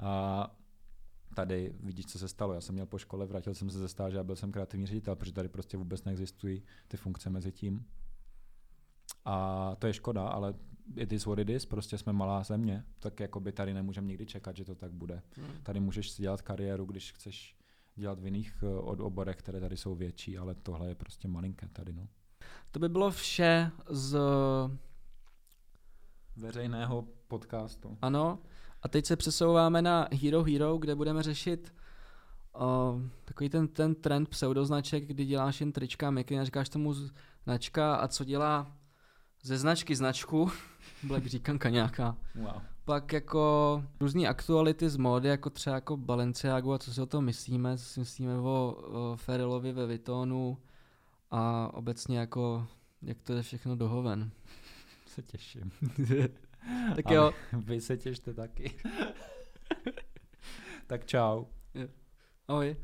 A 0.02 0.50
tady 1.34 1.74
vidíš, 1.80 2.06
co 2.06 2.18
se 2.18 2.28
stalo. 2.28 2.54
Já 2.54 2.60
jsem 2.60 2.74
měl 2.74 2.86
po 2.86 2.98
škole, 2.98 3.26
vrátil 3.26 3.54
jsem 3.54 3.70
se 3.70 3.78
ze 3.78 3.88
stáže 3.88 4.18
a 4.18 4.24
byl 4.24 4.36
jsem 4.36 4.52
kreativní 4.52 4.86
ředitel, 4.86 5.16
protože 5.16 5.32
tady 5.32 5.48
prostě 5.48 5.76
vůbec 5.76 6.04
neexistují 6.04 6.62
ty 6.88 6.96
funkce 6.96 7.30
mezi 7.30 7.52
tím. 7.52 7.86
A 9.24 9.76
to 9.78 9.86
je 9.86 9.92
škoda, 9.92 10.28
ale 10.28 10.54
it 10.96 11.12
is 11.12 11.26
what 11.26 11.38
it 11.38 11.48
is, 11.48 11.66
prostě 11.66 11.98
jsme 11.98 12.12
malá 12.12 12.42
země, 12.42 12.84
tak 12.98 13.20
jako 13.20 13.40
by 13.40 13.52
tady 13.52 13.74
nemůžeme 13.74 14.06
nikdy 14.06 14.26
čekat, 14.26 14.56
že 14.56 14.64
to 14.64 14.74
tak 14.74 14.92
bude. 14.92 15.22
Hmm. 15.36 15.62
Tady 15.62 15.80
můžeš 15.80 16.10
si 16.10 16.22
dělat 16.22 16.42
kariéru, 16.42 16.84
když 16.84 17.12
chceš 17.12 17.56
dělat 17.94 18.20
v 18.20 18.24
jiných 18.24 18.62
eh, 18.62 18.66
od 18.66 19.00
oborech, 19.00 19.36
které 19.36 19.60
tady 19.60 19.76
jsou 19.76 19.94
větší, 19.94 20.38
ale 20.38 20.54
tohle 20.54 20.88
je 20.88 20.94
prostě 20.94 21.28
malinké 21.28 21.68
tady, 21.68 21.92
no. 21.92 22.08
To 22.70 22.78
by 22.78 22.88
bylo 22.88 23.10
vše 23.10 23.70
z 23.88 24.18
veřejného 26.36 27.08
podcastu. 27.28 27.98
Ano. 28.02 28.38
A 28.82 28.88
teď 28.88 29.06
se 29.06 29.16
přesouváme 29.16 29.82
na 29.82 30.08
Hero 30.22 30.42
Hero, 30.42 30.78
kde 30.78 30.94
budeme 30.94 31.22
řešit 31.22 31.74
uh, 32.54 33.02
takový 33.24 33.48
ten, 33.48 33.68
ten 33.68 33.94
trend 33.94 34.28
pseudoznaček, 34.28 35.04
kdy 35.04 35.24
děláš 35.24 35.60
jen 35.60 35.72
trička 35.72 36.08
a 36.08 36.40
a 36.40 36.44
říkáš 36.44 36.68
tomu 36.68 36.94
značka 37.44 37.94
a 37.94 38.08
co 38.08 38.24
dělá 38.24 38.76
ze 39.42 39.58
značky 39.58 39.96
značku, 39.96 40.50
Black 41.02 41.26
říkanka 41.26 41.68
nějaká. 41.68 42.16
Wow. 42.34 42.62
Pak 42.84 43.12
jako 43.12 43.84
různé 44.00 44.28
aktuality 44.28 44.90
z 44.90 44.96
módy, 44.96 45.28
jako 45.28 45.50
třeba 45.50 45.76
jako 45.76 45.96
Balenciagu 45.96 46.72
a 46.72 46.78
co 46.78 46.94
si 46.94 47.00
o 47.00 47.06
tom 47.06 47.24
myslíme, 47.24 47.78
co 47.78 47.84
si 47.84 48.00
myslíme 48.00 48.38
o, 48.38 48.76
o 48.76 49.16
Ferilovi 49.16 49.72
ve 49.72 49.86
Vitonu 49.86 50.58
a 51.30 51.70
obecně 51.74 52.18
jako 52.18 52.66
jak 53.02 53.22
to 53.22 53.32
je 53.32 53.42
všechno 53.42 53.76
dohoven. 53.76 54.30
Se 55.06 55.22
těším. 55.22 55.72
tak 56.96 57.10
jo. 57.10 57.32
Vy 57.52 57.80
se 57.80 57.96
těšte 57.96 58.34
taky. 58.34 58.74
tak 60.86 61.06
čau. 61.06 61.44
Ahoj. 62.48 62.76